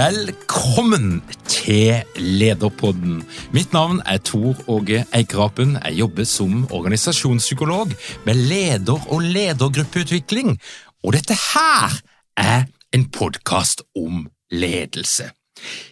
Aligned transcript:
Velkommen 0.00 1.18
til 1.44 1.98
Lederpodden. 2.16 3.18
Mitt 3.52 3.74
navn 3.74 3.98
er 4.08 4.16
Tor 4.24 4.56
Åge 4.70 5.02
Eikrapen. 5.12 5.74
Jeg 5.84 5.98
jobber 5.98 6.24
som 6.24 6.62
organisasjonspsykolog 6.72 7.92
med 8.24 8.34
leder- 8.34 9.12
og 9.12 9.20
ledergruppeutvikling. 9.20 10.56
Og 11.04 11.12
dette 11.12 11.36
her 11.36 12.00
er 12.36 12.64
en 12.96 13.04
podkast 13.12 13.82
om 13.96 14.24
ledelse. 14.50 15.28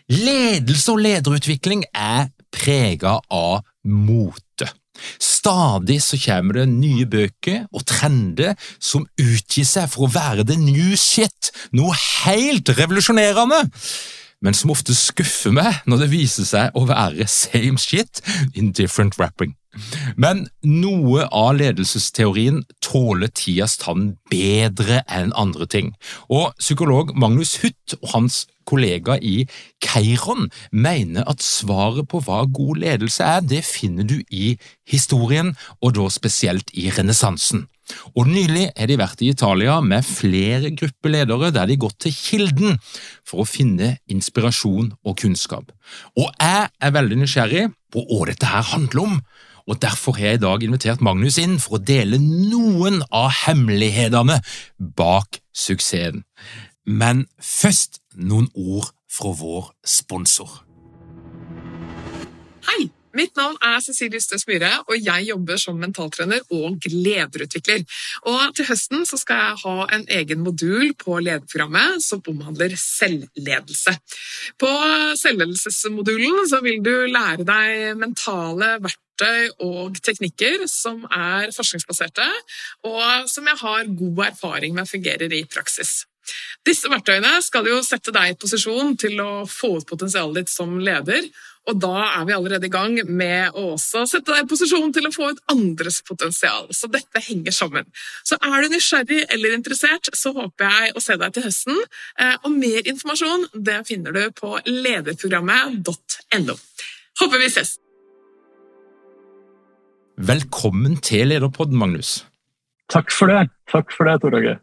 Ledelse 0.08 0.92
og 0.92 1.04
lederutvikling 1.04 1.84
er 1.92 2.30
prega 2.52 3.18
av 3.28 3.60
mote. 3.84 4.47
Stadig 5.22 6.00
så 6.04 6.18
kommer 6.20 6.60
det 6.60 6.68
nye 6.72 7.06
bøker 7.08 7.66
og 7.72 7.86
trender 7.88 8.54
som 8.78 9.06
utgir 9.20 9.66
seg 9.68 9.88
for 9.92 10.06
å 10.06 10.12
være 10.12 10.46
the 10.48 10.58
new 10.60 10.94
shit, 10.98 11.52
noe 11.76 11.96
helt 11.96 12.70
revolusjonerende, 12.78 13.64
men 14.44 14.54
som 14.54 14.72
ofte 14.74 14.94
skuffer 14.96 15.54
meg 15.54 15.80
når 15.88 16.04
det 16.04 16.10
viser 16.12 16.46
seg 16.48 16.76
å 16.78 16.84
være 16.88 17.26
same 17.30 17.80
shit 17.80 18.22
in 18.54 18.72
different 18.72 19.18
wrapping. 19.18 19.54
Men 20.16 20.46
noe 20.64 21.26
av 21.34 21.58
ledelsesteorien 21.58 22.62
tåler 22.82 23.30
tidas 23.30 23.76
tann 23.82 24.16
bedre 24.30 25.02
enn 25.06 25.34
andre 25.38 25.68
ting, 25.70 25.92
og 26.28 26.56
psykolog 26.58 27.14
Magnus 27.18 27.58
Huth 27.62 27.98
og 28.00 28.14
hans 28.14 28.46
kollega 28.68 29.16
i 29.24 29.46
Keiron 29.84 30.48
mener 30.72 31.24
at 31.30 31.44
svaret 31.44 32.08
på 32.10 32.20
hva 32.24 32.42
god 32.52 32.82
ledelse 32.82 33.24
er, 33.24 33.44
det 33.44 33.62
finner 33.64 34.08
du 34.08 34.18
i 34.28 34.56
historien, 34.88 35.54
og 35.80 35.96
da 35.96 36.08
spesielt 36.12 36.72
i 36.76 36.90
renessansen. 36.92 37.66
Og 38.14 38.28
Nylig 38.28 38.68
har 38.76 38.90
de 38.90 38.98
vært 39.00 39.22
i 39.24 39.30
Italia 39.32 39.78
med 39.84 40.06
flere 40.06 40.72
gruppeledere 40.76 41.52
der 41.54 41.68
de 41.68 41.76
har 41.76 41.84
gått 41.86 41.98
til 42.04 42.14
kilden 42.14 42.78
for 43.26 43.42
å 43.42 43.48
finne 43.48 43.96
inspirasjon 44.10 44.92
og 45.04 45.18
kunnskap. 45.22 45.72
Og 46.18 46.28
jeg 46.40 46.68
er 46.68 46.96
veldig 46.96 47.20
nysgjerrig 47.22 47.68
på 47.92 48.04
hva 48.08 48.28
dette 48.30 48.50
her 48.50 48.66
handler 48.74 49.04
om, 49.04 49.20
og 49.68 49.80
derfor 49.82 50.16
har 50.16 50.32
jeg 50.32 50.38
i 50.38 50.44
dag 50.46 50.62
invitert 50.64 51.02
Magnus 51.04 51.36
inn 51.40 51.58
for 51.60 51.76
å 51.76 51.84
dele 51.84 52.20
noen 52.20 53.02
av 53.12 53.28
hemmelighetene 53.44 54.38
bak 54.96 55.42
suksessen. 55.52 56.24
Men 56.88 57.26
først 57.36 58.00
noen 58.16 58.48
ord 58.56 58.94
fra 59.12 59.34
vår 59.36 59.72
sponsor. 59.84 60.62
Hei! 62.68 62.88
Mitt 63.18 63.34
navn 63.38 63.56
er 63.64 63.80
Cecilie 63.82 64.20
Ystøs 64.20 64.44
Myhre, 64.46 64.70
og 64.86 64.94
jeg 65.02 65.26
jobber 65.26 65.58
som 65.58 65.78
mentaltrener 65.80 66.44
og 66.54 66.84
lederutvikler. 66.86 67.82
Og 68.30 68.54
til 68.54 68.68
høsten 68.68 69.02
skal 69.08 69.40
jeg 69.40 69.58
ha 69.64 69.86
en 69.96 70.04
egen 70.20 70.44
modul 70.44 70.92
på 71.00 71.18
lederprogrammet 71.24 72.04
som 72.04 72.22
omhandler 72.30 72.76
selvledelse. 72.78 73.96
På 74.60 74.70
selvledelsesmodulen 75.18 76.46
vil 76.62 76.78
du 76.84 76.94
lære 77.10 77.46
deg 77.48 77.98
mentale 77.98 78.76
verktøy 78.84 79.50
og 79.66 79.98
teknikker 80.04 80.68
som 80.70 81.02
er 81.10 81.50
forskningsbaserte, 81.56 82.28
og 82.86 83.26
som 83.30 83.50
jeg 83.50 83.62
har 83.64 83.90
god 84.04 84.24
erfaring 84.28 84.78
med 84.78 84.90
fungerer 84.90 85.34
i 85.34 85.42
praksis. 85.50 86.04
Disse 86.66 86.90
verktøyene 86.92 87.38
skal 87.42 87.66
jo 87.70 87.78
sette 87.82 88.12
deg 88.14 88.34
i 88.34 88.38
posisjon 88.38 88.94
til 89.00 89.18
å 89.24 89.30
få 89.48 89.78
ut 89.78 89.88
potensialet 89.88 90.44
ditt 90.44 90.52
som 90.52 90.76
leder, 90.78 91.24
og 91.68 91.80
da 91.82 91.94
er 92.06 92.26
vi 92.28 92.34
allerede 92.36 92.68
i 92.68 92.72
gang 92.72 92.96
med 93.06 93.56
å 93.56 93.74
også 93.74 94.06
sette 94.08 94.32
deg 94.32 94.46
i 94.46 94.48
posisjon 94.48 94.92
til 94.94 95.08
å 95.08 95.12
få 95.14 95.30
ut 95.32 95.42
andres 95.52 96.00
potensial. 96.06 96.68
Så 96.72 96.88
dette 96.92 97.20
henger 97.26 97.54
sammen. 97.54 97.88
Så 98.24 98.38
er 98.40 98.64
du 98.64 98.72
nysgjerrig 98.72 99.24
eller 99.34 99.56
interessert, 99.56 100.08
så 100.16 100.32
håper 100.36 100.64
jeg 100.64 100.94
å 100.96 101.02
se 101.04 101.18
deg 101.20 101.34
til 101.36 101.44
høsten. 101.48 101.82
Og 102.42 102.48
mer 102.54 102.88
informasjon 102.88 103.50
det 103.68 103.82
finner 103.90 104.16
du 104.16 104.22
på 104.38 104.54
lederprogrammet.no. 104.68 106.56
Håper 107.20 107.44
vi 107.44 107.50
ses! 107.52 107.76
Velkommen 110.18 110.96
til 111.04 111.28
Lederpodden, 111.30 111.78
Magnus. 111.78 112.24
Takk 112.90 113.12
for 113.14 113.30
det. 113.30 113.52
Takk 113.70 113.92
for 113.94 114.08
det, 114.08 114.16
Tor 114.24 114.34
Åge. 114.34 114.56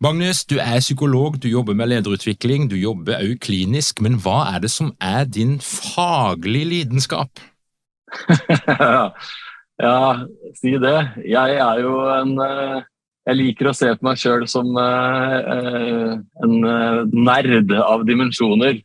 Magnus, 0.00 0.44
du 0.48 0.56
er 0.56 0.80
psykolog, 0.80 1.36
du 1.42 1.48
jobber 1.48 1.74
med 1.76 1.90
lederutvikling, 1.92 2.70
du 2.70 2.76
jobber 2.80 3.20
òg 3.20 3.36
klinisk, 3.44 4.00
men 4.00 4.16
hva 4.22 4.46
er 4.54 4.62
det 4.64 4.70
som 4.72 4.94
er 4.96 5.26
din 5.28 5.58
faglige 5.60 6.70
lidenskap? 6.70 7.42
ja, 9.84 9.98
si 10.56 10.72
det. 10.80 10.96
Jeg 11.28 11.58
er 11.60 11.82
jo 11.84 11.98
en 12.14 12.38
Jeg 13.28 13.36
liker 13.36 13.68
å 13.68 13.74
se 13.76 13.90
på 13.92 14.06
meg 14.08 14.18
sjøl 14.18 14.46
som 14.48 14.72
en 14.80 16.54
nerd 17.12 17.74
av 17.76 18.06
dimensjoner. 18.08 18.80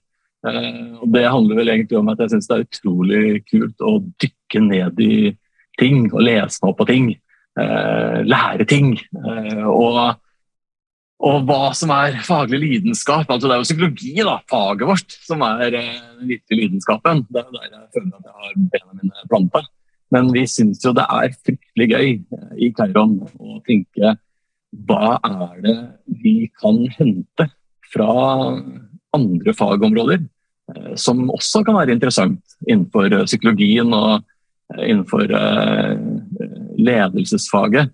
Og 0.46 1.08
det 1.16 1.24
handler 1.32 1.62
vel 1.62 1.72
egentlig 1.74 1.98
om 1.98 2.12
at 2.12 2.20
jeg 2.22 2.36
syns 2.36 2.50
det 2.50 2.58
er 2.58 2.68
utrolig 2.68 3.24
kult 3.48 3.82
å 3.82 3.96
dykke 4.22 4.62
ned 4.68 5.00
i 5.02 5.32
ting 5.80 6.12
og 6.12 6.22
lese 6.28 6.60
meg 6.62 6.70
opp 6.74 6.80
på 6.84 6.90
ting. 6.92 7.10
Lære 7.56 8.68
ting. 8.70 8.94
Og 9.72 10.20
og 11.24 11.46
hva 11.48 11.70
som 11.78 11.94
er 11.96 12.18
faglig 12.28 12.60
lidenskap. 12.60 13.30
altså 13.30 13.48
Det 13.48 13.56
er 13.56 13.62
jo 13.62 13.70
psykologi, 13.70 14.14
da, 14.20 14.36
faget 14.52 14.88
vårt, 14.90 15.16
som 15.24 15.42
er 15.48 15.72
den 15.72 16.28
virkelige 16.28 16.66
lidenskapen. 16.66 17.24
Det 17.30 17.40
er 17.40 17.48
jo 17.48 17.56
der 17.56 17.70
jeg 17.72 17.88
føler 17.96 18.18
at 18.18 18.28
jeg 18.28 18.36
har 18.44 18.60
bena 18.74 19.00
mine 19.00 19.30
planta. 19.32 19.64
Men 20.12 20.30
vi 20.36 20.44
syns 20.50 20.84
jo 20.86 20.94
det 20.94 21.08
er 21.08 21.38
fryktelig 21.48 21.88
gøy 21.92 22.12
i 22.62 22.72
Kairon 22.76 23.18
å 23.40 23.60
tenke 23.66 24.16
hva 24.86 25.16
er 25.24 25.60
det 25.64 25.76
vi 26.22 26.50
kan 26.60 26.84
hente 26.98 27.48
fra 27.94 28.12
andre 29.16 29.54
fagområder 29.56 30.26
som 31.00 31.30
også 31.30 31.62
kan 31.66 31.78
være 31.78 31.94
interessant 31.94 32.58
innenfor 32.66 33.14
psykologien 33.28 33.92
og 33.94 34.24
innenfor 34.82 35.30
ledelsesfaget. 36.82 37.94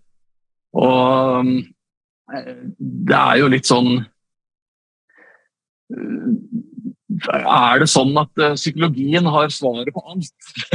Og 0.79 1.51
det 2.31 3.17
er 3.17 3.39
jo 3.41 3.49
litt 3.51 3.67
sånn 3.67 3.89
Er 5.91 7.81
det 7.81 7.87
sånn 7.91 8.15
at 8.21 8.31
psykologien 8.55 9.27
har 9.27 9.51
svaret 9.53 9.91
på 9.93 10.03
alt? 10.13 10.31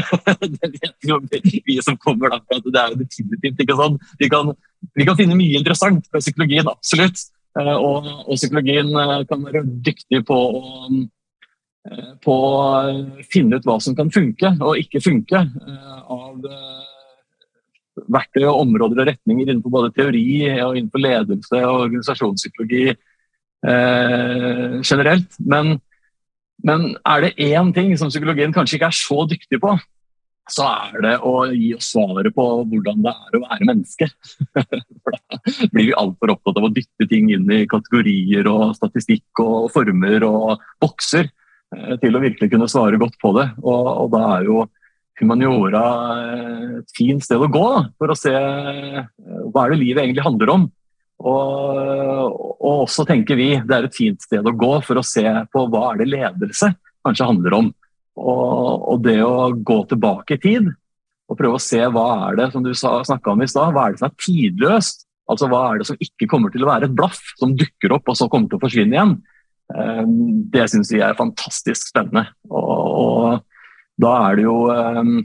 det 0.58 0.68
vet 0.74 1.08
jo 1.08 1.18
vi 1.30 1.78
som 1.84 1.96
kommer 2.02 2.36
for 2.44 2.60
det 2.68 2.82
er 2.82 2.92
jo 2.92 3.00
definitivt 3.00 3.62
ikke 3.64 3.78
sånn. 3.78 3.96
Vi 4.20 4.28
kan, 4.32 4.52
vi 4.94 5.06
kan 5.08 5.16
finne 5.18 5.38
mye 5.38 5.56
interessant 5.58 6.04
med 6.12 6.22
psykologien, 6.22 6.68
absolutt. 6.68 7.24
Og, 7.56 8.04
og 8.28 8.34
psykologien 8.36 8.92
kan 9.30 9.46
være 9.48 9.64
dyktig 9.64 10.20
på 10.28 10.36
å, 10.36 10.62
på 12.20 12.36
finne 13.32 13.56
ut 13.56 13.66
hva 13.66 13.78
som 13.80 13.96
kan 13.96 14.12
funke 14.12 14.52
og 14.60 14.76
ikke 14.82 15.00
funke 15.04 15.40
av 15.40 16.36
verktøy 18.12 18.44
og 18.44 18.62
områder 18.66 19.02
og 19.02 19.10
retninger 19.10 19.48
innenfor 19.48 19.72
både 19.72 19.92
teori 19.96 20.26
og 20.64 20.76
innenfor 20.76 21.02
ledelse 21.02 21.60
og 21.64 21.82
organisasjonspsykologi 21.86 22.84
eh, 22.92 24.78
generelt. 24.82 25.38
Men, 25.40 25.76
men 26.66 26.88
er 27.02 27.26
det 27.26 27.36
én 27.48 27.72
ting 27.76 27.94
som 27.98 28.12
psykologien 28.12 28.54
kanskje 28.54 28.78
ikke 28.78 28.90
er 28.92 28.98
så 29.00 29.26
dyktig 29.30 29.60
på, 29.62 29.76
så 30.46 30.66
er 30.68 31.00
det 31.02 31.14
å 31.26 31.32
gi 31.50 31.72
oss 31.74 31.88
svaret 31.90 32.34
på 32.34 32.44
hvordan 32.70 33.00
det 33.02 33.12
er 33.12 33.38
å 33.38 33.42
være 33.48 33.66
menneske. 33.66 34.06
For 35.02 35.16
da 35.16 35.40
blir 35.72 35.88
vi 35.88 35.96
altfor 35.98 36.36
opptatt 36.36 36.60
av 36.60 36.68
å 36.68 36.74
dytte 36.74 37.08
ting 37.10 37.32
inn 37.34 37.50
i 37.50 37.64
kategorier 37.70 38.46
og 38.50 38.76
statistikk 38.78 39.42
og 39.42 39.72
former 39.74 40.26
og 40.28 40.62
bokser 40.82 41.26
eh, 41.26 41.96
til 42.02 42.14
å 42.14 42.22
virkelig 42.22 42.52
kunne 42.52 42.70
svare 42.70 43.00
godt 43.02 43.18
på 43.22 43.34
det. 43.38 43.48
Og, 43.64 43.90
og 44.04 44.12
da 44.14 44.22
er 44.36 44.46
jo 44.46 44.62
humaniora 45.20 45.84
eh, 46.22 46.64
et 46.80 46.96
fint 46.96 47.22
sted 47.24 47.40
å 47.40 47.50
gå 47.52 47.68
for 47.96 48.12
å 48.12 48.18
se 48.18 48.32
eh, 48.32 49.04
hva 49.52 49.64
er 49.64 49.74
det 49.74 49.80
livet 49.82 50.04
egentlig 50.04 50.26
handler 50.26 50.52
om. 50.54 50.66
Og, 51.16 52.34
og, 52.60 52.82
også 52.84 53.06
tenker 53.08 53.38
vi 53.38 53.54
det 53.64 53.72
er 53.72 53.86
et 53.86 53.96
fint 53.96 54.20
sted 54.20 54.44
å 54.44 54.52
gå 54.52 54.72
for 54.84 55.00
å 55.00 55.06
se 55.06 55.24
på 55.52 55.62
hva 55.72 55.94
er 55.94 56.02
det 56.02 56.10
ledelse 56.12 56.70
kanskje 57.06 57.28
handler 57.30 57.56
om. 57.56 57.70
Og, 58.16 58.84
og 58.92 59.00
det 59.04 59.20
å 59.24 59.50
gå 59.56 59.78
tilbake 59.90 60.36
i 60.36 60.42
tid 60.42 60.68
og 61.26 61.38
prøve 61.38 61.58
å 61.58 61.62
se 61.62 61.80
hva 61.90 62.06
er 62.28 62.38
det 62.38 62.50
som 62.52 62.62
du 62.62 62.70
snakka 62.76 63.32
om 63.32 63.42
i 63.42 63.48
stad, 63.50 63.72
hva 63.74 63.88
er 63.88 63.94
det 63.94 64.02
som 64.02 64.10
er 64.10 64.20
tidløst? 64.22 65.02
Altså 65.26 65.48
Hva 65.50 65.60
er 65.72 65.80
det 65.80 65.88
som 65.88 65.98
ikke 65.98 66.28
kommer 66.30 66.52
til 66.54 66.62
å 66.62 66.68
være 66.68 66.86
et 66.86 66.94
blaff, 66.94 67.18
som 67.40 67.56
dukker 67.58 67.96
opp 67.96 68.12
og 68.12 68.14
så 68.14 68.28
kommer 68.30 68.46
til 68.46 68.60
å 68.60 68.62
forsvinne 68.62 68.94
igjen? 68.94 69.14
Eh, 69.74 70.04
det 70.54 70.68
syns 70.70 70.92
vi 70.94 71.00
er 71.02 71.18
fantastisk 71.18 71.90
spennende. 71.90 72.28
Og, 72.46 72.84
og 73.02 73.55
da 74.00 74.12
er 74.28 74.38
det 74.38 74.46
jo 74.46 74.56
um, 74.68 75.18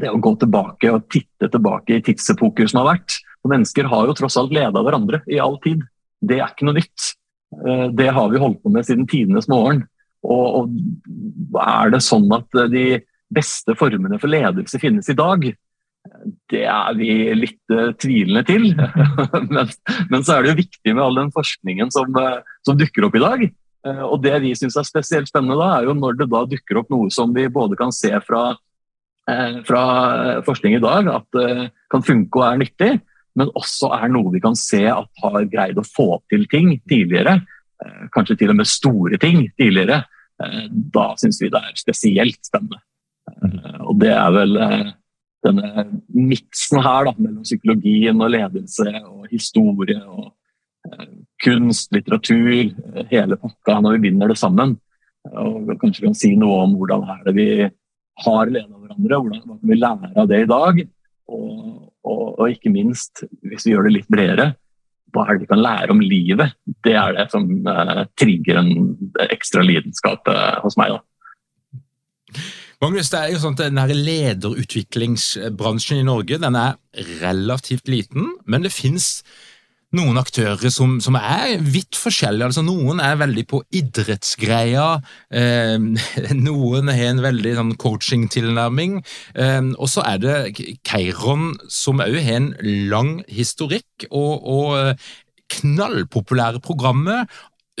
det 0.00 0.10
å 0.10 0.20
gå 0.22 0.34
tilbake 0.40 0.92
og 0.92 1.06
titte 1.12 1.50
tilbake 1.52 1.98
i 1.98 2.04
tidsepoker 2.04 2.70
som 2.70 2.82
har 2.82 2.94
vært. 2.94 3.20
Mennesker 3.48 3.88
har 3.88 4.08
jo 4.08 4.16
tross 4.18 4.36
alt 4.40 4.52
leda 4.54 4.82
hverandre 4.84 5.22
i 5.30 5.40
all 5.40 5.56
tid. 5.64 5.82
Det 6.20 6.40
er 6.40 6.50
ikke 6.52 6.68
noe 6.68 6.80
nytt. 6.80 7.12
Uh, 7.56 7.88
det 7.96 8.10
har 8.16 8.32
vi 8.32 8.42
holdt 8.42 8.62
på 8.64 8.72
med 8.72 8.88
siden 8.88 9.08
tidenes 9.10 9.48
morgen. 9.52 9.84
Og, 10.20 10.68
og 10.68 11.60
er 11.64 11.94
det 11.94 12.02
sånn 12.04 12.28
at 12.36 12.62
de 12.72 13.00
beste 13.32 13.76
formene 13.78 14.18
for 14.20 14.32
ledelse 14.32 14.80
finnes 14.82 15.08
i 15.08 15.16
dag? 15.16 15.46
Det 16.50 16.64
er 16.68 16.96
vi 16.98 17.10
litt 17.36 17.72
uh, 17.72 17.92
tvilende 18.00 18.44
til. 18.48 18.70
men, 19.54 19.72
men, 20.10 20.22
så 20.24 20.36
er 20.36 20.44
det 20.44 20.52
jo 20.52 20.60
viktig 20.62 20.94
med 20.94 21.04
all 21.04 21.20
den 21.20 21.32
forskningen 21.34 21.92
som, 21.94 22.12
uh, 22.16 22.40
som 22.66 22.78
dukker 22.80 23.08
opp 23.08 23.16
i 23.16 23.24
dag. 23.24 23.50
Eh, 23.86 24.02
og 24.04 24.20
Det 24.22 24.36
vi 24.44 24.54
syns 24.56 24.76
er 24.76 24.88
spesielt 24.88 25.30
spennende, 25.30 25.58
da, 25.60 25.78
er 25.78 25.88
jo 25.88 25.96
når 25.96 26.18
det 26.18 26.28
da 26.32 26.42
dukker 26.48 26.82
opp 26.82 26.90
noe 26.92 27.10
som 27.12 27.32
vi 27.36 27.46
både 27.52 27.78
kan 27.80 27.92
se 27.94 28.12
fra, 28.26 28.50
eh, 29.30 29.60
fra 29.66 29.84
forskning 30.46 30.76
i 30.76 30.82
dag, 30.84 31.08
at 31.08 31.40
eh, 31.40 31.68
kan 31.92 32.04
funke 32.04 32.42
og 32.42 32.46
er 32.48 32.60
nyttig, 32.60 32.92
men 33.38 33.52
også 33.56 33.92
er 33.96 34.08
noe 34.12 34.32
vi 34.34 34.42
kan 34.42 34.56
se 34.58 34.84
at 34.90 35.24
har 35.24 35.48
greid 35.48 35.78
å 35.80 35.86
få 35.86 36.20
til 36.28 36.46
ting 36.50 36.74
tidligere. 36.90 37.40
Kanskje 38.12 38.36
til 38.36 38.50
og 38.52 38.58
med 38.58 38.68
store 38.68 39.16
ting 39.16 39.46
tidligere. 39.56 40.02
Da 40.92 41.04
syns 41.16 41.38
vi 41.40 41.48
det 41.48 41.60
er 41.62 41.78
spesielt 41.78 42.42
spennende. 42.44 42.82
Og 43.86 43.94
det 44.02 44.10
er 44.12 44.34
vel 44.34 44.58
denne 45.46 45.86
miksen 46.12 46.82
her 46.84 47.06
da, 47.08 47.14
mellom 47.16 47.46
psykologien 47.46 48.20
og 48.20 48.34
ledelse 48.34 48.90
og 49.06 49.30
historie 49.30 50.02
og 50.02 50.34
kunst, 51.44 51.90
litteratur, 51.94 52.70
hele 53.10 53.38
pakka 53.40 53.80
når 53.80 53.96
vi 53.96 54.08
binder 54.08 54.32
det 54.32 54.38
sammen. 54.40 54.76
Og 55.30 55.68
kanskje 55.80 56.04
vi 56.04 56.08
kan 56.08 56.16
si 56.16 56.32
noe 56.38 56.62
om 56.64 56.76
hvordan 56.78 57.04
er 57.16 57.20
det 57.26 57.34
vi 57.36 57.48
har 58.24 58.52
leda 58.52 58.76
hverandre, 58.76 59.20
hvordan, 59.20 59.42
kan 59.44 59.70
vi 59.70 59.78
lære 59.78 60.10
av 60.16 60.30
det 60.30 60.40
i 60.44 60.50
dag? 60.50 60.80
Og, 61.30 61.50
og, 62.04 62.24
og, 62.38 62.46
ikke 62.50 62.72
minst, 62.72 63.24
hvis 63.46 63.66
vi 63.66 63.74
gjør 63.74 63.88
det 63.88 63.96
litt 63.98 64.12
bredere, 64.12 64.46
hva 65.10 65.26
er 65.26 65.36
det 65.36 65.44
vi 65.44 65.50
kan 65.50 65.62
lære 65.62 65.94
om 65.94 66.02
livet? 66.02 66.56
Det 66.84 66.94
er 66.96 67.16
det 67.16 67.26
som 67.32 67.44
eh, 67.66 68.02
trigger 68.20 68.60
en 68.60 68.72
ekstra 69.26 69.62
lidenskap 69.66 70.28
eh, 70.30 70.58
hos 70.62 70.76
meg. 70.80 70.96
da. 70.96 71.00
Magnus, 72.80 73.10
det 73.12 73.20
er 73.20 73.32
jo 73.34 73.42
sånn 73.42 73.56
at 73.58 73.64
denne 73.66 73.84
Lederutviklingsbransjen 73.92 76.00
i 76.00 76.06
Norge 76.06 76.38
den 76.40 76.56
er 76.56 76.78
relativt 77.20 77.90
liten, 77.92 78.24
men 78.48 78.64
det 78.64 78.72
finnes 78.72 79.20
noen 79.96 80.20
aktører 80.20 80.70
som, 80.72 80.98
som, 81.02 81.16
er 81.18 81.58
vidt 81.62 81.98
forskjellige. 81.98 82.50
altså 82.50 82.64
Noen 82.66 83.00
er 83.02 83.18
veldig 83.20 83.44
på 83.50 83.62
idrettsgreia, 83.74 84.86
eh, 85.34 85.76
noen 86.46 86.92
har 86.92 87.08
en 87.10 87.24
veldig 87.24 87.56
sånn 87.58 87.74
coaching-tilnærming. 87.80 89.00
Eh, 89.34 89.72
og 89.76 89.90
så 89.90 90.04
er 90.06 90.22
det 90.22 90.36
Keiron, 90.86 91.54
som 91.68 92.02
òg 92.04 92.20
har 92.20 92.38
en 92.40 92.52
lang 92.92 93.18
historikk 93.30 94.08
og, 94.10 94.46
og 94.46 94.76
eh, 94.78 95.10
knallpopulære 95.60 96.62
programmer. 96.62 97.26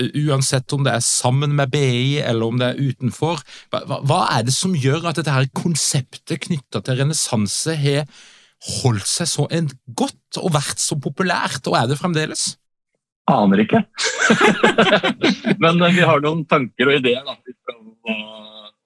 Uansett 0.00 0.72
om 0.72 0.82
det 0.86 0.94
er 0.96 1.04
sammen 1.04 1.52
med 1.58 1.70
BI 1.74 2.22
eller 2.24 2.48
om 2.48 2.58
det 2.58 2.72
er 2.72 2.90
utenfor. 2.90 3.42
Hva, 3.70 4.00
hva 4.00 4.20
er 4.32 4.46
det 4.48 4.56
som 4.56 4.74
gjør 4.74 5.10
at 5.10 5.20
dette 5.20 5.34
her 5.34 5.50
konseptet 5.54 6.46
knytta 6.48 6.82
til 6.82 7.02
renessanse 7.02 7.76
har 7.78 8.06
holdt 8.60 9.08
seg 9.08 9.28
så 9.28 9.46
godt 9.96 10.40
og 10.40 10.52
vært 10.54 10.82
så 10.82 10.98
populært, 11.00 11.64
og 11.70 11.78
er 11.78 11.88
det 11.90 11.98
fremdeles? 12.00 12.54
Aner 13.30 13.62
ikke. 13.64 13.82
Men 15.62 15.80
eh, 15.80 15.94
vi 15.94 16.06
har 16.06 16.22
noen 16.24 16.42
tanker 16.50 16.90
og 16.90 16.98
ideer 16.98 17.22
da, 17.26 17.36
hva, 17.36 18.16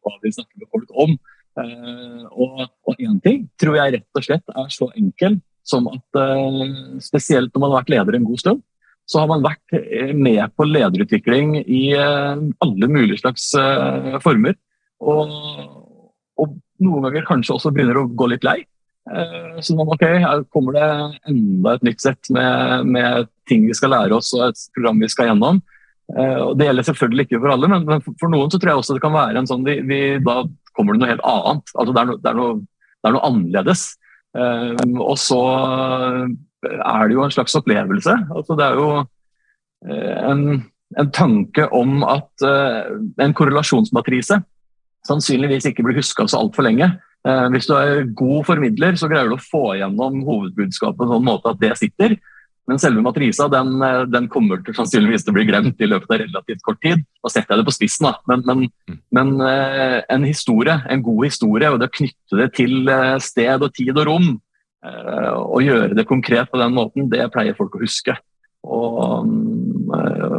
hva 0.04 0.14
vi 0.22 0.34
snakker 0.34 0.60
med 0.60 0.70
folk 0.74 1.00
om. 1.06 1.16
Uh, 1.54 2.24
og 2.34 2.96
én 2.98 3.20
ting 3.22 3.44
tror 3.62 3.76
jeg 3.78 3.92
rett 3.94 4.18
og 4.18 4.24
slett 4.26 4.56
er 4.58 4.72
så 4.74 4.88
enkel 4.98 5.36
som 5.62 5.86
at 5.86 6.18
uh, 6.18 6.98
spesielt 6.98 7.54
når 7.54 7.62
man 7.62 7.70
har 7.70 7.84
vært 7.84 7.92
leder 7.94 8.18
en 8.18 8.26
god 8.26 8.42
stund, 8.42 8.64
så 9.06 9.20
har 9.22 9.30
man 9.30 9.44
vært 9.44 10.16
med 10.16 10.42
på 10.56 10.64
lederutvikling 10.64 11.58
i 11.60 11.92
alle 11.94 12.86
mulige 12.88 13.18
slags 13.20 13.50
former. 14.24 14.54
Og, 15.04 15.34
og, 16.40 16.54
noen 16.80 17.04
ganger 17.04 17.26
kanskje 17.28 17.52
også 17.52 17.72
begynner 17.76 18.00
å 18.00 18.06
gå 18.08 18.30
litt 18.32 18.46
lei. 18.48 18.62
Eh, 19.12 19.60
så 19.60 19.76
nå, 19.76 19.84
ok, 19.92 20.02
her 20.22 20.42
kommer 20.52 20.76
det 20.76 20.88
enda 21.28 21.74
et 21.76 21.86
nytt 21.90 22.04
sett 22.04 22.30
med, 22.32 22.88
med, 22.88 23.30
ting 23.48 23.66
vi 23.68 23.76
skal 23.76 23.92
lære 23.92 24.16
oss 24.16 24.30
og 24.32 24.46
et 24.46 24.60
program 24.76 25.02
vi 25.02 25.10
skal 25.12 25.28
gjennom. 25.28 25.60
Eh, 26.16 26.38
og 26.40 26.54
Det 26.58 26.68
gjelder 26.68 26.88
selvfølgelig 26.88 27.26
ikke 27.28 27.40
for 27.42 27.52
alle, 27.52 27.68
men 27.72 28.04
for 28.06 28.32
noen 28.32 28.52
så 28.52 28.60
tror 28.60 28.72
jeg 28.72 28.82
også 28.82 28.96
det 28.96 29.04
kan 29.04 29.16
være 29.16 29.40
en 29.40 29.48
sånn 29.50 29.66
vi, 29.66 29.78
vi, 29.84 30.00
Da 30.24 30.42
kommer 30.76 30.96
det 30.96 31.02
noe 31.02 31.12
helt 31.12 31.26
annet. 31.28 31.74
Altså 31.74 31.92
det, 31.92 32.00
er 32.00 32.08
no, 32.08 32.16
det, 32.16 32.30
er 32.30 32.40
noe, 32.40 32.54
det 32.64 33.10
er 33.10 33.16
noe 33.16 33.28
annerledes. 33.28 33.86
Eh, 34.34 34.86
og 35.04 35.16
så 35.20 35.42
er 36.64 37.08
det 37.08 37.18
jo 37.18 37.26
en 37.26 37.34
slags 37.34 37.58
opplevelse. 37.60 38.16
Altså 38.32 38.56
det 38.56 38.70
er 38.70 38.80
jo 38.80 38.88
en, 39.84 40.62
en 40.96 41.10
tanke 41.12 41.66
om 41.76 41.98
at 42.08 42.44
en 43.20 43.34
korrelasjonsmatrise 43.36 44.38
sannsynligvis 45.04 45.68
ikke 45.68 45.84
blir 45.84 45.98
huska 46.00 46.24
så 46.24 46.40
altfor 46.40 46.64
lenge. 46.64 46.88
Eh, 47.24 47.46
hvis 47.54 47.68
du 47.68 47.72
er 47.78 48.04
god 48.12 48.44
formidler, 48.50 48.96
så 49.00 49.08
greier 49.08 49.30
du 49.30 49.38
å 49.38 49.40
få 49.40 49.78
gjennom 49.78 50.20
hovedbudskapet 50.26 50.98
på 50.98 51.06
en 51.06 51.12
sånn 51.16 51.28
måte 51.28 51.52
at 51.54 51.60
det 51.62 51.72
sitter. 51.80 52.18
Men 52.68 52.80
selve 52.80 53.04
matrisa 53.04 53.46
den, 53.52 53.80
eh, 53.84 54.04
den 54.12 54.28
kommer 54.32 54.60
til 54.64 54.76
sannsynligvis 54.76 55.24
til 55.24 55.32
å 55.32 55.36
bli 55.38 55.46
glemt 55.48 55.80
i 55.80 55.88
løpet 55.88 56.10
av 56.12 56.20
relativt 56.20 56.64
kort 56.64 56.80
tid. 56.84 57.04
Da 57.24 57.32
setter 57.32 57.54
jeg 57.54 57.62
det 57.62 57.68
på 57.68 57.76
spissen, 57.76 58.08
da. 58.10 58.18
Men, 58.28 58.44
men, 58.44 58.66
mm. 58.88 58.98
men 59.16 59.32
eh, 59.40 60.02
en 60.12 60.26
historie, 60.28 60.76
en 60.84 61.04
god 61.04 61.24
historie, 61.24 61.70
og 61.72 61.80
det 61.80 61.88
å 61.88 61.96
knytte 61.96 62.40
det 62.42 62.50
til 62.60 62.92
sted 63.24 63.64
og 63.64 63.72
tid 63.72 63.96
og 63.96 64.08
rom, 64.10 64.34
og 64.84 65.62
gjøre 65.64 65.96
det 65.96 66.04
konkret 66.04 66.50
på 66.52 66.58
den 66.60 66.74
måten, 66.76 67.06
det 67.08 67.24
pleier 67.32 67.56
folk 67.56 67.72
å 67.72 67.80
huske. 67.80 68.12
Og, 68.68 69.30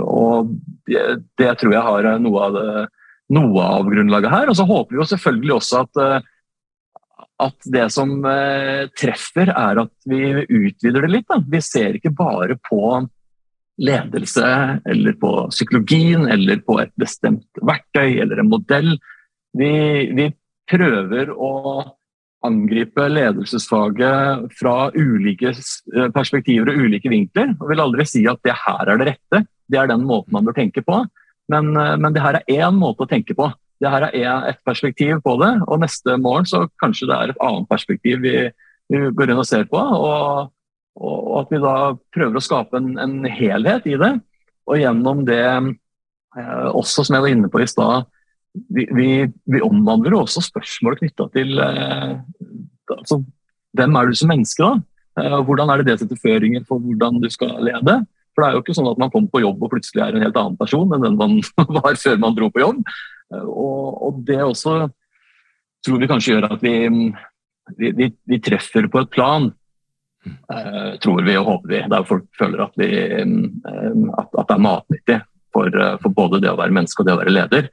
og 0.05 0.51
det, 0.85 1.01
det, 1.41 1.47
tror 1.57 1.73
jeg 1.73 1.81
har 1.81 2.09
noe 2.21 2.43
av, 2.43 2.53
det, 2.53 2.83
noe 3.33 3.65
av 3.65 3.89
grunnlaget 3.89 4.29
her. 4.29 4.51
Og 4.53 4.59
så 4.59 4.67
håper 4.69 4.93
vi 4.93 5.01
jo 5.01 5.07
selvfølgelig 5.09 5.55
også 5.55 5.81
at 5.81 6.27
at 7.41 7.67
det 7.67 7.89
som 7.91 8.13
eh, 8.29 8.87
treffer, 8.95 9.51
er 9.51 9.81
at 9.83 10.07
vi 10.07 10.21
utvider 10.45 11.03
det 11.03 11.11
litt. 11.11 11.27
Da. 11.29 11.41
Vi 11.41 11.61
ser 11.63 11.97
ikke 11.97 12.13
bare 12.15 12.57
på 12.69 13.03
ledelse 13.81 14.47
eller 14.87 15.17
på 15.19 15.33
psykologien 15.51 16.29
eller 16.31 16.61
på 16.63 16.79
et 16.79 16.93
bestemt 16.99 17.59
verktøy 17.59 18.21
eller 18.23 18.39
en 18.39 18.51
modell. 18.51 18.93
Vi, 19.55 19.73
vi 20.15 20.29
prøver 20.71 21.33
å 21.35 21.51
angripe 22.45 23.07
ledelsesfaget 23.09 24.55
fra 24.59 24.77
ulike 24.95 25.51
eh, 25.51 26.09
perspektiver 26.15 26.71
og 26.71 26.87
ulike 26.87 27.11
vinkler. 27.11 27.55
og 27.59 27.69
vil 27.71 27.83
aldri 27.83 28.07
si 28.07 28.23
at 28.29 28.41
det 28.45 28.55
her 28.63 28.93
er 28.93 29.01
det 29.01 29.11
rette, 29.11 29.45
det 29.67 29.81
er 29.81 29.91
den 29.91 30.05
måten 30.07 30.35
man 30.37 30.47
bør 30.47 30.55
tenke 30.55 30.85
på. 30.85 31.03
Men, 31.51 31.75
eh, 31.75 31.95
men 31.99 32.15
det 32.15 32.23
her 32.23 32.39
er 32.39 32.63
én 32.63 32.79
måte 32.79 33.03
å 33.03 33.11
tenke 33.11 33.35
på 33.35 33.51
det 33.85 33.93
her 33.93 34.07
er 34.09 34.49
ett 34.49 34.61
perspektiv 34.65 35.21
på 35.25 35.35
det, 35.41 35.51
og 35.67 35.81
neste 35.83 36.17
morgen 36.21 36.47
så 36.49 36.65
kanskje 36.81 37.09
det 37.09 37.17
er 37.17 37.33
et 37.33 37.43
annet 37.45 37.69
perspektiv 37.69 38.23
vi, 38.25 38.35
vi 38.91 39.01
går 39.13 39.31
inn 39.31 39.41
og 39.41 39.47
ser 39.47 39.67
på. 39.69 39.79
Og, 39.79 40.51
og, 40.97 41.31
at 41.41 41.53
vi 41.53 41.61
da 41.61 41.75
prøver 42.15 42.39
å 42.39 42.43
skape 42.43 42.79
en, 42.79 42.95
en, 43.01 43.15
helhet 43.29 43.87
i 43.91 43.97
det. 44.01 44.11
Og 44.65 44.81
gjennom 44.81 45.23
det, 45.27 45.43
eh, 45.45 46.67
også 46.71 47.05
som 47.05 47.17
jeg 47.17 47.25
var 47.27 47.35
inne 47.35 47.51
på 47.53 47.61
i 47.61 47.69
stad, 47.69 48.09
vi, 48.73 48.87
vi, 48.95 49.09
vi, 49.51 49.61
omvandler 49.61 50.15
også 50.15 50.43
spørsmål 50.45 50.97
knytta 51.01 51.27
til 51.35 51.59
eh, 51.59 52.13
altså, 52.95 53.19
hvem 53.75 53.97
er 53.99 54.09
du 54.09 54.17
som 54.17 54.31
menneske, 54.31 54.65
da? 54.65 54.81
Hvordan 55.15 55.69
er 55.71 55.79
det 55.79 55.85
det 55.87 56.01
setter 56.01 56.19
føringer 56.19 56.65
for 56.67 56.81
hvordan 56.83 57.21
du 57.23 57.29
skal 57.31 57.53
lede? 57.63 58.01
For 58.35 58.43
det 58.43 58.47
er 58.49 58.57
jo 58.57 58.63
ikke 58.65 58.75
sånn 58.75 58.89
at 58.89 58.99
man 58.99 59.11
kommer 59.13 59.31
på 59.31 59.39
jobb 59.45 59.61
og 59.63 59.71
plutselig 59.71 60.01
er 60.03 60.17
en 60.17 60.25
helt 60.25 60.39
annen 60.39 60.57
person 60.59 60.91
enn 60.91 61.05
den 61.05 61.15
man 61.19 61.37
var 61.77 61.95
før 61.99 62.17
man 62.19 62.35
dro 62.35 62.49
på 62.51 62.63
jobb. 62.65 62.81
Og, 63.33 64.03
og 64.07 64.19
det 64.27 64.41
også 64.43 64.75
tror 65.85 66.01
vi 66.01 66.09
kanskje 66.09 66.35
gjør 66.35 66.49
at 66.49 66.65
vi, 66.65 66.75
vi, 67.77 67.91
vi, 67.97 68.09
vi 68.25 68.41
treffer 68.43 68.89
på 68.91 69.03
et 69.03 69.13
plan. 69.13 69.51
Uh, 70.25 70.95
tror 71.03 71.21
vi 71.21 71.35
og 71.37 71.45
håper 71.45 71.69
vi, 71.69 71.79
der 71.91 72.05
folk 72.09 72.25
føler 72.37 72.63
at, 72.63 72.77
vi, 72.81 72.87
uh, 73.21 74.07
at, 74.17 74.29
at 74.31 74.47
det 74.47 74.55
er 74.55 74.63
matnyttig 74.65 75.17
for, 75.53 75.81
for, 76.01 76.15
både 76.17 76.39
det 76.41 76.49
å 76.49 76.57
være 76.57 76.73
menneske 76.73 77.03
og 77.03 77.07
det 77.07 77.13
å 77.13 77.19
være 77.21 77.33
leder. 77.35 77.67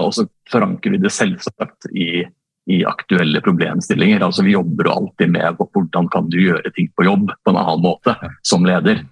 og 0.00 0.14
så 0.16 0.22
forankrer 0.48 0.94
vi 0.94 1.00
det 1.02 1.10
selvsagt 1.12 1.90
i, 1.92 2.22
i 2.72 2.78
aktuelle 2.88 3.42
problemstillinger. 3.44 4.22
Altså 4.24 4.46
Vi 4.46 4.54
jobber 4.54 4.88
jo 4.88 4.94
alltid 4.94 5.34
med 5.34 5.58
hvordan 5.60 6.08
kan 6.14 6.30
du 6.32 6.38
gjøre 6.40 6.72
ting 6.72 6.88
på 6.96 7.04
jobb 7.04 7.28
på 7.28 7.52
en 7.52 7.58
annen 7.60 7.84
måte 7.84 8.14
som 8.40 8.64
leder. 8.64 9.02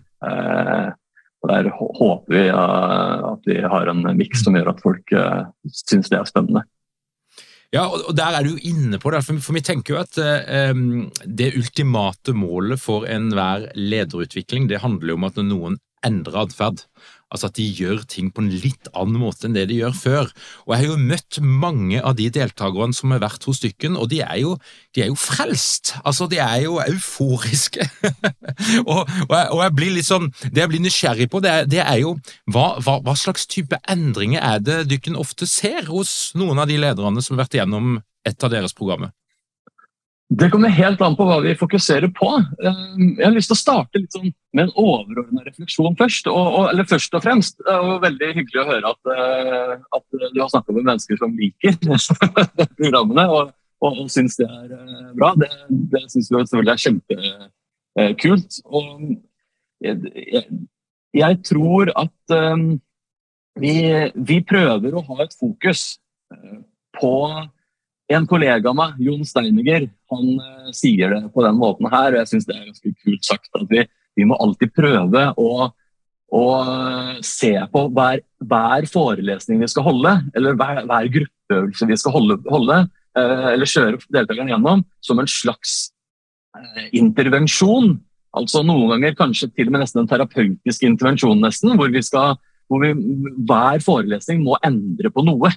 Eh, 1.38 1.44
og 1.44 1.52
Der 1.52 1.70
håper 1.70 2.34
vi 2.34 2.48
at 2.50 3.46
vi 3.46 3.60
har 3.62 3.86
en 3.88 4.02
miks 4.18 4.44
som 4.44 4.56
gjør 4.56 4.72
at 4.74 4.82
folk 4.82 5.12
eh, 5.12 5.46
syns 5.70 6.10
det 6.10 6.18
er 6.18 6.28
spennende. 6.28 6.64
Ja, 7.70 7.84
og 7.84 8.14
der 8.16 8.32
er 8.32 8.46
du 8.46 8.56
inne 8.64 8.96
på 8.98 9.10
det. 9.12 9.20
For 9.26 9.52
vi 9.52 9.60
tenker 9.60 9.92
jo 9.92 10.00
at 10.00 10.16
um, 10.72 11.10
det 11.26 11.50
ultimate 11.58 12.32
målet 12.32 12.80
for 12.80 13.04
enhver 13.04 13.66
lederutvikling, 13.76 14.70
det 14.70 14.80
handler 14.80 15.12
jo 15.12 15.18
om 15.18 15.26
at 15.28 15.36
når 15.36 15.48
noen 15.50 15.76
endrer 16.08 16.42
atferd, 16.46 16.86
Altså 17.28 17.50
at 17.50 17.58
de 17.58 17.64
gjør 17.76 18.06
ting 18.08 18.30
på 18.32 18.40
en 18.40 18.48
litt 18.62 18.88
annen 18.96 19.20
måte 19.20 19.44
enn 19.48 19.56
det 19.56 19.66
de 19.68 19.82
gjør 19.82 19.96
før. 19.96 20.30
Og 20.64 20.72
Jeg 20.72 20.80
har 20.80 20.86
jo 20.88 21.08
møtt 21.10 21.38
mange 21.44 22.00
av 22.00 22.16
de 22.16 22.28
deltakerne 22.32 22.96
som 22.96 23.12
har 23.12 23.20
vært 23.20 23.44
hos 23.44 23.60
Stykken, 23.60 23.98
og 24.00 24.08
de 24.12 24.22
er 24.24 24.38
jo, 24.40 24.54
de 24.96 25.04
er 25.04 25.10
jo 25.10 25.18
frelst. 25.18 25.92
Altså, 26.08 26.28
De 26.30 26.40
er 26.40 26.62
jo 26.64 26.78
euforiske. 26.80 27.84
og, 28.92 29.04
og, 29.04 29.34
jeg, 29.34 29.46
og, 29.52 29.60
jeg, 29.60 29.74
blir 29.76 29.92
litt 29.98 30.08
sånn, 30.08 30.30
Det 30.48 30.64
jeg 30.64 30.72
blir 30.72 30.84
nysgjerrig 30.84 31.28
på, 31.28 31.42
det 31.44 31.52
er, 31.52 31.68
det 31.68 31.82
er 31.84 32.00
jo 32.00 32.16
hva, 32.48 32.78
hva, 32.80 32.98
hva, 33.04 33.16
slags 33.18 33.44
type 33.50 33.76
endringer 33.88 34.40
er 34.40 34.64
det 34.64 34.78
Dykken 34.88 35.18
ofte 35.18 35.46
ser 35.48 35.90
hos 35.92 36.32
noen 36.38 36.62
av 36.62 36.70
de 36.70 36.80
lederne 36.80 37.20
som 37.20 37.36
har 37.36 37.44
vært 37.44 37.58
igjennom 37.58 37.98
et 38.28 38.44
av 38.44 38.54
deres 38.54 38.76
programmer? 38.76 39.12
Det 40.28 40.50
kommer 40.52 40.68
helt 40.68 41.00
an 41.00 41.14
på 41.16 41.24
hva 41.24 41.38
vi 41.40 41.54
fokuserer 41.56 42.10
på. 42.12 42.28
Eh, 42.60 42.80
jeg 43.16 43.24
har 43.24 43.32
lyst 43.32 43.48
til 43.48 43.56
å 43.56 43.62
starte 43.62 44.02
sånn 44.12 44.32
med 44.52 44.66
en 44.66 44.74
overordna 44.76 45.44
refleksjon 45.46 45.96
først. 45.96 46.28
Og, 46.28 46.48
og, 46.58 46.64
eller 46.72 46.88
først 46.88 47.16
og 47.16 47.24
fremst, 47.24 47.56
Det 47.64 47.72
er 47.72 47.86
jo 47.86 47.94
veldig 48.02 48.28
hyggelig 48.36 48.60
å 48.60 48.66
høre 48.68 48.92
at, 48.92 49.12
eh, 49.14 49.72
at 49.96 50.18
du 50.34 50.42
har 50.42 50.52
snakka 50.52 50.76
med 50.76 50.84
mennesker 50.90 51.20
som 51.22 51.32
liker 51.38 51.78
programmene 52.80 53.24
og, 53.32 53.54
og, 53.80 54.02
og 54.04 54.12
syns 54.12 54.36
det 54.36 54.50
er 54.50 54.76
eh, 54.76 55.08
bra. 55.16 55.32
Det, 55.40 55.48
det 55.96 56.04
syns 56.12 56.28
vi 56.28 56.44
selvfølgelig 56.44 56.74
er 56.74 56.84
kjempekult. 56.84 58.60
Og 58.68 58.86
jeg, 59.80 60.14
jeg, 60.28 60.62
jeg 61.16 61.42
tror 61.48 61.94
at 61.96 62.36
um, 62.52 62.74
vi, 63.56 63.78
vi 64.28 64.42
prøver 64.44 64.92
å 64.92 65.06
ha 65.08 65.22
et 65.24 65.38
fokus 65.40 65.94
på 67.00 67.14
en 68.08 68.26
kollega 68.28 68.70
av 68.70 68.76
meg, 68.76 68.96
Jon 69.04 69.24
Steiniger, 69.26 69.88
han 70.12 70.30
uh, 70.40 70.70
sier 70.76 71.12
det 71.12 71.20
på 71.34 71.44
den 71.44 71.58
måten 71.60 71.88
her, 71.92 72.14
og 72.14 72.22
jeg 72.22 72.30
syns 72.32 72.48
det 72.48 72.56
er 72.56 72.70
ganske 72.70 72.94
kult 73.04 73.28
sagt. 73.28 73.50
at 73.52 73.66
Vi, 73.68 73.84
vi 74.16 74.28
må 74.28 74.38
alltid 74.40 74.72
prøve 74.76 75.26
å, 75.36 75.68
å 76.38 76.44
se 77.24 77.52
på 77.72 77.84
hver, 77.96 78.24
hver, 78.40 78.88
forelesning 78.88 79.60
vi 79.60 79.70
skal 79.70 79.86
holde, 79.90 80.14
eller 80.38 80.56
hver, 80.58 80.82
hver 80.88 81.12
gruppeøvelse 81.18 81.90
vi 81.92 82.00
skal 82.00 82.16
holde, 82.16 82.40
holde 82.48 82.80
uh, 82.88 83.46
eller 83.52 83.72
kjøre 83.76 84.00
deltakerne 84.08 84.56
gjennom, 84.56 84.84
som 85.04 85.20
en 85.20 85.30
slags 85.30 85.78
intervensjon. 86.96 87.98
Altså 88.36 88.64
Noen 88.66 88.96
ganger 88.96 89.16
kanskje 89.18 89.50
til 89.52 89.68
og 89.68 89.74
med 89.74 89.84
nesten 89.84 90.02
en 90.02 90.10
terapeutisk 90.10 90.84
intervensjon, 90.86 91.40
nesten, 91.44 91.76
hvor, 91.76 91.92
vi 91.92 92.02
skal, 92.04 92.40
hvor 92.72 92.82
vi, 92.82 92.94
hver 93.48 93.84
forelesning 93.84 94.40
må 94.46 94.56
endre 94.64 95.12
på 95.12 95.24
noe 95.28 95.52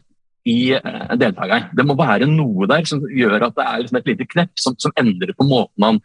i 0.48 0.74
eh, 0.74 1.14
deltakeren. 1.20 1.70
Det 1.78 1.86
må 1.86 1.96
være 2.00 2.30
noe 2.30 2.68
der 2.70 2.88
som 2.90 3.04
gjør 3.06 3.48
at 3.48 3.56
det 3.58 3.68
er 3.68 3.84
liksom 3.84 4.02
et 4.02 4.10
lite 4.14 4.28
knepp 4.30 4.52
som, 4.60 4.76
som, 4.82 4.94
endrer 5.00 5.36
på 5.38 5.46
måten 5.48 5.84
man, 5.84 6.02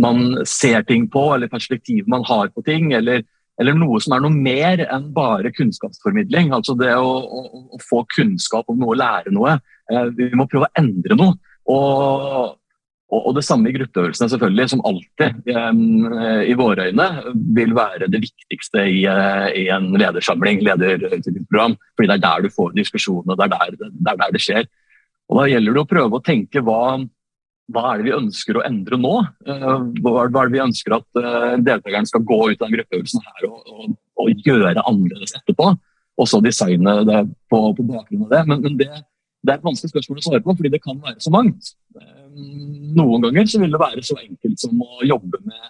man, 0.00 0.22
ser 0.46 0.84
ting 0.86 1.08
på, 1.10 1.24
eller 1.34 1.50
perspektivet 1.50 2.10
man 2.10 2.24
har 2.28 2.52
på 2.54 2.64
ting. 2.66 2.92
Eller, 2.96 3.24
eller, 3.60 3.76
noe 3.78 4.00
som 4.02 4.14
er 4.16 4.24
noe 4.24 4.34
mer 4.34 4.84
enn 4.86 5.10
bare 5.16 5.52
kunnskapsformidling. 5.56 6.54
Altså 6.56 6.76
det 6.78 6.94
å, 6.96 7.10
å, 7.18 7.66
å 7.76 7.82
få 7.82 8.04
kunnskap 8.14 8.70
om 8.70 8.80
noe, 8.82 8.98
lære 8.98 9.34
noe. 9.34 9.58
Eh, 9.90 10.06
vi 10.16 10.30
må 10.38 10.48
prøve 10.50 10.70
å 10.70 10.74
endre 10.80 11.18
noe. 11.18 11.38
Og, 11.70 12.56
og, 13.10 13.20
og, 13.26 13.32
det 13.34 13.42
samme 13.46 13.70
i 13.70 13.74
gruppeøvelsene, 13.74 14.28
selvfølgelig, 14.30 14.66
som 14.70 14.82
alltid 14.86 15.48
um, 15.50 16.10
i 16.46 16.54
våre 16.58 16.88
øyne 16.90 17.06
vil 17.56 17.72
være 17.74 18.08
det 18.10 18.22
viktigste 18.22 18.84
i, 18.86 19.00
uh, 19.10 19.48
i 19.50 19.66
en 19.74 19.90
ledersamling, 19.98 20.62
lederprogram, 20.66 21.74
Fordi 21.96 22.10
det 22.10 22.16
er 22.18 22.26
der 22.26 22.44
du 22.46 22.54
får 22.54 22.76
diskusjoner, 22.76 23.34
det 23.34 23.50
det 23.50 24.12
er 24.12 24.20
der 24.22 24.36
det 24.36 24.42
skjer. 24.44 24.68
Og 25.30 25.40
Da 25.40 25.48
gjelder 25.50 25.74
det 25.74 25.82
å 25.82 25.90
prøve 25.90 26.18
å 26.18 26.24
tenke 26.26 26.62
hva, 26.66 27.00
hva 27.74 27.84
er 27.90 27.98
det 27.98 28.08
vi 28.08 28.16
ønsker 28.18 28.58
å 28.58 28.64
endre 28.66 28.98
nå? 29.02 29.14
Uh, 29.48 29.82
hva, 30.06 30.28
er 30.28 30.32
det 30.36 30.54
vi 30.54 30.64
ønsker 30.68 30.98
at 31.00 31.06
deltakerne 31.10 31.66
deltakeren 31.66 32.10
skal 32.10 32.26
gå 32.30 32.40
ut 32.50 32.60
av 32.62 32.68
den 32.68 32.78
gruppeøvelsen 32.78 33.26
her 33.26 33.50
og, 33.50 33.60
og, 33.66 33.94
og, 34.22 34.34
gjøre 34.46 34.86
annerledes 34.86 35.34
etterpå? 35.40 35.74
Og 36.20 36.28
så 36.28 36.38
designe 36.44 37.00
det 37.08 37.24
på, 37.50 37.58
på 37.74 37.90
bakgrunn 37.90 38.26
av 38.28 38.34
det. 38.36 38.46
Men, 38.46 38.66
men 38.66 38.74
det, 38.78 38.90
det 39.40 39.52
er 39.52 39.58
et 39.58 39.66
vanskelig 39.66 39.92
spørsmål 39.92 40.20
å 40.20 40.24
svare 40.26 40.44
på, 40.44 40.54
fordi 40.56 40.72
det 40.74 40.82
kan 40.84 40.98
være 41.00 41.20
så 41.24 41.32
mangt. 41.32 41.72
Ehm, 41.96 42.90
noen 42.96 43.24
ganger 43.24 43.48
så 43.48 43.60
vil 43.62 43.72
det 43.72 43.80
være 43.80 44.04
så 44.04 44.18
enkelt 44.20 44.60
som 44.60 44.82
å 44.84 45.04
jobbe 45.06 45.42
med 45.44 45.60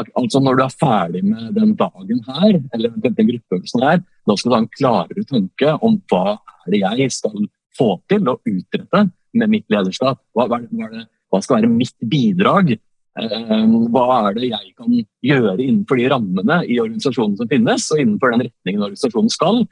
Altså 0.00 0.40
Når 0.40 0.56
du 0.56 0.60
er 0.64 0.74
ferdig 0.80 1.20
med 1.26 1.48
den 1.58 1.72
dagen 1.76 2.20
her, 2.24 2.54
eller 2.72 2.92
den 3.02 3.26
gruppeøvelsen 3.26 3.82
her, 3.84 3.98
da 4.24 4.36
skal 4.38 4.48
du 4.48 4.54
ha 4.54 4.60
en 4.62 4.68
klarere 4.78 5.24
tanke 5.28 5.74
om 5.84 5.98
hva 6.08 6.38
er 6.38 6.72
det 6.72 6.80
jeg 6.80 7.10
skal 7.12 7.34
få 7.76 7.88
til 8.08 8.30
og 8.30 8.46
utrette 8.48 9.02
med 9.36 9.52
mitt 9.52 9.66
lederskap. 9.68 10.22
Hva, 10.32 10.46
hva, 10.48 10.60
det, 10.62 11.02
hva 11.28 11.42
skal 11.44 11.58
være 11.58 11.72
mitt 11.74 11.96
bidrag? 12.14 12.72
Ehm, 13.20 13.74
hva 13.92 14.06
er 14.30 14.38
det 14.38 14.52
jeg 14.54 14.72
kan 14.78 14.96
gjøre 15.26 15.58
innenfor 15.58 16.00
de 16.00 16.08
rammene 16.14 16.60
i 16.64 16.80
organisasjonen 16.80 17.36
som 17.42 17.50
finnes, 17.50 17.90
og 17.92 18.00
innenfor 18.00 18.32
den 18.32 18.46
retningen 18.46 18.86
organisasjonen 18.88 19.34
skal? 19.36 19.64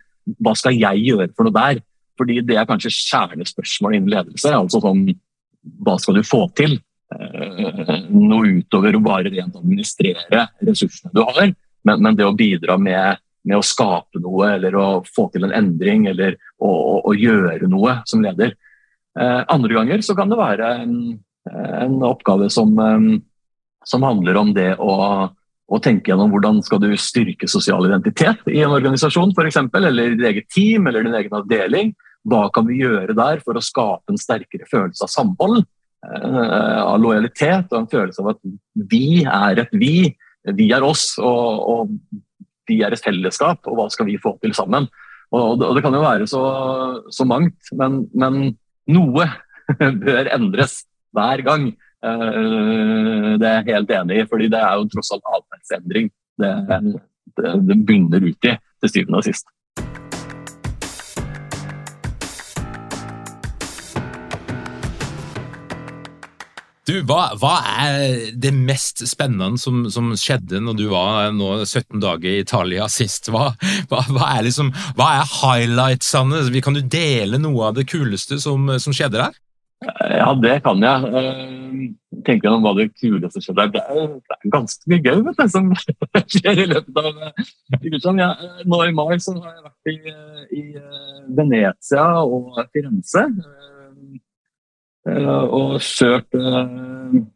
Hva 0.45 0.53
skal 0.61 0.77
jeg 0.77 1.07
gjøre 1.07 1.31
for 1.39 1.49
noe 1.49 1.57
der? 1.57 1.81
Fordi 2.19 2.41
det 2.47 2.59
er 2.59 2.69
kanskje 2.69 2.93
kjernespørsmålet 2.95 4.01
innen 4.01 4.13
ledelse. 4.13 4.53
altså 4.55 4.83
sånn, 4.83 5.07
Hva 5.85 5.99
skal 6.01 6.19
du 6.19 6.27
få 6.27 6.47
til? 6.59 6.79
Eh, 7.15 7.95
noe 8.13 8.59
utover 8.59 8.97
å 8.97 9.01
bare 9.01 9.33
rent 9.33 9.57
administrere 9.57 10.43
ressursene 10.61 11.13
du 11.15 11.23
har, 11.25 11.55
men, 11.89 12.03
men 12.05 12.19
det 12.19 12.27
å 12.27 12.35
bidra 12.37 12.77
med, 12.77 13.23
med, 13.49 13.57
å 13.57 13.65
skape 13.65 14.21
noe 14.21 14.51
eller 14.59 14.77
å 14.77 14.89
få 15.09 15.31
til 15.33 15.47
en 15.49 15.55
endring 15.57 16.05
eller 16.11 16.37
å, 16.61 16.69
å, 16.69 16.99
å 17.09 17.15
gjøre 17.17 17.71
noe 17.71 18.01
som 18.09 18.21
leder. 18.21 18.53
Eh, 19.19 19.41
andre 19.49 19.79
ganger 19.79 20.05
så 20.05 20.19
kan 20.19 20.29
det 20.29 20.37
være 20.37 20.75
en, 20.83 20.95
en 21.49 21.97
oppgave 22.05 22.51
som, 22.53 22.77
eh, 22.77 23.09
som 23.89 24.05
handler 24.05 24.43
om 24.43 24.53
det 24.57 24.75
å 24.77 24.95
å 25.69 25.79
tenke 25.85 26.13
gjennom 26.13 26.31
hvordan 26.33 26.63
skal 26.65 26.81
du 26.81 26.89
styrke 26.97 27.49
sosial 27.51 27.85
identitet 27.85 28.47
i 28.49 28.63
en 28.65 28.73
organisasjon 28.73 29.35
eksempel, 29.45 29.85
eller 29.91 30.15
ditt 30.15 30.29
eget 30.31 30.49
team 30.49 30.89
eller 30.89 31.05
din 31.05 31.17
egen 31.19 31.37
avdeling. 31.37 31.93
Hva 32.29 32.49
kan 32.55 32.67
vi 32.69 32.81
gjøre 32.83 33.17
der 33.17 33.43
for 33.45 33.59
å 33.59 33.65
skape 33.65 34.13
en 34.13 34.21
sterkere 34.21 34.67
følelse 34.69 35.07
av 35.07 35.13
samhold, 35.13 35.61
eh, 36.05 36.81
av 36.83 36.99
lojalitet 37.03 37.73
og 37.73 37.83
en 37.83 37.91
følelse 37.91 38.25
av 38.25 38.33
at 38.35 38.41
vi 38.91 39.23
er 39.25 39.63
et 39.63 39.77
vi, 39.77 40.11
vi 40.59 40.71
er 40.75 40.87
oss, 40.87 41.13
og, 41.23 41.69
og 41.73 41.93
vi 42.69 42.83
er 42.85 42.95
et 42.95 43.05
fellesskap, 43.05 43.65
og 43.67 43.79
hva 43.79 43.89
skal 43.93 44.09
vi 44.11 44.19
få 44.21 44.35
til 44.43 44.55
sammen? 44.57 44.89
Og, 45.37 45.61
det 45.61 45.83
kan 45.85 45.93
jo 45.93 46.05
være 46.05 46.29
så, 46.29 46.43
så 47.13 47.27
mangt, 47.29 47.73
men, 47.77 48.07
men, 48.17 48.57
noe 48.89 49.27
bør 50.05 50.31
endres 50.33 50.81
hver 51.13 51.43
gang. 51.45 51.69
Eh, 52.01 53.37
det 53.37 53.49
er 53.49 53.61
jeg 53.61 53.69
helt 53.75 53.93
enig 53.99 54.23
i, 54.23 54.29
fordi 54.31 54.49
det 54.53 54.63
er 54.63 54.79
jo 54.79 54.89
tross 54.95 55.13
alt 55.13 55.35
atferdsendring 55.37 56.09
det, 56.41 56.53
det, 57.37 57.55
det 57.69 57.79
bunner 57.85 58.25
ut 58.25 58.49
i 58.49 58.55
til 58.57 58.93
syvende 58.93 59.21
og 59.21 59.27
sist. 59.27 59.49
Du, 66.89 66.95
hva, 67.05 67.35
hva, 67.37 67.57
er 67.85 68.31
det 68.41 68.55
mest 68.57 69.03
spennende 69.11 69.61
som, 69.61 69.83
som, 69.93 70.09
skjedde 70.17 70.63
når 70.65 70.79
du 70.79 70.87
var 70.89 71.35
nå 71.37 71.51
17 71.67 72.01
dager 72.01 72.31
i 72.31 72.41
Italia 72.41 72.87
sist? 72.89 73.29
Hva, 73.29 73.51
hva, 73.91 74.01
hva 74.09 74.31
er, 74.39 74.47
liksom, 74.47 74.71
er 74.97 75.29
highlightsene? 75.35 76.41
Kan 76.65 76.79
du 76.79 76.81
dele 76.81 77.41
noe 77.43 77.69
av 77.69 77.77
det 77.77 77.85
kuleste 77.91 78.41
som, 78.41 78.71
som 78.81 78.97
skjedde 78.97 79.21
der? 79.21 79.37
Ja, 79.85 80.33
det 80.35 80.57
kan 80.65 80.81
jeg. 80.83 81.13
Uh, 81.13 82.23
tenker 82.27 82.51
om 82.51 82.65
hva 82.65 82.73
det 82.79 82.89
kuleste 82.97 83.43
skjedde 83.45 83.69
der. 83.69 83.75
Det 83.77 83.85
er, 83.85 84.49
ganske 84.51 84.91
mye 84.91 85.05
gøy 85.05 85.23
vet 85.29 85.39
du, 85.39 85.47
som 85.53 85.71
skjer 86.39 86.65
i 86.65 86.69
løpet 86.73 87.01
av 87.05 87.11
uken. 87.85 88.23
Ja, 88.25 88.33
nå 88.65 88.81
i 88.87 88.95
mai 88.97 89.19
så 89.23 89.37
har 89.37 89.53
jeg 89.53 89.67
vært 89.69 89.93
i, 89.93 90.17
i 90.57 90.65
Venezia 91.37 92.09
og 92.25 92.57
Firenze. 92.73 93.29
Eh, 95.09 95.45
og 95.55 95.79
kjørt 95.85 96.35
eh, 96.37 96.73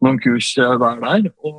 noen 0.03 0.19
kurs 0.23 0.49
hver 0.59 0.99
der. 1.03 1.23
Og, 1.47 1.59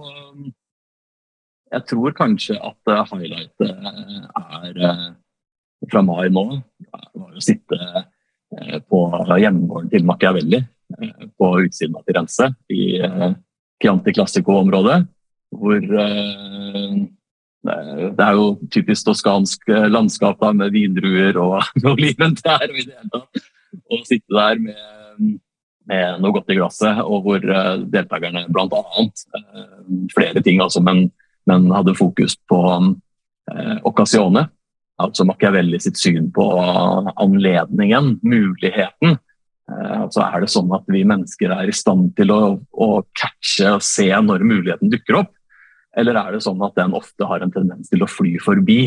jeg 1.73 1.83
tror 1.89 2.11
kanskje 2.13 2.55
at 2.61 2.81
highlightet 3.09 3.71
er 3.73 4.73
fra 5.89 6.01
mai 6.05 6.29
nå 6.29 6.43
var 6.53 7.33
å 7.33 7.41
sitte 7.41 7.77
på 8.85 8.99
hjemmegården 9.41 9.89
til 9.89 10.05
Machiavelli 10.05 10.61
på 11.33 11.47
utsiden 11.63 11.97
av 11.97 12.05
Firenze, 12.05 12.53
i 12.69 13.01
Chianti 13.81 14.13
Classico-området. 14.13 15.01
Hvor 15.57 15.81
det 15.81 16.05
er 18.27 18.33
jo 18.37 18.53
typisk 18.69 19.09
toskansk 19.09 19.65
landskap 19.89 20.37
da, 20.45 20.53
med 20.53 20.77
vindruer 20.77 21.33
og 21.41 21.57
oliventrær. 21.95 22.69
og. 22.69 23.25
Å 23.89 23.97
sitte 24.05 24.29
der 24.29 24.61
med 24.61 24.77
med 25.89 26.21
noe 26.23 26.35
godt 26.35 26.51
i 26.53 26.57
glasset, 26.57 27.01
og 27.03 27.25
hvor 27.25 27.43
uh, 27.43 27.75
deltakerne 27.91 28.45
bl.a. 28.53 28.83
Uh, 29.03 30.03
flere 30.13 30.43
ting, 30.45 30.61
altså, 30.63 30.83
men, 30.83 31.07
men, 31.49 31.67
hadde 31.75 31.95
fokus 31.97 32.37
på 32.49 32.59
eh, 33.51 33.77
occasione, 33.83 34.45
altså 35.03 35.25
Machiavelli 35.27 35.79
sitt 35.81 35.99
syn 35.99 36.29
på 36.33 36.45
anledningen, 37.19 38.17
muligheten. 38.23 39.17
Eh, 39.71 39.95
altså 40.01 40.23
Er 40.25 40.43
det 40.43 40.51
sånn 40.53 40.71
at 40.75 40.87
vi 40.91 41.03
mennesker 41.07 41.53
er 41.55 41.69
i 41.69 41.75
stand 41.75 42.13
til 42.17 42.33
å, 42.33 42.41
å 42.71 42.89
catche 43.17 43.75
og 43.77 43.85
se 43.85 44.09
når 44.11 44.45
muligheten 44.47 44.91
dukker 44.93 45.23
opp, 45.23 45.33
eller 45.97 46.17
er 46.17 46.35
det 46.35 46.43
sånn 46.45 46.61
at 46.65 46.75
den 46.79 46.95
ofte 46.97 47.27
har 47.29 47.43
en 47.43 47.53
tendens 47.53 47.91
til 47.91 48.03
å 48.03 48.09
fly 48.09 48.37
forbi? 48.41 48.81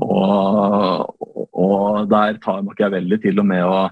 Og, 0.00 1.26
og 1.56 2.08
der 2.10 2.38
tar 2.42 2.64
Machiavelli 2.64 3.18
til 3.20 3.40
og 3.40 3.48
med 3.48 3.64
å 3.64 3.86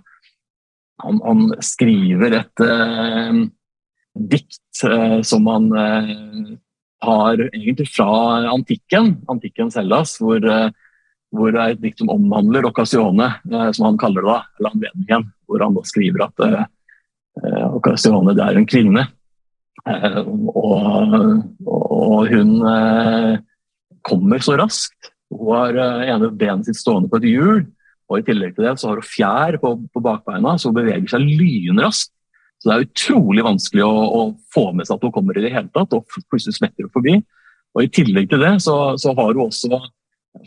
han, 1.02 1.20
han 1.24 1.54
skriver 1.64 2.38
et 2.38 2.62
uh, 2.62 3.40
dikt 4.14 4.84
uh, 4.86 5.20
som 5.26 5.48
han 5.50 5.68
uh, 5.74 6.54
har 7.04 7.40
egentlig 7.50 7.88
fra 7.90 8.44
antikken, 8.52 9.16
antikkens 9.28 9.76
Hellas, 9.76 10.16
hvor, 10.22 10.40
hvor 11.34 11.50
det 11.52 11.60
er 11.60 11.74
et 11.74 11.82
dikt 11.82 11.98
som 12.00 12.08
omhandler 12.14 12.64
occasione, 12.64 13.26
som 13.44 13.84
han 13.90 13.98
kaller 14.00 14.24
det, 14.24 14.30
da, 14.30 14.38
eller 14.56 14.70
anledningen. 14.70 15.26
Hvor 15.44 15.60
han 15.60 15.76
da 15.76 15.82
skriver 15.84 16.24
at 16.24 16.44
uh, 16.48 16.62
occasione 17.76 18.32
det 18.38 18.46
er 18.46 18.56
en 18.56 18.70
kvinne. 18.70 19.04
Og, 19.84 21.12
og, 21.68 22.32
hun 22.32 22.54
kommer 24.08 24.40
så 24.40 24.56
raskt. 24.56 25.12
Hun 25.28 25.52
har 25.58 25.76
ene 26.08 26.32
benet 26.32 26.70
sitt 26.70 26.80
stående 26.80 27.12
på 27.12 27.20
et 27.20 27.28
hjul. 27.34 27.66
Og 28.10 28.20
I 28.20 28.26
tillegg 28.26 28.56
til 28.56 28.66
det 28.66 28.74
så 28.80 28.90
har 28.90 29.00
hun 29.00 29.08
fjær 29.08 29.58
på, 29.62 29.70
på 29.92 30.02
bakbeina, 30.04 30.56
så 30.58 30.70
hun 30.70 30.78
beveger 30.78 31.08
seg 31.14 31.24
lynraskt. 31.24 32.12
Så 32.60 32.70
det 32.70 32.74
er 32.74 32.86
utrolig 32.86 33.44
vanskelig 33.44 33.84
å, 33.84 33.92
å, 33.92 34.20
få 34.54 34.70
med 34.76 34.88
seg 34.88 34.96
at 34.96 35.02
hun 35.04 35.12
kommer 35.12 35.36
i 35.36 35.44
det 35.44 35.52
hele 35.52 35.68
tatt, 35.74 35.92
og 35.96 36.06
plutselig 36.32 36.56
smetter 36.58 36.86
hun 36.86 36.94
forbi. 36.94 37.18
Og 37.74 37.84
I 37.84 37.90
tillegg 37.92 38.30
til 38.30 38.44
det 38.44 38.54
så, 38.64 38.76
så 39.00 39.12
har 39.18 39.32
hun 39.34 39.48
også 39.48 39.80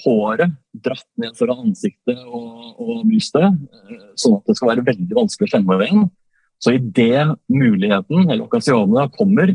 håret 0.03 0.55
dratt 0.83 1.05
ned 1.21 1.35
foran 1.37 1.67
ansiktet 1.69 2.19
og, 2.25 2.73
og 2.81 3.03
brystet, 3.07 3.45
eh, 3.45 4.07
sånn 4.19 4.39
at 4.39 4.49
det 4.49 4.57
skal 4.57 4.71
være 4.73 4.87
veldig 4.87 5.15
vanskelig 5.15 5.47
å 5.47 5.53
kjenne 5.53 5.77
henne 5.77 5.87
igjen. 5.87 6.09
Så 6.57 6.73
idet 6.73 7.37
muligheten 7.53 8.25
eller 8.25 8.47
okkasjonene 8.47 9.05
kommer, 9.13 9.53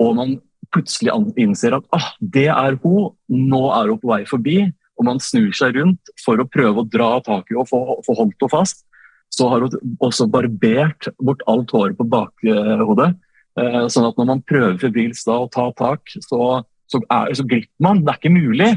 og 0.00 0.14
man 0.18 0.36
plutselig 0.72 1.12
innser 1.40 1.76
at 1.76 1.88
ah, 1.92 2.12
det 2.20 2.46
er 2.52 2.78
hun, 2.84 3.10
nå 3.26 3.62
er 3.74 3.90
hun 3.90 4.00
på 4.00 4.12
vei 4.12 4.22
forbi, 4.28 4.56
og 5.02 5.08
man 5.10 5.20
snur 5.22 5.50
seg 5.56 5.76
rundt 5.80 6.14
for 6.22 6.38
å 6.38 6.48
prøve 6.48 6.82
å 6.82 6.88
dra 6.88 7.16
tak 7.26 7.50
i 7.50 7.58
og 7.58 7.66
få, 7.68 7.82
få 8.06 8.14
holdt 8.20 8.38
henne 8.38 8.52
fast, 8.52 8.84
så 9.32 9.48
har 9.50 9.64
hun 9.64 9.96
også 10.04 10.28
barbert 10.30 11.08
bort 11.18 11.42
alt 11.50 11.72
håret 11.74 11.98
på 11.98 12.06
bakhodet. 12.12 13.10
Eh, 13.58 13.84
sånn 13.92 14.06
at 14.06 14.18
når 14.20 14.28
man 14.28 14.42
prøver 14.46 14.78
febrilsk 14.80 15.28
å 15.32 15.48
ta 15.52 15.66
tak, 15.76 16.12
så, 16.14 16.60
så, 16.86 17.00
er, 17.02 17.32
så, 17.34 17.46
glipper 17.48 17.84
man. 17.84 18.04
Det 18.04 18.12
er 18.12 18.20
ikke 18.20 18.34
mulig. 18.34 18.70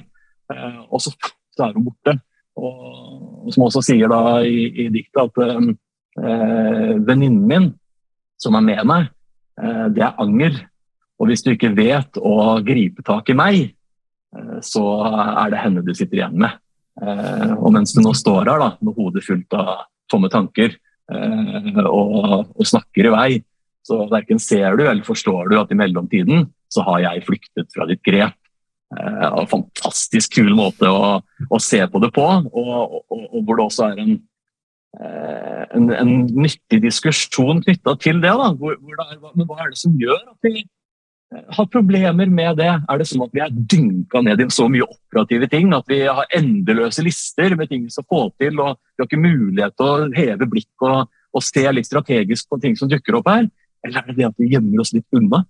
Eh, 0.54 0.80
og 0.90 1.04
så, 1.04 1.14
så 1.56 1.68
er 1.68 1.76
hun 1.76 1.90
borte. 1.90 2.18
Og, 2.56 3.52
som 3.52 3.68
også 3.68 3.84
sier 3.86 4.10
da 4.10 4.40
i, 4.48 4.70
i 4.86 4.88
diktet 4.96 5.22
at 5.28 5.42
eh, 5.44 6.96
venninnen 7.06 7.44
min, 7.52 7.70
som 8.42 8.56
er 8.56 8.66
med 8.66 8.88
meg, 8.88 9.12
eh, 9.60 9.88
det 9.96 10.08
er 10.08 10.24
anger. 10.24 10.64
Og 11.20 11.30
hvis 11.30 11.44
du 11.44 11.52
ikke 11.54 11.76
vet 11.76 12.18
å 12.20 12.56
gripe 12.64 13.04
tak 13.06 13.30
i 13.32 13.38
meg, 13.38 13.60
Eh, 13.66 13.75
så 14.66 14.86
er 15.08 15.52
det 15.54 15.62
henne 15.64 15.84
du 15.86 15.94
sitter 15.96 16.20
igjen 16.20 16.40
med. 16.44 16.58
Eh, 17.02 17.52
og 17.56 17.74
mens 17.76 17.92
du 17.96 18.00
nå 18.04 18.14
står 18.16 18.48
her 18.48 18.62
da, 18.62 18.70
med 18.80 18.96
hodet 18.96 19.26
fullt 19.26 19.56
av 19.58 19.86
tomme 20.12 20.30
tanker 20.32 20.72
eh, 21.12 21.82
og, 21.84 22.54
og 22.56 22.68
snakker 22.68 23.10
i 23.10 23.14
vei, 23.14 23.30
så 23.86 24.06
verken 24.10 24.40
ser 24.42 24.78
du 24.80 24.86
eller 24.86 25.04
forstår 25.06 25.52
du 25.52 25.58
at 25.60 25.74
i 25.74 25.78
mellomtiden 25.78 26.48
så 26.72 26.86
har 26.88 27.04
jeg 27.04 27.26
flyktet 27.28 27.68
fra 27.76 27.88
ditt 27.90 28.02
grep. 28.06 28.38
en 28.96 29.50
fantastisk 29.50 30.38
kul 30.38 30.54
måte 30.56 30.88
å, 30.88 31.20
å, 31.50 31.60
se 31.60 31.82
på 31.92 32.00
det 32.00 32.12
på, 32.16 32.24
og, 32.24 32.96
og, 33.12 33.28
og 33.28 33.44
hvor 33.44 33.60
det 33.60 33.66
også 33.66 33.90
er 33.90 34.02
en, 34.02 34.16
en, 35.76 35.92
en 35.92 36.14
nyttig 36.32 36.80
diskusjon 36.86 37.62
knytta 37.66 37.96
til 38.02 38.22
det. 38.24 38.32
Da, 38.32 38.52
hvor, 38.56 38.78
hvor 38.80 39.00
det 39.02 39.08
er, 39.10 39.20
men 39.36 39.50
hva 39.50 39.60
er 39.66 39.74
det 39.74 39.82
som 39.82 39.98
gjør 40.00 40.22
at 40.22 40.48
vi 40.48 40.64
har 41.58 41.68
problemer 41.72 42.30
med 42.32 42.58
det? 42.60 42.72
Er 42.72 43.00
det 43.00 43.08
sånn 43.10 43.26
at 43.26 43.34
vi 43.36 43.42
er 43.44 43.54
dynka 43.74 44.22
ned 44.24 44.42
i 44.42 44.48
så 44.54 44.68
mye 44.72 44.86
operative 44.88 45.50
ting 45.52 45.74
at 45.76 45.88
vi 45.92 46.02
har 46.06 46.32
endeløse 46.36 47.04
lister 47.06 47.56
med 47.60 47.70
ting 47.72 47.86
vi 47.86 47.94
skal 47.94 48.08
få 48.10 48.22
til, 48.42 48.60
og 48.62 48.78
vi 48.96 49.04
har 49.04 49.10
ikke 49.10 49.22
mulighet 49.22 49.76
til 49.78 49.90
å 49.90 50.10
heve 50.16 50.48
blikk 50.52 50.86
og, 50.88 51.12
og 51.36 51.46
se 51.46 51.66
litt 51.74 51.90
strategisk 51.90 52.50
på 52.50 52.62
ting 52.64 52.78
som 52.80 52.92
dukker 52.92 53.20
opp 53.20 53.30
her? 53.32 53.50
Eller 53.86 54.02
er 54.02 54.10
det 54.10 54.18
det 54.20 54.30
at 54.30 54.42
vi 54.42 54.50
gjemmer 54.54 54.82
oss 54.82 54.94
litt 54.96 55.18
unna? 55.18 55.44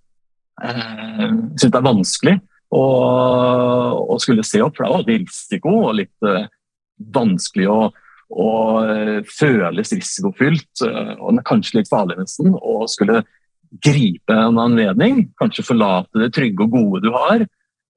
Eh, 0.63 0.81
jeg 0.81 1.61
syns 1.61 1.69
det 1.69 1.79
er 1.79 1.89
vanskelig 1.89 2.35
å, 2.75 2.83
å, 4.01 4.17
skulle 4.19 4.45
se 4.47 4.63
opp, 4.63 4.77
for 4.77 4.85
det 4.85 4.91
er 4.91 5.19
jo 5.19 5.23
risiko 5.25 5.75
og 5.85 5.95
litt 5.99 6.27
uh, 6.27 6.47
vanskelig 7.15 7.69
å, 7.71 7.79
å 8.33 8.49
uh, 8.83 9.19
føles 9.29 9.93
risikofylt, 9.95 10.85
og 11.19 11.43
kanskje 11.47 11.79
litt 11.79 11.91
farlig 11.91 12.17
nesten, 12.19 12.55
å 12.55 12.83
skulle 12.91 13.21
gripe 13.83 14.35
en 14.35 14.59
anledning, 14.61 15.25
kanskje 15.39 15.65
forlate 15.67 16.21
det 16.21 16.33
trygge 16.35 16.67
og 16.67 16.75
gode 16.75 17.03
du 17.05 17.11
har. 17.15 17.45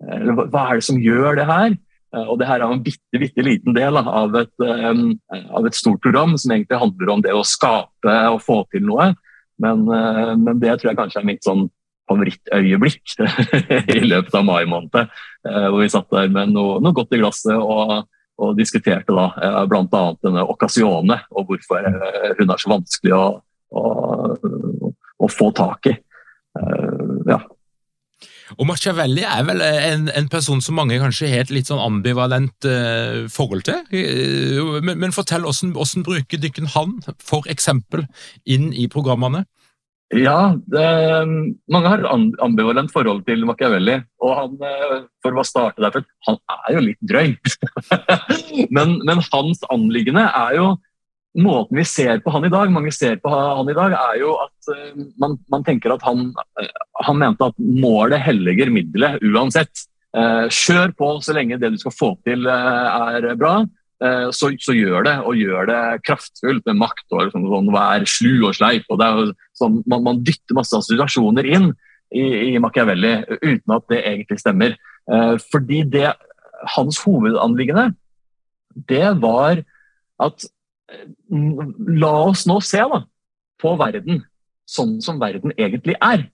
Eller, 0.08 0.46
hva 0.48 0.64
er 0.68 0.80
det 0.80 0.86
som 0.88 1.00
gjør 1.02 1.38
det 1.38 1.46
her? 1.48 1.76
Eh, 2.14 2.24
og 2.24 2.38
det 2.40 2.48
her 2.48 2.62
er 2.62 2.72
en 2.72 2.84
bitte, 2.84 3.20
bitte 3.20 3.44
liten 3.44 3.76
del 3.76 3.98
av 4.00 4.36
et, 4.38 4.52
av 4.64 5.66
et, 5.66 5.76
stort 5.76 6.00
program 6.04 6.36
som 6.40 6.54
egentlig 6.54 6.80
handler 6.80 7.14
om 7.14 7.24
det 7.24 7.34
å 7.36 7.46
skape 7.46 8.14
og 8.32 8.40
få 8.44 8.62
til 8.72 8.86
noe. 8.88 9.12
Men, 9.58 9.88
uh, 9.90 10.36
men 10.38 10.60
det 10.62 10.76
tror 10.78 10.92
jeg 10.92 11.00
kanskje 11.00 11.18
er 11.18 11.26
mitt 11.26 11.42
sånn 11.42 11.64
favorittøyeblikk 12.08 13.16
i 13.96 14.04
løpet 14.06 14.36
av 14.38 14.46
mai 14.46 14.62
måned. 14.70 15.10
Uh, 15.42 15.66
hvor 15.66 15.82
vi 15.82 15.90
satt 15.92 16.08
der 16.14 16.30
med 16.32 16.54
noe, 16.54 16.78
noe 16.84 16.94
godt 16.96 17.16
i 17.16 17.20
glasset 17.20 17.58
og, 17.58 18.06
og 18.38 18.54
diskuterte 18.58 19.12
da 19.12 19.64
bl.a. 19.66 20.04
denne 20.22 20.46
occasione 20.46 21.18
og 21.34 21.50
hvorfor 21.50 21.90
hun 22.38 22.54
er 22.54 22.62
så 22.62 22.70
vanskelig 22.70 23.16
å, 23.16 23.24
å, 23.74 23.82
å 25.18 25.31
få 25.31 25.50
tak 25.57 25.90
i. 25.90 25.94
Uh, 26.59 27.18
ja. 27.28 27.40
Og 28.57 28.64
Machiavelli 28.68 29.24
er 29.28 29.44
vel 29.44 29.61
en, 29.62 30.07
en, 30.09 30.31
person 30.33 30.62
som 30.64 30.78
mange 30.78 30.96
kanskje 31.00 31.28
har 31.28 31.44
et 31.44 31.52
litt 31.52 31.68
sånn 31.68 31.83
ambivalent 31.83 32.68
uh, 32.68 33.26
forhold 33.33 33.66
til. 33.68 33.85
Uh, 33.92 34.78
men, 34.81 34.96
men, 34.96 35.14
fortell, 35.14 35.44
hvordan, 35.44 35.74
hvordan 35.76 36.07
bruker 36.07 36.42
dere 36.42 36.72
han 36.74 36.98
for 37.20 37.48
eksempel 37.50 38.07
inn 38.48 38.72
i 38.72 38.88
programmene? 38.90 39.44
Ja, 40.16 40.54
det, 40.72 40.83
mange 41.68 41.90
har 41.92 42.07
ambivalent 42.40 42.94
forhold 42.94 43.26
til 43.26 43.44
Machiavelli. 43.44 43.98
Og 44.24 44.31
han, 44.38 44.54
for 45.20 45.37
å 45.37 45.44
starte 45.44 45.85
derfor, 45.85 46.07
han 46.24 46.38
er 46.54 46.78
jo 46.78 46.85
litt 46.87 47.02
drøy. 47.04 47.35
men, 48.76 48.96
men 49.04 49.20
hans 49.28 49.61
anliggende 49.68 50.24
er 50.24 50.57
jo 50.57 50.70
måten 51.36 51.76
vi 51.76 51.84
ser 51.84 52.20
på 52.24 52.32
han 52.32 52.46
i 52.46 52.52
dag, 52.52 52.70
mange 52.72 52.92
ser 52.94 53.18
på 53.20 53.30
han 53.32 53.68
i 53.68 53.76
dag, 53.76 53.94
er 53.96 54.20
jo 54.22 54.34
at 54.40 54.70
uh, 54.72 55.06
man, 55.20 55.36
man, 55.52 55.64
tenker 55.66 55.94
at 55.94 56.04
han, 56.06 56.30
uh, 56.32 56.84
han 57.04 57.20
mente 57.20 57.50
at 57.50 57.58
målet 57.58 58.22
helliger 58.24 58.72
middelet 58.72 59.22
uansett. 59.26 59.86
Uh, 60.16 60.48
kjør 60.48 60.94
på 60.96 61.10
så 61.22 61.34
lenge 61.36 61.58
det 61.60 61.74
du 61.74 61.80
skal 61.80 61.94
få 61.94 62.14
til 62.26 62.48
er 62.48 63.34
bra. 63.40 63.60
Så, 64.30 64.52
så, 64.62 64.70
gjør 64.78 65.02
det, 65.02 65.12
og 65.26 65.34
gjør 65.34 65.66
det 65.66 65.78
kraftfullt 66.06 66.68
med 66.68 66.76
makt 66.78 67.16
og 67.16 67.24
liksom, 67.24 67.48
sånn, 67.50 67.70
vær 67.74 68.04
slu 68.06 68.44
og 68.46 68.52
sleip. 68.54 68.84
og 68.94 69.00
det 69.00 69.08
er 69.08 69.32
sånn, 69.58 69.80
man, 69.90 70.04
man, 70.04 70.20
dytter 70.22 70.54
masse 70.54 70.78
assosiasjoner 70.78 71.48
inn 71.50 71.66
i, 72.14 72.22
i 72.22 72.60
Machiavelli 72.62 73.10
uten 73.40 73.74
at 73.74 73.88
det 73.90 73.98
egentlig 74.04 74.38
stemmer. 74.38 74.76
fordi 75.50 75.80
det, 75.96 76.12
hans 76.76 77.02
hovedanliggende, 77.02 77.88
det 78.86 79.08
var 79.18 79.64
at 80.22 80.46
La 82.01 82.12
oss 82.24 82.46
nå 82.48 82.59
se 82.64 82.81
da, 82.81 83.03
på 83.61 83.77
verden 83.81 84.22
sånn 84.68 84.98
som 85.05 85.20
verden 85.20 85.55
egentlig 85.57 85.96
er. 86.01 86.27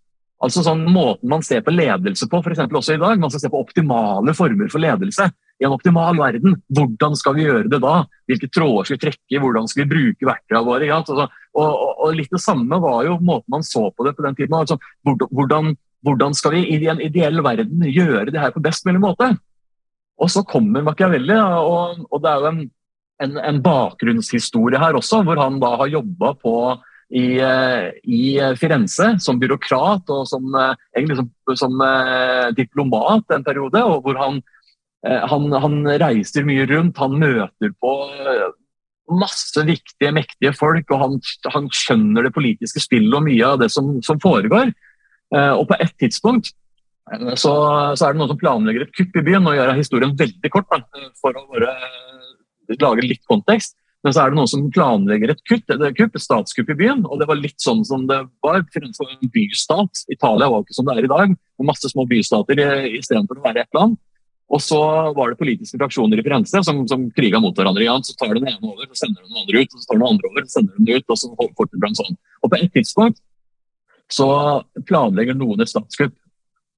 Altså 0.43 0.65
sånn 0.67 0.83
Måten 0.91 1.31
man 1.31 1.45
ser 1.47 1.63
på 1.65 1.73
ledelse 1.73 2.27
på, 2.29 2.41
for 2.43 2.53
også 2.53 2.97
i 2.97 3.01
dag. 3.01 3.21
Man 3.21 3.33
skal 3.33 3.45
se 3.45 3.51
på 3.53 3.63
optimale 3.63 4.35
former 4.37 4.69
for 4.73 4.83
ledelse 4.83 5.31
i 5.63 5.67
en 5.67 5.75
optimal 5.77 6.19
verden. 6.19 6.59
Hvordan 6.75 7.15
skal 7.17 7.37
vi 7.39 7.47
gjøre 7.47 7.71
det 7.71 7.81
da? 7.85 7.95
Hvilke 8.29 8.51
tråder 8.53 8.89
skal 8.89 8.99
vi 8.99 9.05
trekke? 9.07 9.41
Hvordan 9.41 9.71
skal 9.71 9.85
vi 9.85 9.91
bruke 9.95 10.29
verktøyene 10.29 10.67
våre? 10.67 10.91
Ja, 10.91 11.01
og, 11.01 11.39
og, 11.55 11.73
og, 11.95 12.13
litt 12.19 12.35
det 12.35 12.43
samme 12.43 12.81
var 12.83 13.07
jo 13.07 13.17
måten 13.23 13.55
man 13.55 13.67
så 13.67 13.87
på 13.95 14.07
det 14.07 14.17
på 14.19 14.27
den 14.27 14.39
tiden. 14.41 14.59
Altså, 14.59 14.79
hvordan, 15.07 15.75
hvordan 16.05 16.37
skal 16.37 16.57
vi 16.57 16.65
i 16.75 16.81
en 16.91 17.03
ideell 17.03 17.41
verden 17.47 17.87
gjøre 17.87 18.33
det 18.35 18.43
her 18.43 18.55
på 18.55 18.65
best 18.65 18.89
mulig 18.89 19.05
måte? 19.07 19.37
Og 20.21 20.31
så 20.31 20.45
kommer 20.47 20.85
Machiavelli, 20.87 21.39
og, 21.39 22.05
og 22.11 22.21
det 22.23 22.31
er 22.31 22.43
jo 22.43 22.51
en, 22.51 22.61
en, 23.25 23.39
en, 23.41 23.61
bakgrunnshistorie 23.65 24.81
her 24.81 24.97
også, 24.99 25.23
hvor 25.27 25.41
han 25.41 25.61
da 25.63 25.75
har 25.81 25.93
jobba 25.93 26.35
i, 27.15 27.39
eh, 27.39 27.91
i, 28.05 28.25
Firenze 28.59 29.15
som 29.23 29.39
byråkrat 29.41 30.11
og 30.11 30.27
som, 30.29 30.49
eh, 30.59 30.75
egentlig 30.97 31.21
som, 31.21 31.31
som 31.61 31.81
uh, 31.83 32.51
diplomat 32.57 33.37
en 33.37 33.47
periode. 33.47 33.83
og 33.85 34.03
hvor 34.07 34.19
han, 34.19 34.43
han, 35.05 35.53
han, 35.53 35.81
reiser 36.01 36.47
mye 36.49 36.67
rundt, 36.71 36.99
han 36.99 37.19
møter 37.21 37.75
på 37.81 37.95
masse 39.21 39.61
viktige, 39.69 40.15
mektige 40.17 40.55
folk, 40.57 40.89
og 40.91 41.03
han, 41.03 41.19
han, 41.53 41.69
skjønner 41.69 42.25
det 42.25 42.33
politiske 42.33 42.81
spillet 42.81 43.13
og 43.19 43.27
mye 43.27 43.51
av 43.53 43.61
det 43.61 43.69
som, 43.71 43.99
som 44.03 44.21
foregår. 44.23 44.73
og 45.35 45.67
på 45.69 45.77
et 45.77 45.93
tidspunkt 46.01 46.55
så, 47.37 47.53
så, 47.93 48.07
er 48.07 48.15
det 48.15 48.21
noen 48.21 48.31
som 48.33 48.41
planlegger 48.41 48.87
et 48.87 48.95
kupp 48.97 49.19
i 49.21 49.25
byen. 49.27 49.45
og 49.45 49.59
gjør 49.59 49.75
historien 49.77 50.17
veldig 50.17 50.51
kort 50.51 50.73
for 51.21 51.37
å 51.37 51.45
bare 51.53 51.75
lage 52.81 53.07
litt 53.07 53.25
kontekst. 53.31 53.77
Men 54.05 54.13
så 54.13 54.21
er 54.21 54.33
det 54.33 54.37
noen 54.37 54.51
som 54.51 54.65
planlegger 54.69 55.33
et 55.33 55.43
kupp, 55.49 55.71
et, 55.73 55.85
kupp, 55.97 56.17
et 56.19 56.23
statskupp 56.23 56.71
i 56.75 56.77
byen. 56.77 57.07
og 57.09 57.23
Det 57.23 57.29
var 57.31 57.41
litt 57.41 57.57
sånn 57.63 57.81
som 57.89 58.05
det 58.09 58.19
var. 58.45 58.61
for 58.73 58.85
En 58.85 59.31
bystat. 59.33 60.03
Italia 60.13 60.51
var 60.53 60.61
ikke 60.61 60.77
som 60.77 60.85
det 60.85 60.99
er 60.99 61.07
i 61.07 61.13
dag, 61.15 61.33
med 61.33 61.69
masse 61.71 61.89
små 61.89 62.05
bystater 62.11 62.61
istedenfor 62.99 63.41
å 63.41 63.47
være 63.47 63.65
ett 63.65 63.79
land. 63.79 63.97
Og 64.53 64.61
så 64.61 64.79
var 65.17 65.33
det 65.33 65.41
politiske 65.41 65.79
fraksjoner 65.81 66.21
i 66.21 66.25
Firenze 66.27 66.61
som, 66.67 66.83
som 66.89 67.07
kriga 67.17 67.41
mot 67.41 67.57
hverandre. 67.57 67.87
igjen. 67.87 68.05
Så 68.05 68.17
tar 68.21 68.35
den 68.37 68.45
ene 68.51 68.61
over, 68.61 68.85
så 68.93 69.07
sender 69.07 69.25
den 69.25 69.41
andre 69.41 69.63
ut, 69.63 69.73
så 69.73 69.89
tar 69.89 69.99
den 69.99 70.09
andre 70.11 70.29
over, 70.29 70.45
så 70.45 70.59
sender 70.59 70.77
den 70.77 70.91
ut, 70.93 71.07
og 71.09 71.21
så 71.23 71.31
fortsetter 71.39 71.87
den 71.87 71.97
sånn. 72.03 72.19
Og 72.43 72.53
på 72.53 72.61
et 72.61 72.75
tidspunkt 72.77 73.23
så 74.13 74.29
planlegger 74.85 75.39
noen 75.39 75.65
et 75.65 75.73
statskupp. 75.73 76.13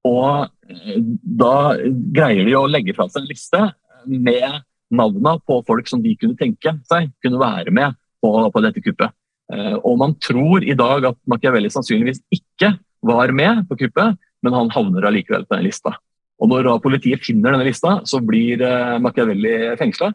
Og 0.07 0.47
eh, 0.71 1.03
da 1.43 1.75
greier 2.15 2.47
de 2.47 2.55
å 2.55 2.69
legge 2.71 2.95
fra 2.95 3.09
seg 3.11 3.25
en 3.25 3.31
liste 3.33 3.63
med 4.07 4.63
navnene 4.93 5.37
på 5.47 5.61
folk 5.67 5.89
som 5.89 6.01
de 6.03 6.15
kunne 6.19 6.37
tenke 6.39 6.73
seg 6.87 7.09
kunne 7.23 7.41
være 7.41 7.73
med 7.75 7.95
på, 8.23 8.31
på 8.53 8.63
dette 8.63 8.83
kuppet. 8.83 9.13
Eh, 9.53 9.75
og 9.77 9.97
man 10.01 10.15
tror 10.23 10.65
i 10.65 10.75
dag 10.77 11.05
at 11.11 11.19
Machiavelli 11.29 11.71
sannsynligvis 11.71 12.21
ikke 12.33 12.73
var 13.07 13.31
med 13.35 13.63
på 13.69 13.77
kuppet, 13.83 14.17
men 14.43 14.55
han 14.55 14.71
havner 14.73 15.07
allikevel 15.07 15.45
på 15.47 15.57
den 15.57 15.67
lista. 15.67 15.95
Og 16.37 16.51
når 16.51 16.69
politiet 16.83 17.23
finner 17.25 17.55
denne 17.55 17.65
lista, 17.65 17.97
så 18.05 18.19
blir 18.21 18.61
uh, 18.61 18.97
Machiavelli 19.01 19.73
fengsla. 19.79 20.11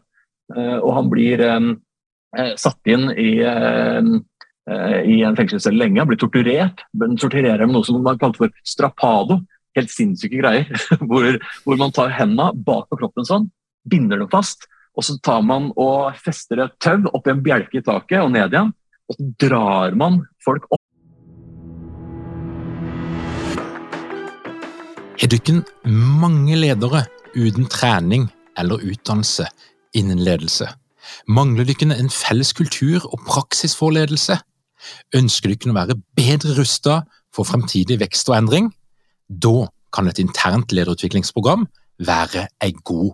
Uh, 0.53 0.77
og 0.79 0.93
han 0.95 1.09
blir 1.11 1.43
satt 2.57 2.89
inn 2.89 3.11
i, 3.19 3.43
i 3.45 5.17
en 5.21 5.35
fengselscelle 5.37 5.77
lenge. 5.77 6.05
Blir 6.09 6.17
torturert. 6.17 6.79
Men 6.97 7.13
torturerer 7.19 7.67
med 7.67 7.75
noe 7.75 7.85
som 7.85 7.99
man 8.01 8.17
kalte 8.17 8.41
for 8.41 8.55
strapado, 8.65 9.37
helt 9.77 9.91
sinnssyke 9.93 10.39
greier. 10.39 10.65
hvor, 11.09 11.27
hvor, 11.65 11.77
man 11.77 11.93
tar 11.93 12.09
hendene 12.15 12.49
bak 12.65 12.87
på 12.89 12.97
kroppen 13.03 13.27
sånn, 13.27 13.45
binder 13.89 14.21
dem 14.21 14.29
fast, 14.31 14.67
og 14.93 15.05
så 15.05 15.17
tar 15.25 15.41
man 15.45 15.71
og 15.79 16.13
fester 16.21 16.61
et 16.63 16.75
tau 16.83 17.01
opp 17.11 17.27
i 17.27 17.33
en 17.33 17.43
bjelke 17.43 17.79
i 17.79 17.85
taket 17.85 18.21
og 18.21 18.31
ned 18.35 18.53
igjen. 18.53 18.71
Og 19.09 19.17
så 19.17 19.27
drar 19.41 19.95
man 19.99 20.21
folk 20.45 20.67
opp. 20.69 20.79
Har 25.23 25.31
dere 25.31 25.63
mange 25.87 26.55
ledere 26.59 27.05
uten 27.33 27.67
trening 27.71 28.27
eller 28.59 28.83
utdannelse 28.83 29.47
innen 29.97 30.21
ledelse? 30.21 30.67
Mangler 31.27 31.67
dere 31.67 31.97
en 31.97 32.11
felles 32.11 32.53
kultur 32.55 33.05
og 33.09 33.23
praksis 33.27 33.75
for 33.77 33.95
ledelse? 33.95 34.37
Ønsker 35.15 35.53
dere 35.53 35.71
å 35.71 35.77
være 35.79 35.99
bedre 36.17 36.57
rustet 36.59 37.09
for 37.33 37.47
fremtidig 37.49 37.97
vekst 38.03 38.29
og 38.29 38.37
endring? 38.37 38.69
Da 39.27 39.69
kan 39.93 40.09
et 40.09 40.21
internt 40.21 40.73
lederutviklingsprogram 40.75 41.67
være 42.03 42.47
en 42.61 42.79
god 42.83 43.13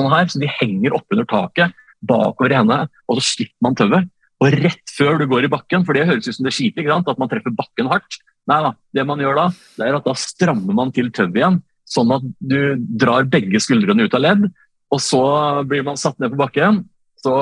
sånn 0.00 0.10
her, 0.12 0.26
så 0.32 0.40
de 0.42 0.50
henger 0.60 0.96
oppunder 0.98 1.28
taket 1.28 1.76
bakover 2.00 2.54
i 2.54 2.58
henne, 2.60 2.80
og 3.08 3.20
så 3.20 3.26
slipper 3.34 3.66
man 3.66 3.76
tauet. 3.78 4.08
Og 4.40 4.54
rett 4.56 4.94
før 4.96 5.20
du 5.20 5.26
går 5.28 5.46
i 5.46 5.52
bakken, 5.52 5.84
for 5.84 5.96
det 5.96 6.06
høres 6.08 6.28
ut 6.28 6.38
som 6.38 6.46
det 6.46 6.54
skiter, 6.56 6.88
at 6.94 7.20
man 7.20 7.28
treffer 7.28 7.52
bakken 7.52 7.90
hardt. 7.92 8.20
Nei 8.48 8.60
da, 8.64 8.72
det 8.96 9.04
man 9.06 9.20
gjør 9.20 9.36
da, 9.36 9.48
det 9.76 9.86
er 9.86 9.98
at 9.98 10.06
da 10.08 10.14
strammer 10.16 10.76
man 10.76 10.94
til 10.96 11.10
tauet 11.14 11.36
igjen, 11.36 11.60
sånn 11.90 12.14
at 12.16 12.24
du 12.40 12.60
drar 12.78 13.28
begge 13.28 13.60
skuldrene 13.62 14.06
ut 14.08 14.16
av 14.16 14.24
ledd, 14.24 14.48
og 14.90 15.02
så 15.02 15.22
blir 15.68 15.84
man 15.86 16.00
satt 16.00 16.18
ned 16.22 16.32
på 16.32 16.40
bakken. 16.40 16.82
Så 17.20 17.34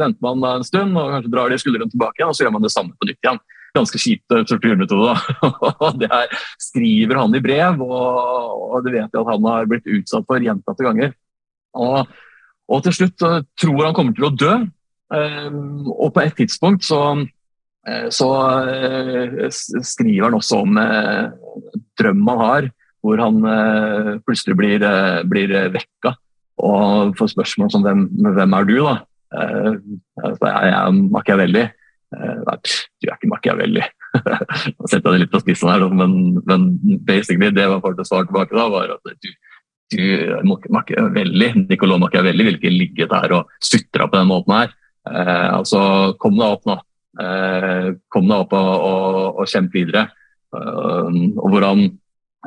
venter 0.00 0.18
man 0.24 0.42
en 0.48 0.66
stund 0.66 0.98
og 0.98 1.12
kanskje 1.14 1.30
drar 1.30 1.52
de 1.52 1.58
skuldrene 1.62 1.92
tilbake 1.92 2.20
igjen, 2.20 2.32
og 2.32 2.36
så 2.36 2.44
gjør 2.44 2.54
man 2.56 2.66
det 2.66 2.74
samme 2.74 2.96
på 2.98 3.06
nytt 3.06 3.22
igjen. 3.22 3.40
Ganske 3.70 4.00
kjipt 4.02 4.34
torturmetode. 4.50 5.14
det 6.02 6.08
her 6.10 6.40
skriver 6.58 7.20
han 7.22 7.36
i 7.38 7.42
brev, 7.44 7.84
og, 7.86 8.64
og 8.66 8.82
det 8.82 8.96
vet 8.96 9.06
jeg 9.06 9.20
at 9.22 9.30
han 9.30 9.46
har 9.46 9.70
blitt 9.70 9.86
utsatt 9.86 10.26
for 10.26 10.42
gjentatte 10.42 10.88
ganger. 10.88 11.14
Og, 11.78 12.08
og 12.70 12.82
til 12.86 12.96
slutt 12.96 13.20
tror 13.20 13.84
han 13.84 13.96
kommer 13.96 14.16
til 14.16 14.28
å 14.28 14.34
dø. 14.34 14.54
Um, 15.10 15.88
og 15.90 16.12
på 16.14 16.22
et 16.22 16.36
tidspunkt 16.38 16.84
så, 16.86 17.00
eh, 17.82 18.06
så 18.14 18.28
skriver 19.82 20.28
han 20.28 20.38
også 20.38 20.60
om 20.62 20.78
drømmen 21.98 22.30
han 22.30 22.44
har, 22.44 22.68
hvor 23.00 23.18
han 23.18 23.40
plutselig 24.26 24.54
blir, 24.60 24.84
blir 25.32 25.54
vekka 25.72 26.14
og 26.60 27.16
får 27.16 27.32
spørsmål 27.32 27.70
som 27.72 27.84
hvem, 27.86 28.04
hvem 28.36 28.56
er 28.58 28.66
du, 28.68 28.76
da? 28.84 28.96
jeg 29.32 30.72
er 30.74 30.98
Machiavelli. 31.14 31.62
Du 32.10 33.08
er 33.08 33.14
ikke 33.14 33.30
Machiavelli. 33.30 33.84
Nå 34.76 34.88
setter 34.90 35.06
jeg 35.06 35.14
det 35.14 35.20
litt 35.22 35.32
på 35.32 35.40
spissen 35.42 35.70
her, 35.70 35.86
men, 35.94 36.40
men 36.48 36.66
basically 37.06 37.50
det 37.54 37.68
var 37.70 37.82
for 37.84 37.94
å 37.94 38.06
svare 38.06 38.28
tilbake 38.28 38.56
da, 38.56 38.66
var 38.72 38.94
at 38.96 39.12
du, 39.22 39.30
Machiavelli, 39.90 41.48
Nicolò 41.66 41.98
Machiavelli 41.98 42.46
vil 42.46 42.60
ikke 42.60 42.70
ligge 42.70 43.08
der 43.10 43.34
og 43.40 43.50
sutra 43.58 44.06
på 44.06 44.20
den 44.20 44.30
måten 44.30 44.54
her. 44.54 44.76
Eh, 45.10 45.48
altså, 45.50 45.80
kom 46.20 46.38
deg 46.38 46.54
opp 46.58 46.68
nå. 46.68 46.76
Eh, 47.20 47.88
kom 48.12 48.28
deg 48.30 48.44
opp 48.44 48.54
og, 48.54 48.72
og, 48.86 49.40
og 49.42 49.50
kjemp 49.50 49.74
videre. 49.74 50.06
Uh, 50.50 51.30
og 51.38 51.52
hvor 51.52 51.62
han 51.62 51.84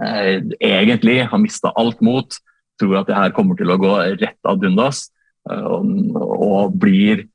eh, 0.04 0.42
egentlig 0.60 1.22
har 1.32 1.40
mista 1.40 1.72
alt 1.80 2.02
mot, 2.04 2.36
tror 2.80 2.98
at 3.00 3.08
det 3.08 3.16
her 3.16 3.36
kommer 3.36 3.56
til 3.60 3.72
å 3.72 3.80
gå 3.80 3.94
rett 4.20 4.50
ad 4.50 4.66
undas. 4.68 5.06
Uh, 5.50 5.80
og 6.24 6.76
blir 6.80 7.26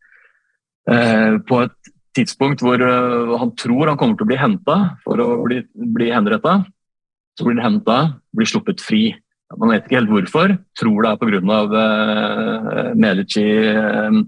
uh, 0.88 1.40
på 1.48 1.62
et 1.64 1.94
tidspunkt 2.16 2.64
hvor 2.64 2.80
han 2.80 3.50
tror 3.60 3.90
han 3.92 3.98
kommer 4.00 4.16
til 4.18 4.24
å 4.24 4.30
bli 4.30 4.38
henta 4.40 4.76
for 5.04 5.20
å 5.22 5.28
bli, 5.44 5.62
bli 5.72 6.10
henretta. 6.12 6.62
Så 7.38 7.46
blir 7.46 7.60
han 7.60 7.78
henta, 7.78 7.98
blir 8.34 8.48
sluppet 8.50 8.82
fri. 8.82 9.12
Man 9.56 9.72
vet 9.72 9.86
ikke 9.86 9.96
helt 10.02 10.12
hvorfor. 10.12 10.52
Tror 10.76 11.04
det 11.04 11.10
er 11.10 11.20
pga. 11.22 11.60
Uh, 11.72 12.90
Medici 13.00 13.46
uh, 13.72 14.18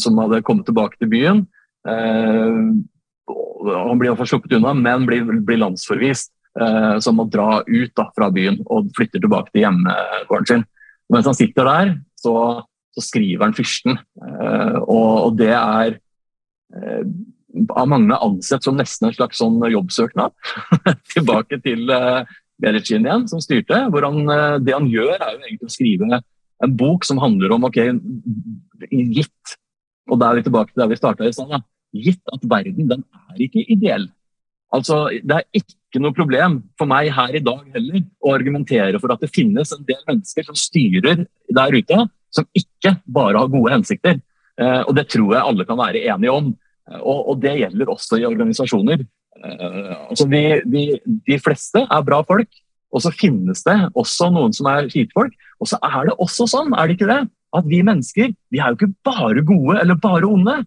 som 0.00 0.20
hadde 0.22 0.44
kommet 0.46 0.64
tilbake 0.68 0.96
til 1.00 1.10
byen. 1.12 1.42
Uh, 1.84 2.72
han 3.64 4.00
blir 4.00 4.10
iallfall 4.10 4.28
sluppet 4.28 4.56
unna, 4.56 4.72
men 4.76 5.04
blir, 5.08 5.26
blir 5.44 5.60
landsforvist. 5.60 6.32
Uh, 6.54 6.96
som 7.02 7.18
må 7.18 7.26
dra 7.26 7.64
ut 7.66 7.90
da, 7.98 8.06
fra 8.14 8.28
byen 8.30 8.60
og 8.70 8.92
flytter 8.94 9.18
tilbake 9.20 9.50
til 9.50 9.64
hjemmegården 9.64 10.48
sin. 10.48 10.64
Mens 11.12 11.26
han 11.26 11.36
sitter 11.36 11.66
der, 11.66 11.90
så, 12.16 12.34
så 12.94 13.04
skriver 13.04 13.48
han 13.48 13.56
'Fyrsten'. 13.56 13.98
Uh, 14.22 14.78
og, 14.86 15.10
og, 15.26 15.30
det 15.40 15.50
er 15.52 15.98
av 17.74 17.86
mange 17.90 18.16
ansett 18.18 18.64
som 18.66 18.78
nesten 18.78 19.08
en 19.08 19.14
slags 19.14 19.38
sånn 19.42 19.60
jobbsøknad. 19.70 20.32
tilbake 21.14 21.60
til 21.62 21.90
Bericin 22.62 23.06
igjen, 23.06 23.28
som 23.28 23.42
styrte. 23.42 23.90
hvor 23.90 24.02
han, 24.06 24.18
eh, 24.30 24.58
Det 24.58 24.74
han 24.74 24.88
gjør, 24.88 25.14
er 25.20 25.32
jo 25.32 25.42
egentlig 25.42 25.68
å 25.68 25.76
skrive 25.76 26.22
en 26.62 26.76
bok 26.76 27.04
som 27.04 27.18
handler 27.18 27.52
om 27.52 27.64
ok, 27.64 27.78
gitt 28.90 29.56
Og 30.10 30.18
da 30.20 30.30
er 30.30 30.36
vi 30.36 30.42
tilbake 30.42 30.72
til 30.72 30.82
der 30.82 30.88
vi 30.88 30.96
starta 31.00 31.24
i 31.24 31.32
stad. 31.32 31.64
Gitt 31.94 32.20
at 32.32 32.42
verden 32.44 32.88
den 32.88 33.04
er 33.30 33.38
ikke 33.40 33.64
ideell. 33.72 34.08
Altså, 34.74 35.08
Det 35.24 35.36
er 35.38 35.44
ikke 35.54 36.02
noe 36.02 36.12
problem 36.12 36.62
for 36.76 36.86
meg 36.86 37.10
her 37.14 37.34
i 37.34 37.40
dag 37.40 37.62
heller 37.72 38.02
å 38.20 38.34
argumentere 38.34 39.00
for 39.00 39.12
at 39.14 39.20
det 39.20 39.32
finnes 39.32 39.72
en 39.72 39.84
del 39.86 40.02
mennesker 40.08 40.44
som 40.44 40.58
styrer 40.58 41.26
der 41.48 41.72
ute, 41.72 42.08
som 42.34 42.44
ikke 42.52 43.00
bare 43.06 43.38
har 43.38 43.48
gode 43.48 43.72
hensikter. 43.72 44.20
Eh, 44.58 44.82
og 44.82 44.94
Det 44.94 45.08
tror 45.08 45.32
jeg 45.32 45.42
alle 45.42 45.64
kan 45.64 45.78
være 45.78 46.04
enige 46.04 46.32
om. 46.32 46.56
Eh, 46.90 47.00
og, 47.00 47.28
og 47.30 47.40
Det 47.40 47.56
gjelder 47.62 47.86
også 47.86 48.20
i 48.20 48.26
organisasjoner. 48.28 49.06
Altså 49.42 50.26
de, 50.30 50.42
vi, 50.70 50.84
de 51.26 51.38
fleste 51.42 51.82
er 51.84 52.06
bra 52.06 52.20
folk, 52.26 52.50
og 52.94 53.02
så 53.02 53.10
finnes 53.14 53.64
det 53.66 53.76
også 53.98 54.30
noen 54.32 54.54
som 54.54 54.68
er 54.70 54.86
skitfolk. 54.92 55.34
Og 55.62 55.70
så 55.70 55.80
er 55.82 56.08
det 56.08 56.18
også 56.22 56.46
sånn, 56.50 56.74
er 56.76 56.86
det 56.86 56.98
ikke 56.98 57.10
det? 57.10 57.22
At 57.54 57.66
vi 57.70 57.82
mennesker 57.86 58.32
vi 58.50 58.60
er 58.60 58.72
jo 58.72 58.78
ikke 58.78 58.94
bare 59.06 59.42
gode 59.46 59.78
eller 59.80 59.98
bare 59.98 60.28
onde. 60.28 60.60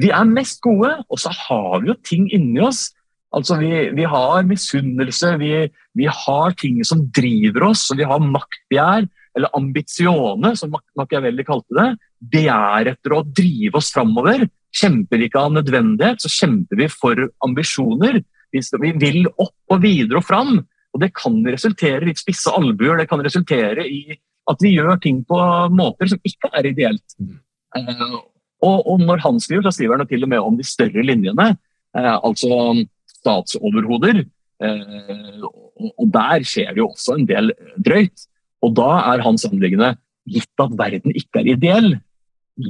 Vi 0.00 0.10
er 0.12 0.28
mest 0.28 0.60
gode, 0.64 0.92
og 1.08 1.20
så 1.20 1.32
har 1.32 1.82
vi 1.82 1.90
jo 1.92 1.96
ting 2.04 2.26
inni 2.36 2.60
oss. 2.64 2.90
Altså 3.36 3.58
Vi, 3.60 3.70
vi 3.96 4.04
har 4.08 4.46
misunnelse, 4.48 5.34
vi, 5.40 5.52
vi, 5.98 6.06
har 6.08 6.56
ting 6.60 6.82
som 6.84 7.04
driver 7.12 7.70
oss, 7.70 7.88
og 7.92 8.00
vi 8.00 8.08
har 8.08 8.22
maktbegjær, 8.22 9.08
eller 9.36 9.52
ambisione, 9.56 10.54
som 10.56 10.72
Machiavelli 10.96 11.44
kalte 11.44 11.76
det. 11.76 11.88
Begjær 12.32 12.92
etter 12.94 13.12
å 13.12 13.24
drive 13.26 13.76
oss 13.80 13.90
framover. 13.92 14.46
Kjemper 14.76 15.20
vi 15.20 15.28
ikke 15.30 15.42
av 15.42 15.54
nødvendighet, 15.54 16.22
så 16.22 16.30
kjemper 16.32 16.80
vi 16.82 16.88
for 16.92 17.20
ambisjoner. 17.46 18.20
Vi 18.52 18.92
vil 19.00 19.26
opp 19.32 19.72
og 19.72 19.82
videre 19.84 20.20
og 20.20 20.26
fram. 20.26 20.58
Og 20.94 21.02
Det 21.02 21.12
kan 21.16 21.36
resultere 21.44 22.08
i 22.08 22.16
spisse 22.16 22.52
albuer, 22.56 22.96
det 23.00 23.08
kan 23.10 23.20
resultere 23.24 23.84
i 23.84 24.16
at 24.46 24.62
vi 24.62 24.76
gjør 24.76 24.96
ting 25.02 25.22
på 25.26 25.36
måter 25.74 26.12
som 26.12 26.20
ikke 26.24 26.52
er 26.54 26.68
ideelt. 26.70 27.16
Mm. 27.18 27.34
Uh, 27.76 28.20
og, 28.64 28.86
og, 28.86 29.02
når 29.02 29.20
han 29.24 29.40
skriver, 29.42 29.66
så 29.66 29.74
skriver 29.74 30.00
han 30.00 30.08
til 30.08 30.24
og 30.24 30.30
med 30.32 30.40
om 30.40 30.56
de 30.56 30.64
større 30.64 31.04
linjene, 31.04 31.50
uh, 31.98 32.16
altså 32.16 32.86
statsoverhoder. 33.18 34.22
Og, 34.56 35.90
og 35.90 36.06
der 36.14 36.46
skjer 36.48 36.70
det 36.72 36.80
jo 36.80 36.88
også 36.88 37.18
en 37.18 37.26
del 37.28 37.52
drøyt. 37.84 38.24
Og 38.64 38.72
da 38.78 38.88
er 39.12 39.24
hans 39.26 39.44
anliggende, 39.44 39.92
gitt 40.24 40.62
at 40.62 40.72
verden 40.78 41.12
ikke 41.12 41.42
er 41.42 41.50
ideell, 41.52 41.90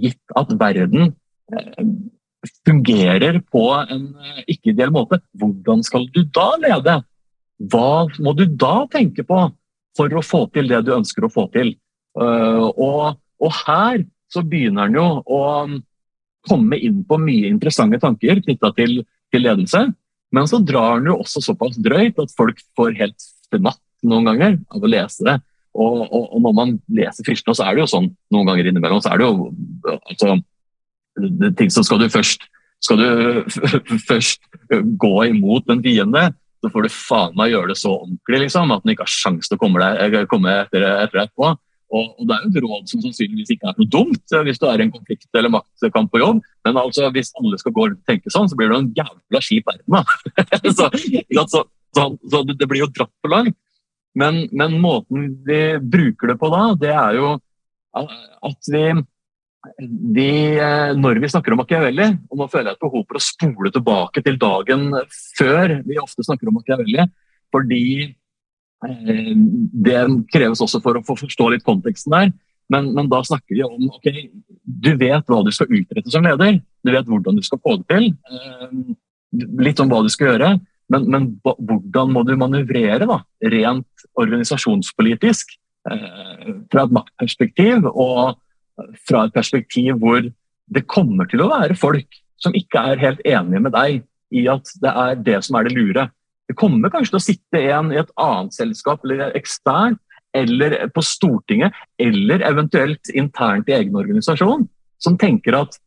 gitt 0.03 0.35
at 0.37 0.51
verden 0.59 1.13
fungerer 2.67 3.41
på 3.51 3.65
en 3.75 4.09
ikke-ideell 4.47 4.93
måte, 4.95 5.21
hvordan 5.39 5.83
skal 5.87 6.07
du 6.15 6.23
da 6.35 6.49
lede? 6.63 6.99
Hva 7.73 8.07
må 8.23 8.35
du 8.37 8.45
da 8.47 8.85
tenke 8.93 9.25
på 9.27 9.47
for 9.97 10.13
å 10.13 10.25
få 10.25 10.45
til 10.53 10.69
det 10.71 10.83
du 10.87 10.95
ønsker 10.97 11.27
å 11.27 11.33
få 11.33 11.47
til? 11.55 11.75
Uh, 12.17 12.69
og, 12.73 13.19
og, 13.43 13.53
her 13.67 14.05
så 14.33 14.43
begynner 14.45 14.89
han 14.89 14.97
jo 14.97 15.07
å 15.23 15.43
komme 16.49 16.79
inn 16.81 17.03
på 17.07 17.19
mye 17.21 17.51
interessante 17.51 17.99
tanker 18.01 18.41
knytta 18.45 18.73
til, 18.77 19.01
til, 19.33 19.45
ledelse. 19.45 19.83
Men 20.35 20.49
så 20.51 20.61
drar 20.63 20.99
han 20.99 21.09
jo 21.11 21.19
også 21.23 21.43
såpass 21.45 21.77
drøyt 21.83 22.19
at 22.23 22.33
folk 22.37 22.61
får 22.79 22.97
helt 23.01 23.29
fnatt 23.53 23.83
noen 24.07 24.29
ganger 24.29 24.59
av 24.73 24.85
å 24.85 24.91
lese 24.91 25.27
det. 25.27 25.37
Og, 25.77 26.07
og, 26.07 26.29
og 26.33 26.43
når 26.45 26.55
man 26.57 26.75
leser 26.97 27.27
Fyrstene, 27.27 27.57
så 27.57 27.67
er 27.67 27.77
det 27.77 27.85
jo 27.85 27.91
sånn 27.93 28.09
noen 28.33 28.49
ganger 28.49 28.71
innimellom 28.71 29.03
så 29.05 29.13
er 29.13 29.21
det 29.21 29.27
jo 29.29 29.51
altså, 30.09 30.39
ting 31.59 31.73
som 31.73 31.87
skal 31.87 32.03
du 32.03 32.11
først 32.13 32.45
skal 32.85 33.01
du 33.01 33.45
først 34.11 34.43
gå 35.01 35.15
imot 35.31 35.71
en 35.73 35.83
fiende, 35.85 36.27
så 36.61 36.73
får 36.73 36.87
du 36.87 36.93
faen 36.93 37.37
meg 37.39 37.53
gjøre 37.53 37.73
det 37.73 37.79
så 37.81 37.93
ordentlig 37.95 38.43
liksom, 38.47 38.73
at 38.75 38.85
den 38.85 38.95
ikke 38.95 39.07
har 39.07 39.13
sjanse 39.13 39.51
til 39.51 39.59
å 39.59 39.63
komme, 39.63 39.81
deg, 39.83 40.19
komme 40.31 40.53
etter, 40.65 40.85
etter 41.05 41.25
etterpå. 41.27 41.55
Og, 41.95 42.07
og, 42.19 42.23
Det 42.27 42.35
er 42.35 42.43
jo 42.43 42.51
et 42.51 42.65
råd 42.65 42.89
som 42.91 43.03
sannsynligvis 43.05 43.53
ikke 43.55 43.69
er 43.71 43.77
noe 43.79 43.91
dumt 43.93 44.35
eh, 44.35 44.43
hvis 44.49 44.59
du 44.59 44.65
er 44.67 44.81
i 44.81 44.87
en 44.89 44.95
konflikt 44.95 45.39
eller 45.39 45.53
maktkamp 45.55 46.11
på 46.11 46.19
jobb, 46.19 46.41
men 46.67 46.81
altså, 46.81 47.07
hvis 47.15 47.31
alle 47.39 47.61
skal 47.63 47.75
gå 47.77 47.85
og 47.87 48.01
tenke 48.11 48.33
sånn, 48.35 48.51
så 48.51 48.59
blir 48.59 48.73
det 48.73 48.81
en 48.81 48.91
jævla 48.97 49.43
kjip 49.47 49.71
verden. 49.71 50.11
så, 50.81 50.89
så, 50.91 51.63
så, 51.95 52.09
så, 52.33 52.43
det 52.51 52.67
blir 52.67 52.83
jo 52.83 52.91
dratt 52.91 53.15
for 53.23 53.33
langt. 53.33 53.59
Men, 54.17 54.47
men 54.57 54.79
måten 54.81 55.29
vi 55.47 55.61
bruker 55.79 56.33
det 56.33 56.39
på 56.41 56.49
da, 56.51 56.63
det 56.81 56.95
er 56.97 57.19
jo 57.21 57.35
at 57.97 58.69
vi 58.73 58.87
vi, 60.17 60.57
eh, 60.59 60.93
når 60.97 61.21
vi 61.21 61.31
snakker 61.31 61.55
om 61.55 61.61
Machiavelli, 61.63 62.09
og 62.31 62.41
nå 62.41 62.49
føler 62.53 62.71
jeg 62.71 62.79
et 62.79 62.85
behov 62.85 63.05
for 63.07 63.19
å 63.19 63.25
spole 63.25 63.73
tilbake 63.75 64.23
til 64.25 64.39
dagen 64.41 64.89
før 65.39 65.79
vi 65.87 65.99
ofte 66.03 66.25
snakker 66.27 66.51
om 66.51 66.59
Machiavelli, 66.59 67.07
fordi 67.55 67.87
eh, 68.87 69.33
det 69.87 70.03
kreves 70.33 70.63
også 70.65 70.83
for 70.85 70.99
å 70.99 71.05
forstå 71.07 71.51
litt 71.55 71.67
konteksten 71.67 72.15
der. 72.15 72.33
Men, 72.73 72.91
men, 72.97 73.11
da 73.11 73.21
snakker 73.23 73.55
vi 73.55 73.63
om 73.63 73.91
ok, 73.95 74.09
du 74.65 74.93
vet 74.99 75.29
hva 75.31 75.43
du 75.47 75.53
skal 75.55 75.71
utrette 75.71 76.11
som 76.11 76.25
leder. 76.27 76.59
Du 76.83 76.91
vet 76.91 77.07
hvordan 77.07 77.39
du 77.39 77.45
skal 77.47 77.61
få 77.63 77.77
det 77.79 77.87
til. 77.93 78.09
Eh, 78.27 79.45
litt 79.63 79.83
om 79.83 79.93
hva 79.93 80.03
du 80.03 80.11
skal 80.11 80.33
gjøre. 80.33 80.57
Men, 80.91 81.07
men 81.11 81.29
hvordan 81.45 82.11
må 82.15 82.23
du 82.27 82.35
manøvrere 82.39 83.07
da, 83.11 83.21
rent 83.43 84.09
organisasjonspolitisk 84.19 85.57
fra 85.87 86.83
et 86.83 86.95
maktperspektiv? 86.95 87.87
og 87.91 88.39
fra 89.09 89.25
et 89.27 89.35
perspektiv 89.35 90.01
hvor 90.03 90.25
det 90.67 90.87
kommer 90.91 91.29
til 91.31 91.45
å 91.45 91.51
være 91.53 91.79
folk 91.79 92.19
som 92.43 92.55
ikke 92.57 92.83
er 92.93 93.01
helt 93.01 93.23
enige 93.25 93.63
med 93.65 93.75
deg 93.77 94.03
i 94.35 94.47
at 94.51 94.73
det 94.83 94.93
er 94.93 95.21
det 95.29 95.39
som 95.47 95.57
er 95.59 95.69
det 95.69 95.77
lure. 95.77 96.09
Det 96.47 96.57
kommer 96.59 96.93
kanskje 96.93 97.15
til 97.15 97.21
å 97.21 97.27
sitte 97.27 97.63
en 97.73 97.93
i 97.95 98.01
et 98.01 98.13
annet 98.21 98.55
selskap 98.55 99.05
eller 99.07 99.35
ekstern, 99.39 99.97
eller 100.37 100.77
på 100.93 101.03
Stortinget, 101.05 101.75
eller 102.03 102.45
eventuelt 102.45 103.11
internt 103.15 103.71
i 103.71 103.77
egen 103.79 103.97
organisasjon, 103.97 104.67
som 105.01 105.17
tenker 105.19 105.57
at 105.57 105.79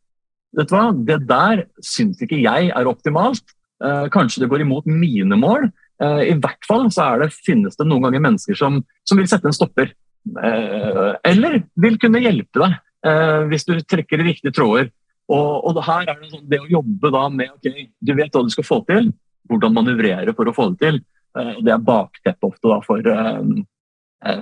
vet 0.56 0.70
du 0.70 0.74
hva, 0.74 0.88
det 0.92 1.20
der 1.28 1.64
syns 1.84 2.18
ikke 2.24 2.40
jeg 2.42 2.72
er 2.74 2.90
optimalt. 2.90 3.54
Eh, 3.84 4.08
kanskje 4.12 4.42
det 4.42 4.50
går 4.50 4.64
imot 4.64 4.88
mine 4.90 5.38
mål. 5.38 5.68
Eh, 6.02 6.22
I 6.32 6.36
hvert 6.40 6.66
fall 6.66 6.88
så 6.92 7.12
det, 7.22 7.30
finnes 7.46 7.78
det 7.78 7.86
noen 7.86 8.08
ganger 8.08 8.24
mennesker 8.26 8.58
som, 8.58 8.80
som 9.06 9.20
vil 9.20 9.28
sette 9.30 9.48
en 9.48 9.56
stopper. 9.56 9.94
Eh, 10.28 11.12
eller 11.24 11.62
vil 11.80 11.96
kunne 12.00 12.20
hjelpe 12.22 12.60
deg 12.60 12.74
eh, 13.08 13.42
hvis 13.50 13.66
du 13.66 13.74
trekker 13.80 14.20
i 14.20 14.28
riktige 14.30 14.54
tråder. 14.54 14.90
Og, 15.30 15.50
og 15.64 15.76
det 15.76 15.86
her 15.86 16.08
er 16.10 16.18
det, 16.18 16.30
sånn, 16.32 16.46
det 16.50 16.60
å 16.60 16.70
jobbe 16.70 17.12
da 17.14 17.24
med 17.32 17.52
ok, 17.54 17.90
du 18.02 18.14
vet 18.18 18.34
hva 18.34 18.44
du 18.44 18.52
skal 18.52 18.66
få 18.66 18.80
til, 18.88 19.12
hvordan 19.50 19.76
manøvrere 19.76 20.34
for 20.36 20.50
å 20.50 20.54
få 20.54 20.70
det 20.72 20.80
til. 20.84 21.02
Eh, 21.38 21.54
Det 21.62 21.74
er 21.74 21.86
bakteppet 21.86 22.50
ofte 22.50 22.72
da 22.72 22.80
for, 22.84 23.12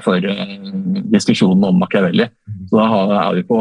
for 0.04 0.30
diskusjonen 1.12 1.68
om 1.70 1.78
Machiavelli. 1.84 2.26
Så 2.70 2.80
da 2.80 2.88
er 3.28 3.38
vi 3.38 3.46
på 3.48 3.60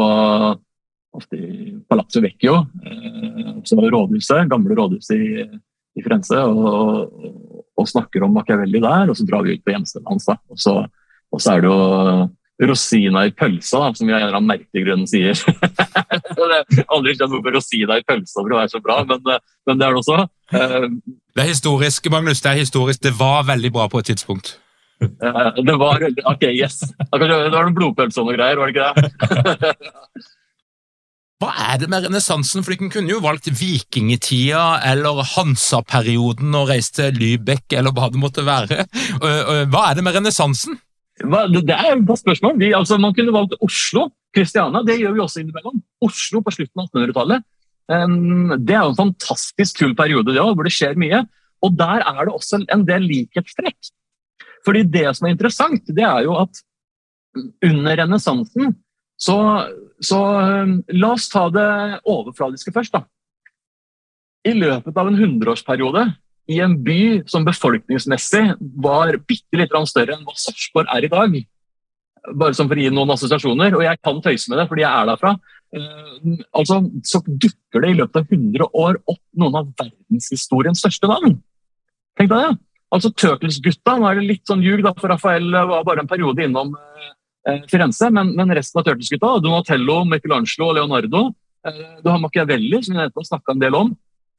ofte 1.18 1.38
i 1.38 1.72
Palazzo 1.88 2.20
Vecchio, 2.22 2.58
altså 3.56 3.78
rådhuset, 3.80 4.48
gamle 4.50 4.76
rådhuset 4.76 5.16
i, 5.16 5.46
i 5.98 6.04
Firenze, 6.04 6.36
og, 6.44 7.14
og, 7.72 7.86
snakker 7.88 8.22
om 8.26 8.36
Machiavelli 8.36 8.82
der. 8.84 9.08
Og 9.08 9.16
så 9.18 9.26
drar 9.26 9.46
vi 9.46 9.56
ut 9.56 9.64
på 9.64 9.72
hjemstedet 9.72 10.06
hans. 10.10 10.28
da, 10.28 10.36
og 10.52 10.60
så 10.60 10.76
og 11.32 11.42
så 11.42 11.54
er 11.54 11.64
det 11.64 11.70
jo 11.70 12.28
rosina 12.66 13.24
i 13.28 13.34
pølsa, 13.34 13.78
da, 13.84 13.90
som 13.94 14.08
jeg 14.08 14.16
av 14.16 14.20
en 14.20 14.26
eller 14.26 14.38
annen 14.40 14.50
merkelig 14.50 14.84
grunn 14.86 15.04
sier. 15.06 15.38
aldri 16.94 17.14
skjønt 17.14 17.34
hvorfor 17.34 17.54
rosina 17.54 17.98
i 18.00 18.06
pølsa 18.06 18.40
for 18.40 18.54
å 18.54 18.58
være 18.58 18.72
så 18.72 18.80
bra, 18.82 19.02
men, 19.06 19.20
eh, 19.30 19.44
men 19.68 19.78
det 19.78 19.86
er 19.86 19.94
det 19.94 20.02
også. 20.02 20.24
Uh, 20.54 20.88
det 21.36 21.44
er 21.44 21.52
historisk, 21.52 22.08
Magnus. 22.10 22.42
Det 22.42 22.50
er 22.50 22.64
historisk. 22.64 23.02
Det 23.04 23.14
var 23.18 23.46
veldig 23.46 23.70
bra 23.74 23.86
på 23.92 24.02
et 24.02 24.10
tidspunkt. 24.10 24.56
Uh, 24.98 25.54
det 25.62 25.76
var 25.78 26.02
Ok, 26.32 26.48
yes. 26.50 26.80
Det 26.98 27.20
var 27.22 27.62
noen 27.62 27.76
blodpølse 27.76 28.18
og 28.18 28.32
noe 28.32 28.34
greier, 28.40 28.58
var 28.58 28.72
det 28.72 28.74
ikke 28.74 28.90
det? 28.98 29.86
Hva 31.38 31.52
er 31.68 31.76
det 31.78 31.86
med 31.86 32.02
renessansen? 32.02 32.64
For 32.66 32.74
De 32.74 32.88
kunne 32.90 33.12
jo 33.12 33.20
valgt 33.22 33.46
vikingtida 33.54 34.80
eller 34.90 35.22
Hansa-perioden 35.36 36.50
og 36.58 36.72
reist 36.72 36.96
til 36.96 37.14
Lübeck 37.14 37.76
eller 37.78 37.94
hva 37.94 38.08
det 38.10 38.18
måtte 38.18 38.42
være. 38.42 38.88
Hva 39.70 39.84
er 39.84 39.94
det 39.94 40.02
med 40.02 40.18
renessansen? 40.18 40.80
Det 41.18 41.74
er 41.74 41.92
et 41.92 42.06
godt 42.06 42.22
spørsmål. 42.22 42.58
Vi, 42.60 42.72
altså, 42.76 42.98
man 42.98 43.14
kunne 43.14 43.34
valgt 43.34 43.58
Oslo. 43.64 44.08
Kristiania, 44.34 44.82
det 44.84 44.98
gjør 45.00 45.14
vi 45.16 45.22
også 45.24 45.40
innimellom. 45.40 45.80
Oslo 46.04 46.42
på 46.44 46.52
slutten 46.52 46.82
av 46.82 46.90
1800-tallet. 46.90 47.46
Um, 47.88 48.52
det 48.60 48.74
er 48.76 48.84
jo 48.84 48.92
en 48.92 48.98
fantastisk 48.98 49.80
kul 49.80 49.94
periode 49.96 50.34
det 50.34 50.42
også, 50.42 50.56
hvor 50.58 50.68
det 50.68 50.74
skjer 50.76 50.98
mye. 51.00 51.22
Og 51.64 51.74
der 51.78 52.04
er 52.04 52.20
det 52.28 52.34
også 52.34 52.60
en 52.68 52.84
del 52.86 53.06
likhetstrekk. 53.08 53.92
Fordi 54.66 54.84
det 54.84 55.06
som 55.16 55.26
er 55.26 55.34
interessant, 55.34 55.88
det 55.88 56.04
er 56.04 56.26
jo 56.26 56.36
at 56.38 56.60
under 57.64 57.98
renessansen 58.02 58.76
så, 59.18 59.38
så 60.04 60.18
um, 60.62 60.78
La 60.94 61.14
oss 61.16 61.26
ta 61.32 61.48
det 61.50 61.70
overfladiske 62.06 62.72
først, 62.74 62.94
da. 62.94 63.02
I 64.46 64.54
løpet 64.54 64.96
av 64.96 65.08
en 65.10 65.18
hundreårsperiode 65.18 66.04
i 66.48 66.58
en 66.64 66.74
by 66.84 67.00
som 67.28 67.44
befolkningsmessig 67.46 68.42
var 68.80 69.18
bitte 69.28 69.60
litt 69.60 69.74
større 69.90 70.16
enn 70.16 70.24
hva 70.24 70.34
Sarpsborg 70.38 70.88
er 70.94 71.04
i 71.04 71.10
dag. 71.12 71.34
Bare 72.40 72.56
som 72.56 72.70
for 72.70 72.78
å 72.78 72.84
gi 72.84 72.92
noen 72.92 73.12
assosiasjoner, 73.12 73.76
og 73.76 73.84
jeg 73.84 74.00
kan 74.04 74.22
tøyse 74.24 74.48
med 74.50 74.60
det 74.60 74.68
fordi 74.70 74.84
jeg 74.84 74.92
er 74.92 75.10
derfra. 75.10 75.34
Uh, 75.68 76.38
altså, 76.56 76.80
Så 77.04 77.20
dukker 77.26 77.84
det 77.84 77.92
i 77.92 77.98
løpet 77.98 78.22
av 78.22 78.32
100 78.32 78.70
år 78.72 78.96
opp 79.04 79.20
noen 79.36 79.60
av 79.60 79.68
verdenshistoriens 79.76 80.80
største 80.80 81.10
navn. 81.10 81.36
Tenk 82.16 82.32
deg 82.32 82.46
det! 82.46 82.56
Altså 82.96 83.12
Turtles-gutta, 83.12 83.98
nå 84.00 84.08
er 84.08 84.16
det 84.16 84.30
litt 84.30 84.48
sånn 84.48 84.64
ljug, 84.64 84.80
da, 84.86 84.94
for 84.96 85.12
Rafael 85.12 85.52
var 85.52 85.84
bare 85.84 86.06
en 86.06 86.08
periode 86.08 86.46
innom 86.46 86.72
uh, 86.72 87.60
Firenze, 87.68 88.08
men, 88.08 88.32
men, 88.36 88.56
resten 88.56 88.80
av 88.80 88.88
Turtles-gutta, 88.88 89.36
Donatello, 89.44 90.00
Michelangelo 90.08 90.70
og 90.70 90.78
Leonardo 90.80 91.28
Du 92.00 92.08
har 92.08 92.20
Machiavelli, 92.22 92.80
som 92.80 92.96
vi 92.96 93.04
har 93.04 93.24
snakka 93.28 93.52
en 93.52 93.60
del 93.60 93.76
om. 93.76 93.90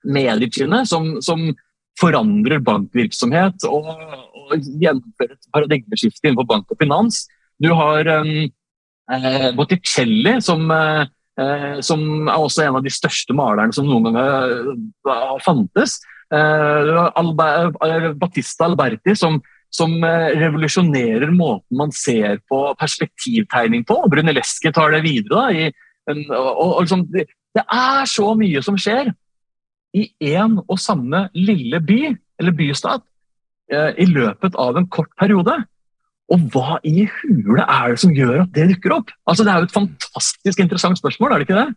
Mediciene, 0.09 0.81
som, 0.89 1.19
som 1.21 1.43
forandrer 1.99 2.61
bankvirksomhet 2.63 3.65
og, 3.67 3.89
og 3.91 4.55
gjennomfører 4.81 5.35
et 5.35 5.51
paradigmeskifte 5.55 6.29
innenfor 6.29 6.47
bank 6.49 6.71
og 6.71 6.79
finans. 6.79 7.25
Du 7.59 7.71
har 7.75 8.07
um, 8.21 8.31
eh, 9.11 9.49
Botticelli, 9.57 10.37
som, 10.45 10.63
eh, 10.71 11.79
som, 11.85 12.05
er 12.27 12.37
også 12.37 12.65
en 12.65 12.79
av 12.79 12.85
de 12.85 12.93
største 12.93 13.35
malerne 13.35 13.75
som 13.75 13.87
noen 13.89 14.07
gang 14.07 14.19
har 15.09 15.43
fantes. 15.45 15.99
Eh, 16.33 16.91
Alba, 17.19 17.69
Battista 18.19 18.67
Alberti, 18.69 19.15
som, 19.17 19.39
som 19.73 19.95
eh, 20.03 20.29
revolusjonerer 20.39 21.31
måten 21.33 21.79
man 21.81 21.93
ser 21.95 22.39
på 22.49 22.61
perspektivtegning 22.79 23.85
på. 23.89 23.97
Brunelleschi 24.11 24.73
tar 24.73 24.93
det 24.95 25.03
videre. 25.07 25.49
Da, 25.49 25.71
en, 26.09 26.25
og, 26.33 26.53
og 26.57 26.85
liksom, 26.85 27.07
det, 27.13 27.27
det, 27.57 27.65
er 27.65 28.05
så 28.09 28.31
mye 28.37 28.61
som 28.65 28.77
skjer 28.79 29.11
i 29.95 30.05
én 30.21 30.59
og 30.61 30.79
samme 30.81 31.27
lille 31.37 31.81
by, 31.81 32.13
eller 32.39 32.55
bystat, 32.55 33.03
eh, 33.71 33.91
i 33.97 34.05
løpet 34.05 34.55
av 34.55 34.77
en 34.77 34.87
kort 34.87 35.11
periode. 35.19 35.55
Og 36.29 36.49
hva 36.53 36.77
i 36.85 37.07
hule 37.09 37.63
er 37.65 37.93
det 37.93 38.01
som 38.03 38.13
gjør 38.13 38.43
at 38.43 38.51
det 38.53 38.69
dukker 38.75 38.99
opp? 38.99 39.13
Altså, 39.25 39.43
Det 39.43 39.51
er 39.51 39.57
jo 39.57 39.69
et 39.69 39.77
fantastisk 39.79 40.59
interessant 40.59 40.97
spørsmål, 40.97 41.31
er 41.31 41.39
det 41.39 41.49
ikke 41.49 41.61
det? 41.65 41.75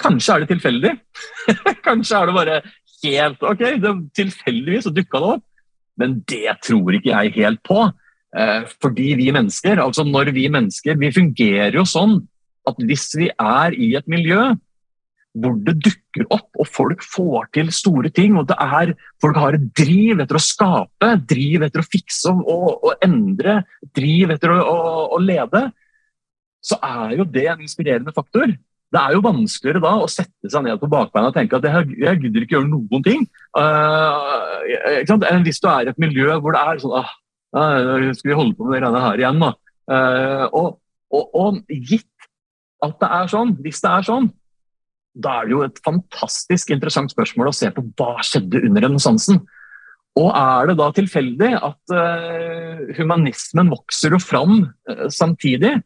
Kanskje 0.00 0.34
er 0.34 0.40
det 0.40 0.48
tilfeldig? 0.48 0.92
Kanskje 1.86 2.16
er 2.16 2.26
det 2.26 2.34
bare 2.34 2.60
helt 3.02 3.42
ok, 3.42 3.64
det, 3.82 3.94
tilfeldigvis 4.16 4.86
så 4.86 4.94
dukka 4.94 5.18
det 5.18 5.32
opp. 5.36 5.44
Men 5.98 6.20
det 6.28 6.54
tror 6.64 6.94
ikke 6.96 7.10
jeg 7.10 7.34
helt 7.34 7.60
på. 7.66 7.90
Eh, 8.36 8.62
fordi 8.80 9.14
vi 9.18 9.32
mennesker, 9.34 9.82
altså 9.82 10.04
når 10.06 10.30
vi 10.32 10.46
mennesker, 10.48 10.96
vi 10.96 11.10
fungerer 11.12 11.74
jo 11.74 11.84
sånn 11.84 12.20
at 12.68 12.78
hvis 12.86 13.08
vi 13.18 13.28
er 13.34 13.74
i 13.74 13.94
et 13.98 14.06
miljø 14.06 14.52
hvor 15.38 15.58
det 15.62 15.76
dukker 15.78 16.26
opp, 16.34 16.48
og 16.58 16.66
folk 16.66 17.04
får 17.06 17.50
til 17.54 17.68
store 17.74 18.10
ting, 18.14 18.34
og 18.38 18.48
det 18.50 18.56
er, 18.58 18.94
folk 19.22 19.38
har 19.38 19.56
et 19.56 19.68
driv 19.78 20.22
etter 20.22 20.38
å 20.38 20.42
skape, 20.42 21.10
driv 21.30 21.66
etter 21.66 21.82
å 21.82 21.86
fikse 21.86 22.32
og, 22.34 22.80
og 22.82 23.04
endre, 23.04 23.60
driv 23.96 24.34
etter 24.34 24.56
å, 24.56 24.58
å, 24.64 25.04
å, 25.14 25.20
lede, 25.22 25.68
så 26.60 26.80
er 26.82 27.14
jo 27.20 27.28
det 27.30 27.46
en 27.52 27.62
inspirerende 27.62 28.14
faktor. 28.16 28.50
Det 28.90 28.98
er 28.98 29.14
jo 29.14 29.22
vanskeligere 29.22 29.84
da 29.84 29.94
å 30.02 30.10
sette 30.10 30.50
seg 30.50 30.66
ned 30.66 30.80
på 30.82 30.90
bakbeina 30.90 31.30
og 31.30 31.36
tenke 31.36 31.60
at 31.60 31.68
jeg, 31.68 31.94
jeg 32.02 32.20
gidder 32.24 32.44
ikke 32.44 32.56
gjøre 32.58 32.72
noen 32.72 33.06
ting. 33.06 33.22
Uh, 33.54 34.66
enn 35.30 35.46
hvis 35.46 35.62
du 35.62 35.70
er 35.70 35.86
i 35.86 35.92
et 35.92 36.02
miljø 36.02 36.34
hvor 36.42 36.56
det 36.56 36.62
er 36.62 36.82
sånn 36.82 36.96
ah, 36.98 37.14
Skal 38.18 38.32
vi 38.32 38.36
holde 38.38 38.56
på 38.58 38.66
med 38.66 38.74
det 38.74 38.82
greiene 38.82 39.04
her 39.06 39.22
igjen, 39.22 39.40
da? 39.46 39.52
Uh, 39.90 40.44
og, 40.50 40.68
og, 41.14 41.38
og, 41.38 41.62
gitt 41.70 42.06
at 42.82 42.98
det 42.98 43.08
er 43.14 43.30
sånn, 43.30 43.54
hvis 43.62 43.80
det 43.84 43.94
er 43.94 44.06
sånn, 44.06 44.28
da 45.14 45.40
er 45.40 45.48
det 45.48 45.56
jo 45.56 45.62
et 45.66 45.80
fantastisk 45.84 46.70
interessant 46.74 47.12
spørsmål 47.12 47.50
å 47.50 47.56
se 47.56 47.70
på 47.74 47.84
hva 47.98 48.20
skjedde 48.26 48.62
under 48.68 48.86
renessansen. 48.86 49.40
Og 50.18 50.28
er 50.34 50.70
det 50.70 50.76
da 50.78 50.88
tilfeldig 50.94 51.50
at 51.58 51.94
uh, 51.94 52.82
humanismen 52.98 53.70
vokser 53.70 54.16
jo 54.16 54.20
fram 54.22 54.64
samtidig? 55.10 55.76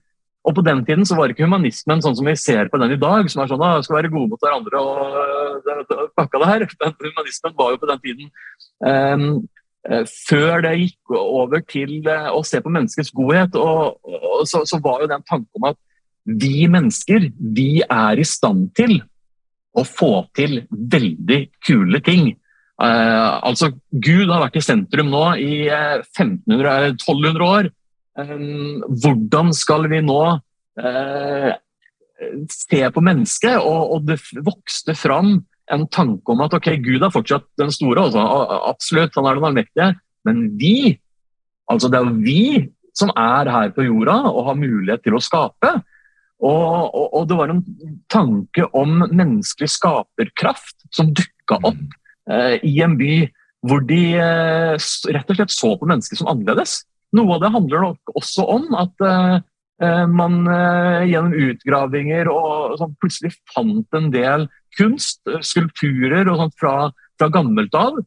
Og 0.45 0.53
på 0.59 0.65
den 0.65 0.83
tiden 0.85 1.07
så 1.09 1.17
var 1.17 1.33
ikke 1.33 1.47
humanismen 1.47 2.03
sånn 2.05 2.17
som 2.19 2.27
vi 2.29 2.35
ser 2.37 2.69
på 2.69 2.81
den 2.81 2.93
i 2.93 3.01
dag, 3.01 3.29
som 3.33 3.43
er 3.43 3.49
sånn 3.49 3.65
at 3.65 3.87
skal 3.87 3.97
være 3.97 4.13
gode 4.13 4.35
mot 4.35 4.43
hverandre 4.45 4.83
og 4.83 5.65
det, 5.65 5.99
pakka 6.19 6.41
det 6.43 6.51
her. 6.51 6.67
Den 6.85 6.97
humanismen 7.01 7.55
var 7.57 7.73
jo 7.73 7.81
på 7.81 7.89
den 7.89 8.03
tiden 8.05 8.29
um, 8.85 9.25
Før 10.09 10.63
det 10.65 10.75
gikk 10.81 11.15
over 11.17 11.65
til 11.69 11.97
uh, 12.05 12.29
å 12.37 12.43
se 12.45 12.61
på 12.61 12.73
menneskets 12.73 13.13
godhet, 13.17 13.57
og, 13.57 13.97
og 14.05 14.45
så, 14.49 14.63
så, 14.69 14.81
var 14.85 15.05
jo 15.05 15.11
den 15.15 15.25
tanken 15.29 15.61
om 15.61 15.71
at 15.71 15.81
vi 16.25 16.69
mennesker, 16.73 17.31
vi 17.57 17.83
er 17.85 18.21
i 18.21 18.29
stand 18.29 18.71
til 18.77 18.99
å 19.75 19.85
få 19.87 20.13
til 20.37 20.63
veldig 20.71 21.41
kule 21.67 22.01
ting. 22.05 22.33
Uh, 22.81 23.39
altså, 23.47 23.71
Gud 23.91 24.31
har 24.31 24.43
vært 24.43 24.59
i 24.59 24.65
sentrum 24.65 25.11
nå 25.13 25.25
i 25.43 25.67
uh, 25.71 26.03
1500-1200 26.17 27.47
år. 27.47 27.71
Ehm, 28.21 28.83
hvordan 29.03 29.51
skal 29.57 29.89
vi 29.91 29.99
nå 30.05 30.21
eh, 30.79 31.51
se 32.53 32.83
på 32.95 33.03
mennesket? 33.03 33.59
Og, 33.59 33.97
og, 33.97 34.05
det 34.07 34.21
vokste 34.47 34.95
fram 34.99 35.41
en 35.73 35.87
tanke 35.91 36.35
om 36.35 36.45
at 36.45 36.55
ok, 36.55 36.75
Gud 36.85 37.03
er 37.03 37.15
fortsatt 37.15 37.47
den 37.59 37.73
store, 37.75 38.07
altså, 38.07 38.23
absolutt, 38.69 39.17
han 39.17 39.27
er 39.27 39.39
den 39.39 39.49
allmektige, 39.49 39.89
men 40.29 40.45
vi, 40.61 40.95
altså 41.71 41.91
det 41.91 42.01
er 42.01 42.13
vi 42.21 42.45
som 42.95 43.11
er 43.19 43.51
her 43.51 43.73
på 43.75 43.87
jorda 43.89 44.21
og 44.31 44.51
har 44.51 44.61
mulighet 44.61 45.03
til 45.03 45.17
å 45.17 45.23
skape. 45.25 45.73
Og, 46.43 46.91
og, 46.91 47.07
og 47.15 47.29
det 47.31 47.39
var 47.39 47.53
en 47.53 47.63
tanke 48.13 48.67
om 48.77 49.05
menneskelig 49.07 49.71
skaperkraft 49.77 50.87
som 50.95 51.13
dukka 51.15 51.61
opp 51.63 51.81
eh, 52.31 52.59
i 52.67 52.75
en 52.85 52.99
by 53.01 53.15
hvor 53.65 53.85
de 53.89 54.03
eh, 54.21 54.75
rett 55.15 55.31
og 55.31 55.39
slett 55.39 55.55
så 55.55 55.73
på 55.81 55.89
mennesket 55.89 56.21
som 56.21 56.29
annerledes. 56.33 56.83
Noe 57.15 57.37
av 57.37 57.45
det 57.45 57.53
handler 57.55 57.85
nok 57.87 58.17
også 58.19 58.45
om 58.51 58.65
at 58.75 59.05
uh, 59.07 59.37
man 60.11 60.41
uh, 60.49 61.05
gjennom 61.07 61.37
utgravinger 61.47 62.27
og 62.33 62.75
sånn, 62.81 62.97
plutselig 62.99 63.31
fant 63.55 63.99
en 63.99 64.09
del 64.11 64.49
kunst, 64.75 65.23
skulpturer 65.47 66.27
og 66.27 66.41
sånt 66.41 66.57
fra, 66.59 66.75
fra 67.21 67.29
gammelt 67.31 67.77
av. 67.79 68.01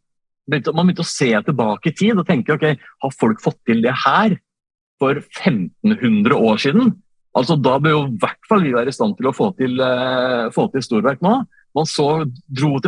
Man 0.47 0.89
begynte 0.89 1.05
å 1.05 1.07
se 1.07 1.31
tilbake 1.47 1.91
i 1.91 1.95
tid 1.95 2.19
og 2.19 2.27
tenke 2.27 2.57
ok, 2.57 2.67
har 2.75 3.15
folk 3.15 3.39
fått 3.43 3.61
til 3.67 3.79
det 3.85 3.95
her 4.03 4.35
for 4.99 5.19
1500 5.21 6.35
år 6.35 6.61
siden? 6.67 6.91
Altså, 7.37 7.57
Da 7.61 7.77
bør 7.81 7.93
jo 7.93 8.01
i 8.07 8.17
hvert 8.21 8.49
fall 8.49 8.65
vi 8.65 8.73
være 8.73 8.91
i 8.91 8.95
stand 8.95 9.17
til 9.17 9.29
å 9.29 9.35
få 9.35 9.51
til, 9.59 9.77
uh, 9.77 10.49
få 10.55 10.67
til 10.73 10.85
storverk 10.85 11.21
nå. 11.25 11.39
Man 11.77 11.85
så, 11.85 12.25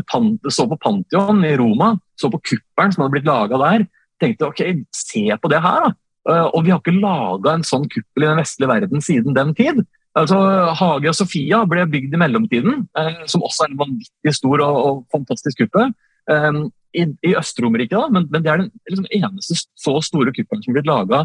Pant 0.10 0.50
så 0.50 0.66
på 0.66 0.80
Pantheon 0.82 1.44
i 1.46 1.54
Roma, 1.60 1.94
så 2.18 2.32
på 2.34 2.42
kuppelen 2.42 2.96
som 2.96 3.04
hadde 3.04 3.18
blitt 3.18 3.30
laga 3.30 3.60
der. 3.62 3.86
Tenkte 4.20 4.50
ok, 4.50 4.64
se 4.96 5.28
på 5.38 5.52
det 5.52 5.62
her, 5.64 5.86
da. 5.86 5.94
Uh, 6.30 6.48
og 6.52 6.66
vi 6.66 6.74
har 6.74 6.82
ikke 6.82 6.98
laga 6.98 7.56
en 7.56 7.66
sånn 7.66 7.88
kuppel 7.90 8.26
i 8.26 8.30
den 8.30 8.42
vestlige 8.42 8.72
verden 8.74 9.06
siden 9.06 9.38
den 9.38 9.54
tid. 9.58 9.86
Altså, 10.18 10.38
Hage 10.76 11.12
og 11.12 11.18
Sofia 11.18 11.62
ble 11.70 11.86
bygd 11.90 12.16
i 12.16 12.20
mellomtiden, 12.20 12.84
eh, 12.98 13.22
som 13.30 13.44
også 13.46 13.66
er 13.66 13.72
en 13.72 13.80
vanvittig 13.80 14.34
stor 14.36 14.64
og, 14.66 14.78
og 14.88 15.02
fantastisk 15.14 15.62
kuppel. 15.62 15.94
Um, 16.30 16.68
I, 16.98 17.06
i 17.26 17.36
Øst-Romerike, 17.38 18.02
men, 18.14 18.26
men, 18.34 18.42
det 18.42 18.50
er 18.50 18.64
den 18.64 18.72
liksom, 18.90 19.06
eneste 19.14 19.60
så 19.78 19.94
store 20.02 20.34
kuppelen 20.34 20.64
som 20.66 20.74
ble 20.74 20.82
laga 20.90 21.24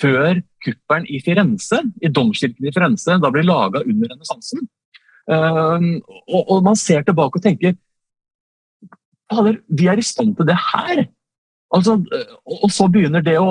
før 0.00 0.40
kuppelen 0.64 1.06
i 1.10 1.20
Firenze, 1.24 1.82
i 2.02 2.10
domkirken 2.12 2.68
i 2.68 2.72
Firenze. 2.74 3.18
Da 3.22 3.30
ble 3.34 3.44
laga 3.46 3.82
under 3.84 4.14
renessansen. 4.14 4.66
og, 5.28 6.42
og, 6.48 6.58
man 6.64 6.76
ser 6.80 7.02
tilbake 7.04 7.36
og 7.36 7.44
tenker 7.44 7.74
Fader, 9.28 9.58
vi 9.68 9.88
er 9.92 10.00
i 10.00 10.04
stand 10.04 10.36
til 10.38 10.46
det 10.48 10.56
her! 10.56 11.02
Altså, 11.74 11.98
og 12.48 12.70
så 12.72 12.86
begynner 12.88 13.20
det 13.20 13.34
å, 13.36 13.50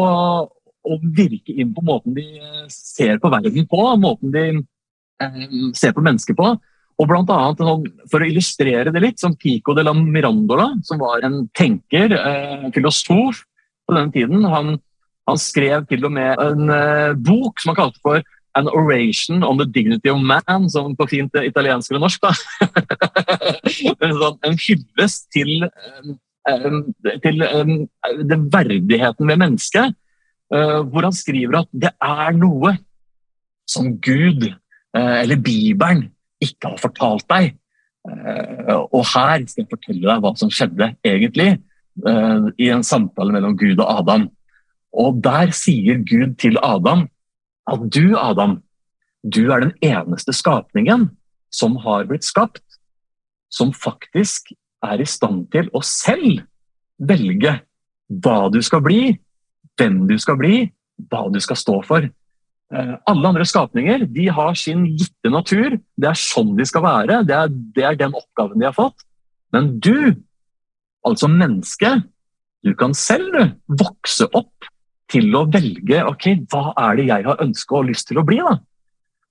å 0.50 0.98
virke 1.04 1.54
inn 1.54 1.76
på 1.76 1.84
måten 1.86 2.16
de 2.18 2.26
ser 2.74 3.20
på 3.22 3.30
verden 3.30 3.68
på, 3.70 3.84
måten 4.02 4.34
de 4.34 4.46
eh, 4.56 5.44
ser 5.78 5.94
på 5.94 6.02
mennesker 6.06 6.38
på. 6.38 6.56
Og 6.98 7.06
blant 7.06 7.30
annet, 7.30 7.62
For 8.10 8.24
å 8.24 8.28
illustrere 8.28 8.90
det 8.94 9.04
litt, 9.04 9.22
som 9.22 9.38
Pico 9.38 9.76
de 9.78 9.86
la 9.86 9.94
Mirandola, 9.94 10.72
som 10.88 10.98
var 11.04 11.22
en 11.28 11.44
tenker, 11.54 12.16
eh, 12.18 12.68
filosof 12.74 13.44
på 13.86 13.96
denne 13.96 14.12
tiden, 14.16 14.48
han, 14.50 14.80
han, 15.28 15.40
skrev 15.42 15.86
til 15.90 16.08
og 16.08 16.14
med 16.16 16.40
en 16.44 16.72
uh, 16.72 17.14
bok 17.20 17.60
som 17.62 17.74
han 17.74 17.80
kalte 17.82 18.04
for 18.04 18.24
An 18.58 18.70
Oration 18.74 19.44
on 19.44 19.60
the 19.60 19.66
Dignity 19.66 20.10
of 20.10 20.22
Man, 20.24 20.70
som 20.70 20.96
på 20.98 21.06
fint 21.12 21.36
italiensk 21.44 21.92
eller 21.92 22.08
norsk. 22.08 22.26
Sånn, 24.24 24.40
en 24.48 24.58
hyllest 24.64 25.28
til, 25.36 25.68
um, 26.50 26.88
til 27.22 27.46
den 28.32 28.48
verdigheten 28.54 29.30
ved 29.30 29.42
mennesket 29.44 29.94
uh, 30.54 30.82
hvor 30.88 31.08
han 31.08 31.16
skriver 31.16 31.62
at 31.62 31.72
det 31.72 31.94
er 31.94 32.36
noe 32.38 32.74
som 33.70 33.94
Gud 34.04 34.48
uh, 34.48 35.16
eller 35.22 35.40
Bibelen 35.44 36.08
ikke 36.44 36.74
har 36.74 36.82
fortalt 36.82 37.28
deg. 37.32 37.54
Uh, 38.08 38.88
og 38.88 39.04
her 39.14 39.44
skal 39.46 39.66
jeg 39.66 39.72
fortelle 39.74 40.06
deg 40.08 40.24
hva 40.24 40.34
som 40.40 40.54
skjedde 40.54 40.94
egentlig 41.06 41.58
i 42.62 42.68
en 42.70 42.84
samtale 42.86 43.34
mellom 43.34 43.56
Gud 43.58 43.80
og 43.82 43.88
Adam. 44.04 44.28
Og 44.98 45.22
der 45.24 45.54
sier 45.56 46.02
Gud 46.02 46.38
til 46.42 46.58
Adam 46.66 47.06
at 47.70 47.84
du, 47.94 48.16
Adam, 48.18 48.62
du 49.24 49.52
er 49.52 49.66
den 49.66 49.74
eneste 49.84 50.34
skapningen 50.34 51.10
som 51.54 51.76
har 51.84 52.08
blitt 52.10 52.26
skapt, 52.26 52.64
som 53.54 53.74
faktisk 53.76 54.54
er 54.86 55.02
i 55.02 55.08
stand 55.08 55.48
til 55.54 55.70
å 55.76 55.82
selv 55.86 56.44
velge 56.98 57.60
hva 58.24 58.48
du 58.54 58.62
skal 58.64 58.84
bli, 58.86 59.02
hvem 59.78 60.06
du 60.10 60.16
skal 60.22 60.40
bli, 60.40 60.62
hva 61.12 61.28
du 61.34 61.40
skal 61.44 61.60
stå 61.60 61.82
for. 61.86 62.08
Eh, 62.68 62.94
alle 63.08 63.30
andre 63.30 63.46
skapninger 63.48 64.08
de 64.12 64.28
har 64.34 64.56
sin 64.60 64.86
gitte 64.98 65.32
natur. 65.32 65.78
Det 65.96 66.10
er 66.10 66.20
sånn 66.20 66.56
de 66.58 66.66
skal 66.68 66.86
være. 66.88 67.22
Det 67.28 67.36
er, 67.36 67.52
det 67.76 67.86
er 67.86 68.00
den 68.00 68.16
oppgaven 68.18 68.60
de 68.60 68.70
har 68.70 68.76
fått. 68.76 69.06
Men 69.56 69.76
du, 69.84 70.16
altså 71.08 71.30
menneske, 71.32 71.94
du 72.66 72.74
kan 72.80 72.96
selv 72.98 73.54
vokse 73.80 74.28
opp 74.36 74.72
til 75.12 75.36
å 75.38 75.46
velge 75.52 76.02
ok, 76.08 76.26
hva 76.52 76.74
er 76.88 77.00
det 77.00 77.08
jeg 77.10 77.28
har 77.28 77.44
ønske 77.44 77.78
og 77.78 77.88
lyst 77.90 78.10
til 78.10 78.20
å 78.22 78.26
bli. 78.28 78.42
da? 78.44 78.58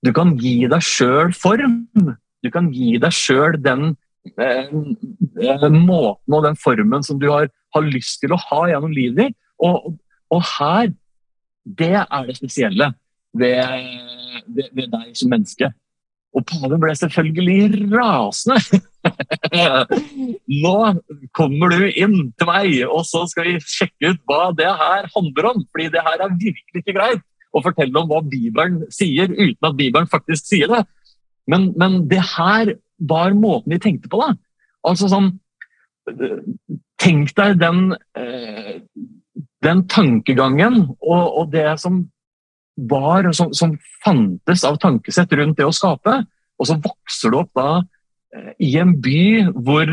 Du 0.05 0.11
kan 0.15 0.35
gi 0.41 0.59
deg 0.69 0.83
sjøl 0.85 1.33
form. 1.37 1.79
Du 2.45 2.51
kan 2.53 2.69
gi 2.73 2.97
deg 3.01 3.13
sjøl 3.13 3.57
den 3.61 3.89
eh, 4.37 4.69
eh, 4.69 5.67
måten 5.73 6.37
og 6.37 6.45
den 6.45 6.57
formen 6.59 7.05
som 7.05 7.19
du 7.21 7.29
har, 7.33 7.49
har 7.75 7.89
lyst 7.89 8.21
til 8.23 8.33
å 8.33 8.41
ha 8.47 8.61
gjennom 8.71 8.93
livet 8.93 9.19
ditt. 9.21 9.37
Og, 9.63 9.97
og 10.33 10.45
her, 10.57 10.93
det 11.65 11.93
er 12.03 12.29
det 12.29 12.37
spesielle 12.37 12.91
ved, 13.37 13.61
ved, 14.47 14.71
ved 14.73 14.93
deg 14.93 15.13
som 15.17 15.33
menneske. 15.33 15.71
Og 16.35 16.43
paven 16.45 16.81
ble 16.81 16.93
selvfølgelig 16.97 17.87
rasende. 17.93 18.81
Nå 20.65 20.75
kommer 21.37 21.73
du 21.73 21.87
inn 21.87 22.17
til 22.37 22.49
meg, 22.49 22.75
og 22.85 23.05
så 23.07 23.23
skal 23.31 23.47
vi 23.47 23.55
sjekke 23.63 24.11
ut 24.11 24.21
hva 24.29 24.51
det 24.57 24.67
her 24.67 25.07
handler 25.15 25.51
om. 25.53 25.63
Fordi 25.71 25.89
det 25.95 26.03
her 26.05 26.25
er 26.25 26.35
virkelig 26.35 26.83
ikke 26.83 26.97
greit 26.99 27.23
å 27.55 27.63
fortelle 27.65 28.01
om 28.01 28.09
hva 28.11 28.21
Bibelen 28.27 28.83
sier, 28.93 29.31
uten 29.31 29.69
at 29.69 29.79
Bibelen 29.79 30.09
faktisk 30.11 30.51
sier 30.51 30.69
det. 30.71 30.83
Men, 31.47 31.71
men 31.79 32.03
det 32.11 32.21
her 32.35 32.75
var 33.09 33.35
måten 33.37 33.73
de 33.73 33.79
tenkte 33.81 34.11
på, 34.11 34.21
da. 34.21 34.33
Altså 34.87 35.09
sånn 35.11 35.35
Tenk 36.97 37.33
deg 37.35 37.57
den, 37.59 37.91
eh, 38.17 38.77
den 39.65 39.81
tankegangen 39.91 40.85
og, 41.03 41.23
og, 41.25 41.49
det 41.51 41.65
som 41.81 42.05
var, 42.77 43.31
som, 43.33 43.53
som, 43.53 43.75
fantes 44.05 44.63
av 44.67 44.77
tankesett 44.81 45.33
rundt 45.35 45.57
det 45.57 45.65
å 45.67 45.73
skape. 45.75 46.21
Og 46.57 46.69
så 46.69 46.77
vokser 46.81 47.33
du 47.33 47.39
opp 47.41 47.51
da 47.57 47.81
eh, 48.35 48.53
i 48.63 48.75
en 48.81 48.93
by 49.01 49.49
hvor 49.55 49.89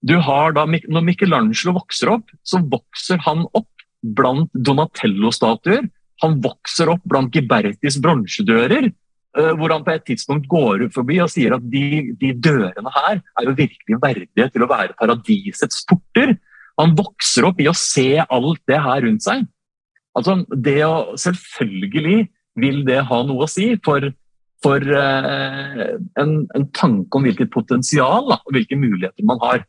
du 0.00 0.14
har 0.24 0.54
da 0.56 0.62
Når 0.64 1.02
Michelangelo 1.04 1.74
vokser 1.76 2.08
opp, 2.14 2.30
så 2.40 2.62
vokser 2.64 3.20
han 3.26 3.42
opp 3.52 3.68
blant 4.00 4.48
Donatello-statuer. 4.54 5.90
Han 6.24 6.38
vokser 6.40 6.88
opp 6.94 7.02
blant 7.04 7.34
Gibertis 7.36 7.98
bronsedører. 8.00 8.88
Uh, 9.36 9.52
hvor 9.60 9.70
han 9.70 9.84
på 9.86 9.92
et 9.92 10.02
tidspunkt 10.08 10.48
går 10.50 10.88
ut 10.88 10.94
forbi 10.96 11.20
og 11.22 11.28
sier 11.30 11.52
at 11.54 11.66
de, 11.70 12.16
de, 12.18 12.32
dørene 12.34 12.90
her 12.96 13.20
er 13.20 13.44
jo 13.46 13.52
virkelig 13.54 13.98
verdige 14.02 14.48
til 14.50 14.64
å 14.64 14.70
være 14.72 14.96
paradisets 14.98 15.84
porter. 15.86 16.32
Han 16.80 16.96
vokser 16.98 17.46
opp 17.46 17.60
i 17.62 17.68
å 17.70 17.76
se 17.76 18.24
alt 18.24 18.64
det 18.66 18.80
her 18.82 19.04
rundt 19.04 19.22
seg. 19.22 19.44
Altså, 20.20 20.40
det 20.54 20.80
å, 20.86 21.16
selvfølgelig 21.20 22.24
vil 22.60 22.82
det 22.86 23.02
ha 23.08 23.20
noe 23.26 23.46
å 23.46 23.50
si 23.50 23.72
for, 23.84 24.10
for 24.64 24.84
eh, 24.84 25.84
en, 26.20 26.34
en, 26.56 26.66
tanke 26.76 27.16
om 27.16 27.26
hvilket 27.26 27.52
potensial 27.54 28.28
da, 28.30 28.40
og 28.44 28.56
hvilke 28.56 28.78
muligheter 28.78 29.26
man 29.28 29.40
har. 29.44 29.64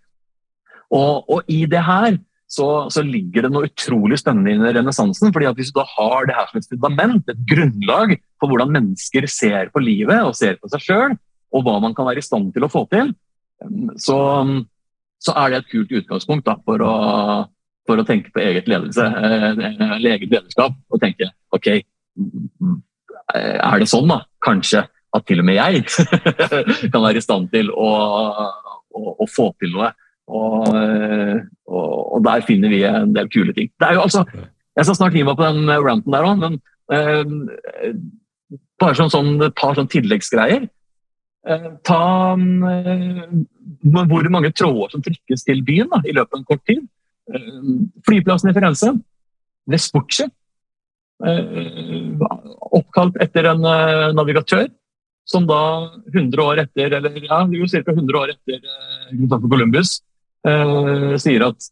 Og, 0.92 1.30
og 1.32 1.52
i 1.52 1.64
det 1.72 1.84
her 1.88 2.18
så, 2.52 2.68
så, 2.92 3.04
ligger 3.08 3.46
det 3.46 3.54
noe 3.54 3.70
utrolig 3.70 4.20
spennende 4.20 4.68
i 4.68 4.76
renessansen. 4.76 5.32
fordi 5.32 5.54
Hvis 5.56 5.72
du 5.72 5.80
da 5.80 5.86
har 5.94 6.28
det 6.28 6.36
her 6.36 6.50
som 6.50 6.60
et 6.60 6.72
fundament, 6.74 7.32
et 7.32 7.46
grunnlag 7.48 8.18
for 8.42 8.52
hvordan 8.52 8.74
mennesker 8.76 9.28
ser 9.32 9.72
på 9.72 9.84
livet 9.84 10.20
og 10.26 10.36
ser 10.36 10.60
på 10.60 10.72
seg 10.74 10.84
sjøl, 10.84 11.16
og 11.56 11.64
hva 11.64 11.78
man 11.84 11.96
kan 11.96 12.08
være 12.08 12.20
i 12.20 12.26
stand 12.26 12.52
til 12.56 12.68
å 12.68 12.72
få 12.72 12.84
til, 12.92 13.14
så, 14.00 14.20
så 15.22 15.36
er 15.40 15.52
det 15.52 15.62
et 15.62 15.72
kult 15.72 15.96
utgangspunkt 16.02 16.48
da, 16.48 16.58
for 16.66 16.84
å 16.84 16.94
for 17.90 18.00
å 18.00 18.06
tenke 18.08 18.32
på 18.34 18.44
eget 18.44 18.70
ledelse, 18.70 19.06
eh, 19.06 19.62
eget 20.14 20.30
lederskap. 20.30 20.78
Og 20.92 21.02
tenke 21.02 21.32
OK, 21.56 21.68
er 23.32 23.82
det 23.82 23.90
sånn 23.90 24.10
da, 24.12 24.22
kanskje 24.44 24.86
at 25.12 25.26
til 25.28 25.42
og 25.42 25.48
med 25.48 25.58
jeg 25.58 25.84
kan 26.94 27.04
være 27.04 27.20
i 27.20 27.24
stand 27.24 27.50
til 27.52 27.72
å, 27.72 27.90
å, 28.96 29.16
å 29.20 29.28
få 29.28 29.50
til 29.60 29.74
noe. 29.76 29.92
Og, 30.32 30.68
og, 31.68 31.90
og, 32.16 32.20
der 32.24 32.44
finner 32.48 32.72
vi 32.72 32.86
en 32.88 33.12
del 33.16 33.28
kule 33.34 33.56
ting. 33.58 33.68
Det 33.82 33.90
er 33.90 33.98
jo 33.98 34.06
altså, 34.06 34.22
Jeg 34.78 34.88
skal 34.88 34.96
snart 34.96 35.18
gi 35.18 35.26
meg 35.28 35.36
på 35.36 35.50
den 35.50 35.68
ranten 35.84 36.16
der 36.16 36.28
òg, 36.28 36.40
men 36.40 36.60
eh, 36.94 37.92
bare 38.82 38.98
sånn, 38.98 39.12
sånn, 39.12 39.34
et 39.44 39.58
par 39.58 39.76
sånn 39.78 39.90
tilleggsgreier. 39.92 40.70
Eh, 41.42 41.68
ta 41.88 42.02
eh, 42.38 43.22
hvor 43.92 44.32
mange 44.34 44.54
tråder 44.54 44.94
som 44.94 45.04
trykkes 45.06 45.46
til 45.48 45.64
byen 45.66 45.92
da, 45.92 46.02
i 46.06 46.16
løpet 46.16 46.38
av 46.38 46.42
en 46.42 46.48
kort 46.48 46.64
tid. 46.70 46.84
Eh, 47.34 47.64
flyplassen 48.08 48.50
i 48.50 48.54
Firenze, 48.54 48.92
Vespucci, 49.70 50.28
eh, 51.26 52.24
oppkalt 52.72 53.20
etter 53.24 53.52
en 53.54 53.66
eh, 53.66 54.12
navigatør 54.18 54.68
som 55.32 55.46
da 55.48 55.62
100 56.12 56.44
år 56.44 56.64
etter, 56.66 56.98
eller 56.98 57.20
ja, 57.24 57.44
jo 57.48 57.68
ca. 57.70 57.94
100 57.94 58.20
år 58.20 58.34
etter 58.34 59.38
Columbus, 59.46 60.02
sier 61.22 61.44
at 61.46 61.68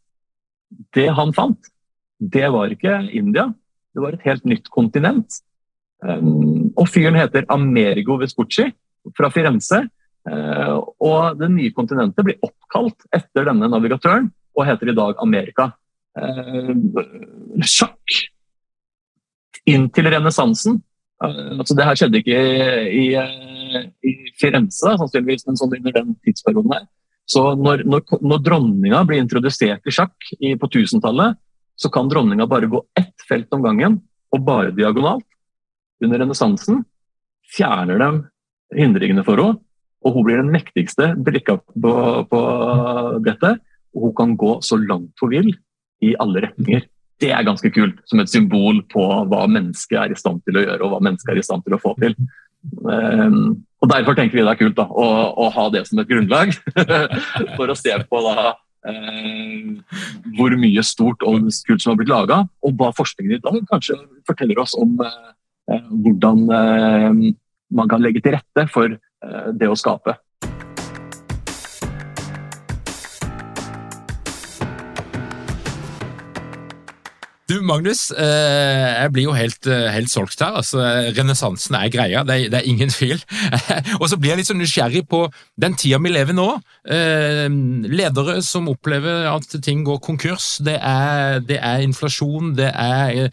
det 0.96 1.08
han 1.18 1.34
fant, 1.34 1.72
det 2.22 2.46
var 2.54 2.70
ikke 2.72 2.94
India, 3.18 3.48
det 3.92 4.04
var 4.06 4.16
et 4.16 4.28
helt 4.30 4.46
nytt 4.48 4.70
kontinent. 4.72 5.42
Og 6.06 6.86
fyren 6.94 7.18
heter 7.18 7.50
Amerigo 7.52 8.20
Vespucci 8.22 8.70
fra 9.18 9.32
Firenze. 9.34 9.82
Og 10.30 11.42
det 11.42 11.50
nye 11.52 11.74
kontinentet 11.76 12.30
blir 12.30 12.40
oppkalt 12.46 13.10
etter 13.18 13.50
denne 13.50 13.68
navigatøren 13.74 14.30
og 14.58 14.68
heter 14.68 14.92
i 14.92 14.98
dag 14.98 15.22
Amerika. 15.24 15.72
Eh, 16.20 16.74
sjakk 17.68 18.20
inntil 19.70 20.10
renessansen. 20.14 20.80
Eh, 21.24 21.52
altså 21.58 21.78
det 21.78 21.88
her 21.88 22.00
skjedde 22.00 22.22
ikke 22.22 22.40
i, 22.40 23.06
i, 23.14 23.84
i 24.06 24.16
Firenze, 24.40 24.96
sannsynligvis, 25.02 25.46
men 25.48 25.60
sånn 25.60 25.76
under 25.78 25.96
den 26.00 26.16
tidsperioden 26.26 26.76
her. 26.78 26.88
Så 27.30 27.52
når, 27.60 27.86
når, 27.86 28.06
når 28.26 28.44
dronninga 28.46 29.04
blir 29.06 29.22
introdusert 29.22 29.86
i 29.86 29.94
sjakk 29.94 30.32
i, 30.40 30.56
på 30.58 30.70
1000-tallet, 30.72 31.38
så 31.80 31.92
kan 31.94 32.10
dronninga 32.12 32.48
bare 32.50 32.68
gå 32.72 32.82
ett 32.98 33.28
felt 33.30 33.54
om 33.56 33.64
gangen, 33.64 34.00
og 34.34 34.46
bare 34.46 34.74
diagonalt. 34.76 35.26
Under 36.04 36.22
renessansen 36.22 36.84
fjerner 37.54 38.02
de 38.02 38.80
hindringene 38.80 39.24
for 39.26 39.42
henne, 39.42 39.60
og 40.00 40.16
hun 40.16 40.24
blir 40.24 40.40
den 40.40 40.52
mektigste 40.54 41.12
brikka 41.20 41.58
på, 41.60 41.94
på 42.32 42.42
brettet 43.26 43.60
og 44.00 44.10
hun 44.10 44.16
kan 44.18 44.38
gå 44.40 44.54
så 44.66 44.80
langt 44.80 45.20
hun 45.22 45.34
vil 45.34 45.52
i 46.06 46.16
alle 46.20 46.46
retninger. 46.48 46.86
Det 47.20 47.34
er 47.36 47.44
ganske 47.44 47.72
kult, 47.76 47.98
som 48.08 48.22
et 48.24 48.32
symbol 48.32 48.80
på 48.92 49.04
hva 49.28 49.44
mennesket 49.52 49.98
er 50.00 50.14
i 50.14 50.20
stand 50.20 50.40
til 50.48 50.60
å 50.60 50.64
gjøre 50.64 50.86
og 50.86 50.94
hva 50.94 51.02
mennesket 51.04 51.34
er 51.34 51.42
i 51.42 51.44
stand 51.44 51.66
til 51.66 51.76
å 51.76 51.82
få 51.82 51.92
til. 52.00 52.16
Um, 52.84 53.60
og 53.80 53.92
Derfor 53.92 54.16
tenker 54.16 54.40
vi 54.40 54.46
det 54.46 54.54
er 54.54 54.60
kult 54.60 54.78
da, 54.78 54.86
å, 54.88 55.08
å 55.36 55.50
ha 55.56 55.66
det 55.74 55.86
som 55.88 56.00
et 56.00 56.08
grunnlag, 56.10 56.56
for 57.58 57.72
å 57.72 57.78
se 57.80 57.96
på 58.08 58.24
da, 58.24 58.54
uh, 58.88 60.00
hvor 60.38 60.56
mye 60.60 60.86
stort 60.88 61.28
og 61.28 61.52
kult 61.68 61.84
som 61.84 61.94
har 61.94 62.00
blitt 62.00 62.14
laga, 62.14 62.42
og 62.64 62.80
hva 62.80 62.94
forskningen 62.96 63.36
i 63.36 63.44
dag 63.44 63.60
kanskje 63.72 64.00
forteller 64.28 64.64
oss 64.64 64.78
om 64.80 64.96
uh, 65.04 65.36
hvordan 65.92 66.48
uh, 66.48 67.22
man 67.76 67.92
kan 67.92 68.04
legge 68.04 68.24
til 68.24 68.40
rette 68.40 68.68
for 68.72 68.96
det 69.60 69.68
å 69.68 69.76
skape. 69.76 70.14
Magnus, 77.70 78.10
eh, 78.12 78.88
jeg 79.04 79.14
blir 79.14 79.28
jo 79.28 79.36
helt, 79.38 79.68
eh, 79.70 79.88
helt 79.94 80.12
solgt 80.12 80.42
her. 80.44 80.58
altså 80.60 80.82
Renessansen 81.18 81.78
er 81.78 81.94
greia, 81.94 82.24
det 82.28 82.36
er, 82.36 82.50
det 82.50 82.60
er 82.60 82.70
ingen 82.70 82.90
tvil. 82.90 83.22
og 84.02 84.10
så 84.10 84.18
blir 84.18 84.34
jeg 84.34 84.42
litt 84.42 84.50
så 84.52 84.58
nysgjerrig 84.58 85.06
på 85.10 85.24
den 85.60 85.78
tida 85.80 86.02
vi 86.02 86.14
lever 86.14 86.36
nå. 86.38 86.50
Eh, 86.90 87.48
ledere 87.90 88.40
som 88.46 88.70
opplever 88.72 89.30
at 89.32 89.58
ting 89.64 89.86
går 89.88 90.02
konkurs. 90.04 90.58
Det 90.66 90.78
er, 90.82 91.40
det 91.46 91.62
er 91.62 91.86
inflasjon, 91.86 92.56
det 92.58 92.74
er 92.74 93.30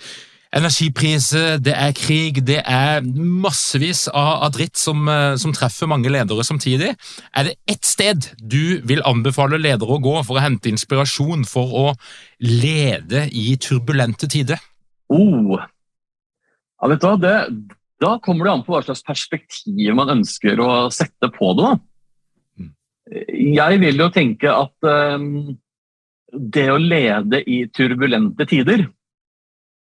energipriser, 0.56 1.58
det 1.62 1.74
er 1.76 1.94
krig, 1.96 2.40
det 2.46 2.58
er 2.62 3.04
massevis 3.04 4.06
av, 4.08 4.48
dritt 4.54 4.78
som, 4.80 5.04
eh, 5.08 5.36
som, 5.40 5.54
treffer 5.56 5.90
mange 5.90 6.10
ledere 6.12 6.44
samtidig. 6.46 6.94
Er 7.36 7.48
det 7.48 7.56
ett 7.68 7.84
sted 7.84 8.30
du 8.40 8.80
vil 8.86 9.04
anbefale 9.04 9.60
ledere 9.60 9.96
å 9.96 10.02
gå 10.02 10.16
for 10.26 10.38
å 10.38 10.44
hente 10.44 10.72
inspirasjon 10.72 11.44
for 11.48 11.76
å 11.76 11.86
lede 12.40 13.26
i 13.32 13.56
turbulente 13.60 14.28
tider? 14.28 14.60
Oh. 15.12 15.60
Ja, 16.80 16.88
vet 16.88 17.02
du 17.02 17.06
hva, 17.08 17.16
det, 17.20 17.36
da 18.02 18.16
kommer 18.22 18.48
det 18.48 18.54
an 18.56 18.64
på 18.66 18.74
hva 18.74 18.82
slags 18.84 19.04
perspektiv 19.06 19.94
man 19.96 20.12
ønsker 20.18 20.60
å 20.60 20.88
sette 20.92 21.30
på 21.36 21.52
det. 21.58 21.70
Da. 21.70 22.66
Jeg 23.30 23.80
vil 23.84 24.02
jo 24.02 24.10
tenke 24.12 24.50
at 24.50 24.88
um, 25.16 25.56
det 26.32 26.66
å 26.72 26.80
lede 26.80 27.40
i 27.46 27.64
turbulente 27.72 28.48
tider 28.48 28.88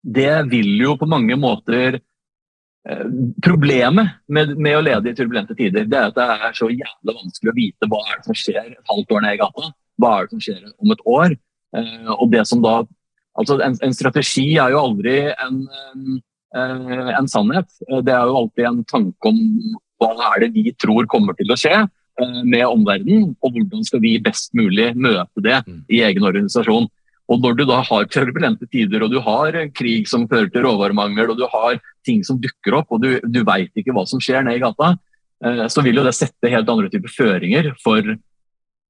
det 0.03 0.35
vil 0.51 0.77
jo 0.83 0.97
på 0.99 1.09
mange 1.11 1.37
måter 1.41 1.99
eh, 1.99 3.07
Problemet 3.43 4.21
med, 4.29 4.55
med, 4.59 4.77
å 4.79 4.85
lede 4.85 5.11
i 5.11 5.17
turbulente 5.19 5.57
tider 5.59 5.89
det 5.91 5.99
er 5.99 6.13
at 6.13 6.19
det 6.19 6.27
er 6.37 6.55
så 6.59 6.69
jævlig 6.71 7.17
vanskelig 7.17 7.53
å 7.53 7.57
vite 7.57 7.91
hva 7.91 8.03
er 8.05 8.21
det 8.21 8.29
som 8.29 8.39
skjer 8.39 8.63
et 8.71 8.93
halvt 8.93 9.17
år 9.17 9.25
ned 9.25 9.35
i 9.35 9.41
gata. 9.41 9.73
Hva 9.97 10.13
er 10.13 10.27
det 10.27 10.37
som 10.37 10.45
skjer 10.45 10.63
om 10.71 10.95
et 10.95 11.05
år? 11.17 11.37
Eh, 11.77 12.13
og 12.15 12.31
det 12.33 12.47
som 12.49 12.63
da, 12.65 12.79
altså 13.41 13.59
en, 13.65 13.77
en 13.83 13.97
strategi 13.97 14.47
er 14.63 14.75
jo 14.75 14.85
aldri 14.85 15.19
en, 15.33 15.61
en, 15.91 16.21
eh, 16.55 17.13
en, 17.17 17.31
sannhet. 17.31 17.69
Det 17.91 18.15
er 18.15 18.31
jo 18.31 18.41
alltid 18.45 18.71
en 18.71 18.83
tanke 18.87 19.33
om 19.33 19.43
hva 20.03 20.13
er 20.31 20.45
det 20.45 20.53
vi 20.55 20.71
tror 20.77 21.09
kommer 21.11 21.37
til 21.39 21.51
å 21.51 21.59
skje 21.59 21.87
med 22.49 22.63
omverdenen, 22.65 23.35
og 23.45 23.53
hvordan 23.53 23.83
skal 23.85 24.01
vi 24.01 24.15
best 24.25 24.55
mulig 24.57 24.95
møte 24.97 25.43
det 25.45 25.59
mm. 25.67 25.81
i 25.93 25.99
egen 26.07 26.25
organisasjon. 26.25 26.87
Og 27.27 27.43
når 27.43 27.57
du 27.59 27.65
da 27.67 27.81
har 27.83 28.07
turbulente 28.11 28.69
tider, 28.71 29.03
og 29.03 29.11
du 29.11 29.19
har 29.23 29.57
krig 29.75 30.07
som 30.11 30.29
fører 30.31 30.51
til 30.53 30.63
råvaremangel, 30.67 31.33
og 31.33 31.41
du 31.41 31.47
har 31.51 31.81
ting 32.07 32.23
som 32.27 32.39
dukker 32.43 32.79
opp, 32.79 32.93
og 32.95 33.03
du, 33.03 33.17
du 33.25 33.41
veit 33.47 33.73
ikke 33.75 33.95
hva 33.97 34.05
som 34.07 34.23
skjer 34.23 34.47
nede 34.47 34.61
i 34.61 34.63
gata, 34.63 34.93
eh, 35.43 35.65
så 35.73 35.83
vil 35.83 35.99
jo 35.99 36.05
det 36.07 36.15
sette 36.15 36.53
helt 36.53 36.71
andre 36.71 36.91
typer 36.93 37.11
føringer 37.11 37.73
for, 37.83 38.13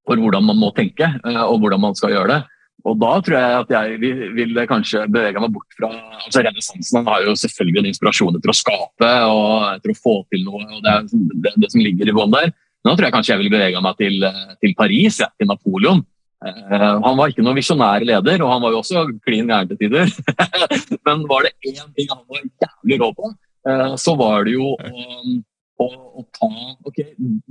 for, 0.05 0.21
hvordan 0.21 0.45
man 0.51 0.61
må 0.61 0.69
tenke, 0.77 1.09
eh, 1.17 1.41
og 1.47 1.63
hvordan 1.65 1.81
man 1.87 1.97
skal 1.97 2.13
gjøre 2.13 2.35
det. 2.35 2.43
og 2.85 2.99
da 3.01 3.15
tror 3.25 3.39
jeg 3.39 3.63
at 3.63 3.73
jeg 3.73 4.13
vil, 4.37 4.61
kanskje 4.69 5.07
bevege 5.09 5.41
meg 5.41 5.55
bort 5.55 5.79
fra 5.79 5.89
altså 6.21 6.45
Renessansen 6.45 7.09
har 7.09 7.25
jo 7.25 7.33
selvfølgelig 7.41 7.81
en 7.81 7.89
inspirasjon 7.95 8.37
etter 8.37 8.53
å 8.53 8.59
skape 8.61 9.15
og 9.33 9.49
etter 9.73 9.95
å 9.95 9.97
få 9.97 10.19
til 10.29 10.45
noe. 10.45 10.61
og 10.61 10.85
Det 10.85 10.93
er 10.93 11.09
det, 11.09 11.55
det 11.65 11.73
som 11.73 11.81
ligger 11.81 12.13
i 12.13 12.15
bånn 12.21 12.37
der. 12.37 12.53
Men 12.85 12.93
da 12.93 12.99
tror 12.99 13.09
jeg 13.09 13.17
kanskje 13.17 13.33
jeg 13.33 13.43
vil 13.47 13.55
bevege 13.57 13.81
meg 13.83 13.97
til, 13.99 14.29
til 14.61 14.77
Paris, 14.77 15.23
ja, 15.25 15.33
til 15.41 15.49
Napoleon. 15.49 16.05
Uh, 16.45 17.01
han 17.01 17.17
var 17.17 17.33
ikke 17.33 17.43
noen 17.45 17.57
visjonær 17.57 18.05
leder, 18.05 18.43
og 18.45 18.53
han 18.53 18.63
var 18.63 18.75
jo 18.75 18.83
også 18.83 19.07
klin 19.25 19.49
gæren 19.49 19.71
til 19.71 19.81
tider. 19.81 20.13
Men 21.09 21.25
var 21.31 21.47
det 21.47 21.55
én 21.65 21.89
ting 21.97 22.13
han 22.13 22.23
var 22.29 22.45
jævlig 22.45 23.01
rå 23.01 23.11
på, 23.17 23.33
uh, 23.71 23.97
så 24.01 24.15
var 24.21 24.45
det 24.47 24.57
jo 24.59 24.75
å, 24.77 25.17
å, 25.81 25.89
å 26.21 26.27
ta 26.37 26.53
Ok, 26.91 27.03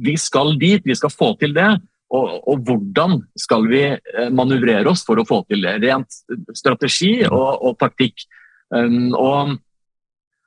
vi 0.06 0.16
skal 0.22 0.54
dit, 0.62 0.86
vi 0.86 0.98
skal 0.98 1.14
få 1.14 1.34
til 1.42 1.58
det. 1.58 1.74
Og, 2.14 2.36
og, 2.46 2.60
hvordan 2.66 3.18
skal 3.40 3.66
vi 3.68 3.82
eh, 3.90 4.28
manøvrere 4.34 4.88
oss 4.92 5.02
for 5.08 5.20
å 5.20 5.26
få 5.28 5.42
til 5.50 5.66
det? 5.66 5.80
Rent 5.84 6.20
strategi 6.56 7.18
og, 7.28 7.48
og 7.66 7.80
taktikk. 7.82 8.28
Um, 8.70 9.10
og, 9.18 9.56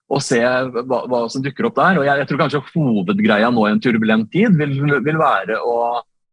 og, 0.09 0.21
se 0.25 0.39
hva, 0.39 1.01
hva, 1.11 1.25
som 1.33 1.43
dukker 1.45 1.69
opp 1.69 1.77
der. 1.79 1.99
Og 2.01 2.07
jeg, 2.07 2.23
jeg, 2.23 2.29
tror 2.31 2.43
kanskje 2.45 2.63
hovedgreia 2.71 3.51
nå 3.53 3.67
i 3.67 3.73
en 3.75 3.83
turbulent 3.83 4.31
tid 4.33 4.55
vil, 4.59 4.79
vil 5.05 5.21
være 5.21 5.59
å, 5.59 5.75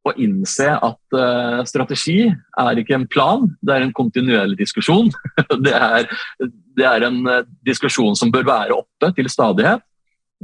å 0.06 0.14
innse 0.22 0.68
at 0.70 1.18
uh, 1.18 1.64
strategi 1.66 2.28
er 2.30 2.82
ikke 2.82 2.96
en 2.98 3.08
plan, 3.10 3.48
det 3.66 3.74
er 3.74 3.86
en 3.88 3.96
kontinuerlig 3.96 4.60
diskusjon. 4.60 5.10
det, 5.66 5.74
er, 5.74 6.06
det, 6.78 6.86
er, 6.86 7.08
en 7.08 7.20
uh, 7.26 7.42
diskusjon 7.66 8.18
som 8.18 8.34
bør 8.34 8.46
være 8.48 8.78
oppe 8.78 9.12
til 9.18 9.32
stadighet. 9.34 9.84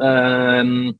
Uh, 0.01 0.91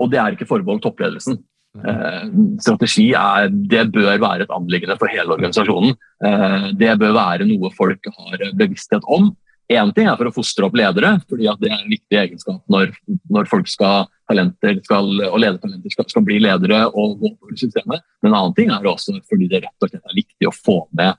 og 0.00 0.08
det 0.12 0.20
er 0.22 0.36
ikke 0.36 0.48
forbeholdt 0.48 0.86
toppledelsen. 0.86 1.36
Eh, 1.78 2.22
strategi 2.58 3.12
er, 3.14 3.46
det 3.50 3.84
bør 3.94 4.16
være 4.18 4.46
et 4.46 4.54
anliggende 4.54 4.96
for 4.98 5.12
hele 5.12 5.36
organisasjonen. 5.36 5.94
Eh, 6.26 6.66
det 6.80 6.96
bør 6.98 7.14
være 7.14 7.46
noe 7.46 7.70
folk 7.76 8.10
har 8.16 8.44
bevissthet 8.58 9.06
om. 9.06 9.30
Én 9.70 9.92
ting 9.94 10.08
er 10.10 10.16
for 10.18 10.26
å 10.26 10.34
fostre 10.34 10.66
opp 10.66 10.74
ledere, 10.74 11.12
fordi 11.30 11.46
det 11.60 11.68
er 11.70 11.76
en 11.76 11.92
viktig 11.92 12.16
egenskap 12.18 12.58
når, 12.72 12.90
når 13.30 13.46
folk 13.50 13.68
skal, 13.70 14.08
talenter 14.26 14.80
skal, 14.82 15.12
og 15.28 15.36
ledertalenter 15.38 15.92
skal, 15.94 16.08
skal, 16.10 16.24
bli 16.26 16.40
ledere 16.42 16.80
og 16.88 17.20
gå 17.20 17.30
over 17.30 17.58
systemet. 17.60 18.02
Men 18.18 18.32
en 18.32 18.38
annen 18.40 18.56
ting 18.56 18.72
er 18.74 18.88
også 18.90 19.14
fordi 19.30 19.46
det 19.52 19.62
rett 19.62 19.86
og 19.86 19.92
slett 19.92 20.10
er 20.10 20.18
viktig 20.18 20.50
å 20.50 20.54
få 20.56 20.76
med 20.98 21.14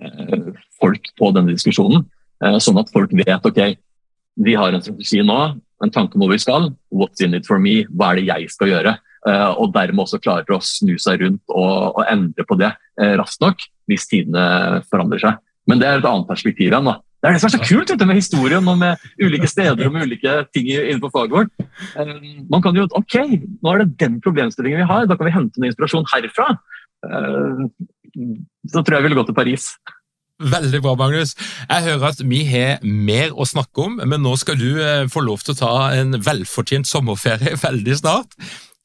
eh, 0.00 0.50
folk 0.82 1.12
på 1.18 1.30
denne 1.36 1.54
diskusjonen. 1.54 2.02
Eh, 2.42 2.58
sånn 2.64 2.80
at 2.82 2.90
folk 2.90 3.14
vet 3.22 3.46
ok, 3.52 3.62
vi 4.42 4.56
har 4.58 4.74
en 4.74 4.82
strategi 4.82 5.22
nå, 5.22 5.38
en 5.82 5.94
tanke 5.94 6.18
om 6.18 6.24
hvor 6.24 6.34
vi 6.34 6.40
skal. 6.42 6.72
What's 6.90 7.22
in 7.22 7.38
it 7.38 7.46
for 7.46 7.62
me? 7.62 7.84
Hva 7.86 8.10
er 8.10 8.18
det 8.18 8.26
jeg 8.32 8.50
skal 8.56 8.72
gjøre? 8.72 8.96
Eh, 9.30 9.48
og 9.62 9.70
dermed 9.76 10.02
også 10.02 10.18
klarer 10.18 10.50
å 10.56 10.58
snu 10.58 10.96
seg 10.98 11.22
rundt 11.22 11.54
og, 11.54 11.94
og 11.94 12.02
endre 12.10 12.46
på 12.48 12.58
det 12.58 12.72
eh, 12.98 13.14
raskt 13.20 13.42
nok 13.44 13.62
hvis 13.86 14.10
tidene 14.10 14.82
forandrer 14.90 15.22
seg. 15.22 15.40
Men 15.70 15.78
det 15.78 15.86
er 15.86 16.00
et 16.00 16.10
annet 16.10 16.26
perspektiv 16.26 16.72
igjen. 16.72 16.90
da. 16.90 16.98
Det 17.22 17.30
er 17.30 17.36
det 17.36 17.40
som 17.42 17.48
er 17.48 17.54
så 17.54 17.62
kult 17.62 17.90
vet 17.92 18.00
du, 18.00 18.06
med 18.08 18.18
historien 18.18 18.66
og 18.66 18.78
med 18.80 19.02
ulike 19.22 19.46
steder 19.46 19.86
og 19.86 19.94
med 19.94 20.08
ulike 20.08 20.34
ting 20.50 20.66
innenfor 20.72 21.12
faget 21.14 21.36
vårt. 21.36 21.52
Eh, 21.94 22.14
man 22.50 22.64
kan 22.64 22.74
jo, 22.74 22.88
ok, 22.98 23.18
Nå 23.62 23.72
er 23.72 23.84
det 23.84 23.98
den 24.02 24.20
problemstillingen 24.24 24.82
vi 24.82 24.88
har, 24.90 25.06
da 25.06 25.16
kan 25.16 25.28
vi 25.28 25.34
hente 25.36 25.62
noe 25.62 25.70
inspirasjon 25.70 26.08
herfra. 26.10 26.48
Så 28.70 28.82
tror 28.82 28.96
jeg 28.96 29.04
vi 29.04 29.10
vil 29.10 29.18
gå 29.18 29.24
til 29.26 29.36
Paris. 29.38 29.68
Veldig 30.42 30.80
bra, 30.82 30.94
Magnus. 30.98 31.36
Jeg 31.68 31.84
hører 31.86 32.08
at 32.08 32.22
vi 32.26 32.40
har 32.48 32.82
mer 32.82 33.34
å 33.34 33.46
snakke 33.46 33.86
om, 33.86 34.00
men 34.02 34.22
nå 34.24 34.34
skal 34.40 34.58
du 34.58 34.82
få 35.12 35.22
lov 35.22 35.44
til 35.46 35.54
å 35.54 35.60
ta 35.60 35.74
en 35.98 36.18
velfortjent 36.18 36.90
sommerferie 36.90 37.54
veldig 37.66 37.98
snart. 38.02 38.34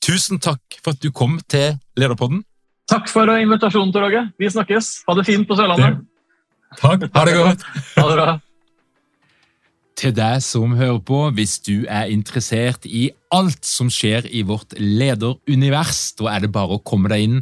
Tusen 0.05 0.41
takk 0.43 0.77
for 0.83 0.93
at 0.93 1.01
du 1.01 1.09
kom 1.09 1.39
til 1.49 1.79
Lederpodden. 1.97 2.43
Takk 2.87 3.09
for 3.11 3.27
invitasjonen, 3.33 3.91
Tor 3.91 4.05
Åge. 4.07 4.27
Vi 4.39 4.51
snakkes. 4.53 4.91
Ha 5.09 5.17
det 5.17 5.25
fint 5.27 5.49
på 5.49 5.57
Sørlandet. 5.59 6.05
Takk. 6.75 7.07
Ha 7.15 7.25
det 7.25 7.37
godt. 7.37 7.63
Ha 7.95 8.05
det 8.09 8.17
bra. 8.19 8.33
Til 9.97 10.13
deg 10.13 10.43
som 10.45 10.75
hører 10.77 10.99
på, 11.01 11.19
hvis 11.33 11.55
du 11.65 11.87
er 11.89 12.11
interessert 12.13 12.85
i 12.85 13.07
alt 13.33 13.65
som 13.65 13.89
skjer 13.89 14.27
i 14.29 14.43
vårt 14.45 14.75
lederunivers, 14.77 16.11
da 16.19 16.35
er 16.35 16.45
det 16.45 16.51
bare 16.53 16.77
å 16.77 16.83
komme 16.85 17.09
deg 17.09 17.25
inn 17.25 17.39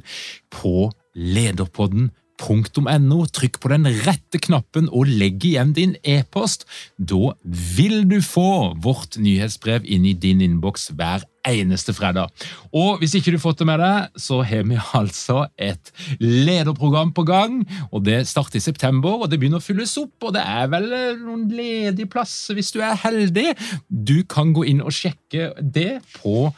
på 0.56 0.88
lederpodden.no 1.16 2.25
.no. 2.42 3.26
Trykk 3.32 3.60
på 3.62 3.70
den 3.72 3.86
rette 4.06 4.40
knappen 4.44 4.90
og 4.92 5.08
legg 5.08 5.46
igjen 5.48 5.74
din 5.76 5.96
e-post. 6.04 6.66
Da 6.98 7.34
vil 7.78 8.10
du 8.10 8.22
få 8.24 8.74
vårt 8.84 9.18
nyhetsbrev 9.22 9.86
inn 9.86 10.06
i 10.06 10.14
din 10.14 10.42
innboks 10.44 10.90
hver 10.96 11.24
eneste 11.46 11.94
fredag. 11.94 12.30
Og 12.74 12.98
hvis 13.00 13.16
ikke 13.18 13.32
du 13.32 13.38
har 13.38 13.44
fått 13.44 13.60
det 13.62 13.68
med 13.70 13.80
deg, 13.82 14.08
så 14.18 14.42
har 14.46 14.64
vi 14.68 14.76
altså 14.98 15.48
et 15.58 15.92
lederprogram 16.20 17.14
på 17.16 17.24
gang. 17.28 17.68
og 17.92 18.06
Det 18.06 18.28
starter 18.28 18.58
i 18.60 18.64
september, 18.64 19.10
og 19.22 19.30
det 19.30 19.40
begynner 19.40 19.60
å 19.62 19.66
fylles 19.66 19.98
opp. 20.02 20.24
og 20.24 20.34
Det 20.36 20.44
er 20.44 20.68
vel 20.74 20.88
noen 21.22 21.52
ledige 21.52 22.12
plasser 22.12 22.54
hvis 22.58 22.74
du 22.76 22.80
er 22.82 22.96
heldig. 23.06 23.50
Du 23.90 24.24
kan 24.28 24.54
gå 24.54 24.64
inn 24.72 24.82
og 24.82 24.94
sjekke 24.96 25.54
det 25.62 26.02
på 26.18 26.54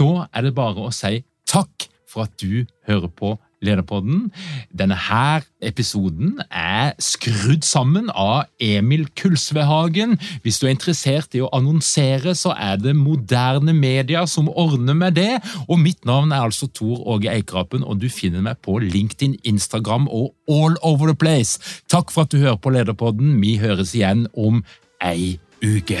Da 0.00 0.26
er 0.32 0.48
det 0.48 0.56
bare 0.56 0.88
å 0.88 0.94
si 0.94 1.20
takk 1.50 1.90
for 2.10 2.26
at 2.26 2.34
du 2.40 2.66
hører 2.88 3.10
på 3.12 3.36
Lederpodden. 3.60 4.30
Denne 4.72 4.96
her 4.96 5.44
episoden 5.60 6.38
er 6.48 6.94
skrudd 7.02 7.64
sammen 7.66 8.08
av 8.16 8.48
Emil 8.62 9.04
Kulsvehagen. 9.20 10.16
Hvis 10.42 10.60
du 10.60 10.66
er 10.66 10.72
interessert 10.74 11.36
i 11.36 11.42
å 11.44 11.50
annonsere, 11.56 12.32
så 12.34 12.54
er 12.56 12.80
det 12.80 12.96
moderne 12.96 13.74
media 13.76 14.24
som 14.30 14.48
ordner 14.48 14.96
med 14.96 15.18
det. 15.20 15.42
Og 15.68 15.76
mitt 15.82 16.08
navn 16.08 16.32
er 16.32 16.48
altså 16.48 16.70
Tor 16.72 17.04
Åge 17.04 17.28
Eikrapen, 17.34 17.84
og 17.84 18.00
du 18.00 18.08
finner 18.08 18.44
meg 18.48 18.62
på 18.64 18.78
LinkedIn, 18.80 19.36
Instagram 19.44 20.08
og 20.08 20.32
all 20.48 20.80
over 20.80 21.12
the 21.12 21.18
place. 21.18 21.60
Takk 21.92 22.14
for 22.14 22.24
at 22.24 22.32
du 22.32 22.40
hører 22.40 22.60
på 22.60 22.72
Lederpodden. 22.72 23.36
Vi 23.44 23.58
høres 23.60 23.92
igjen 23.94 24.24
om 24.32 24.64
ei 25.04 25.36
uke. 25.60 26.00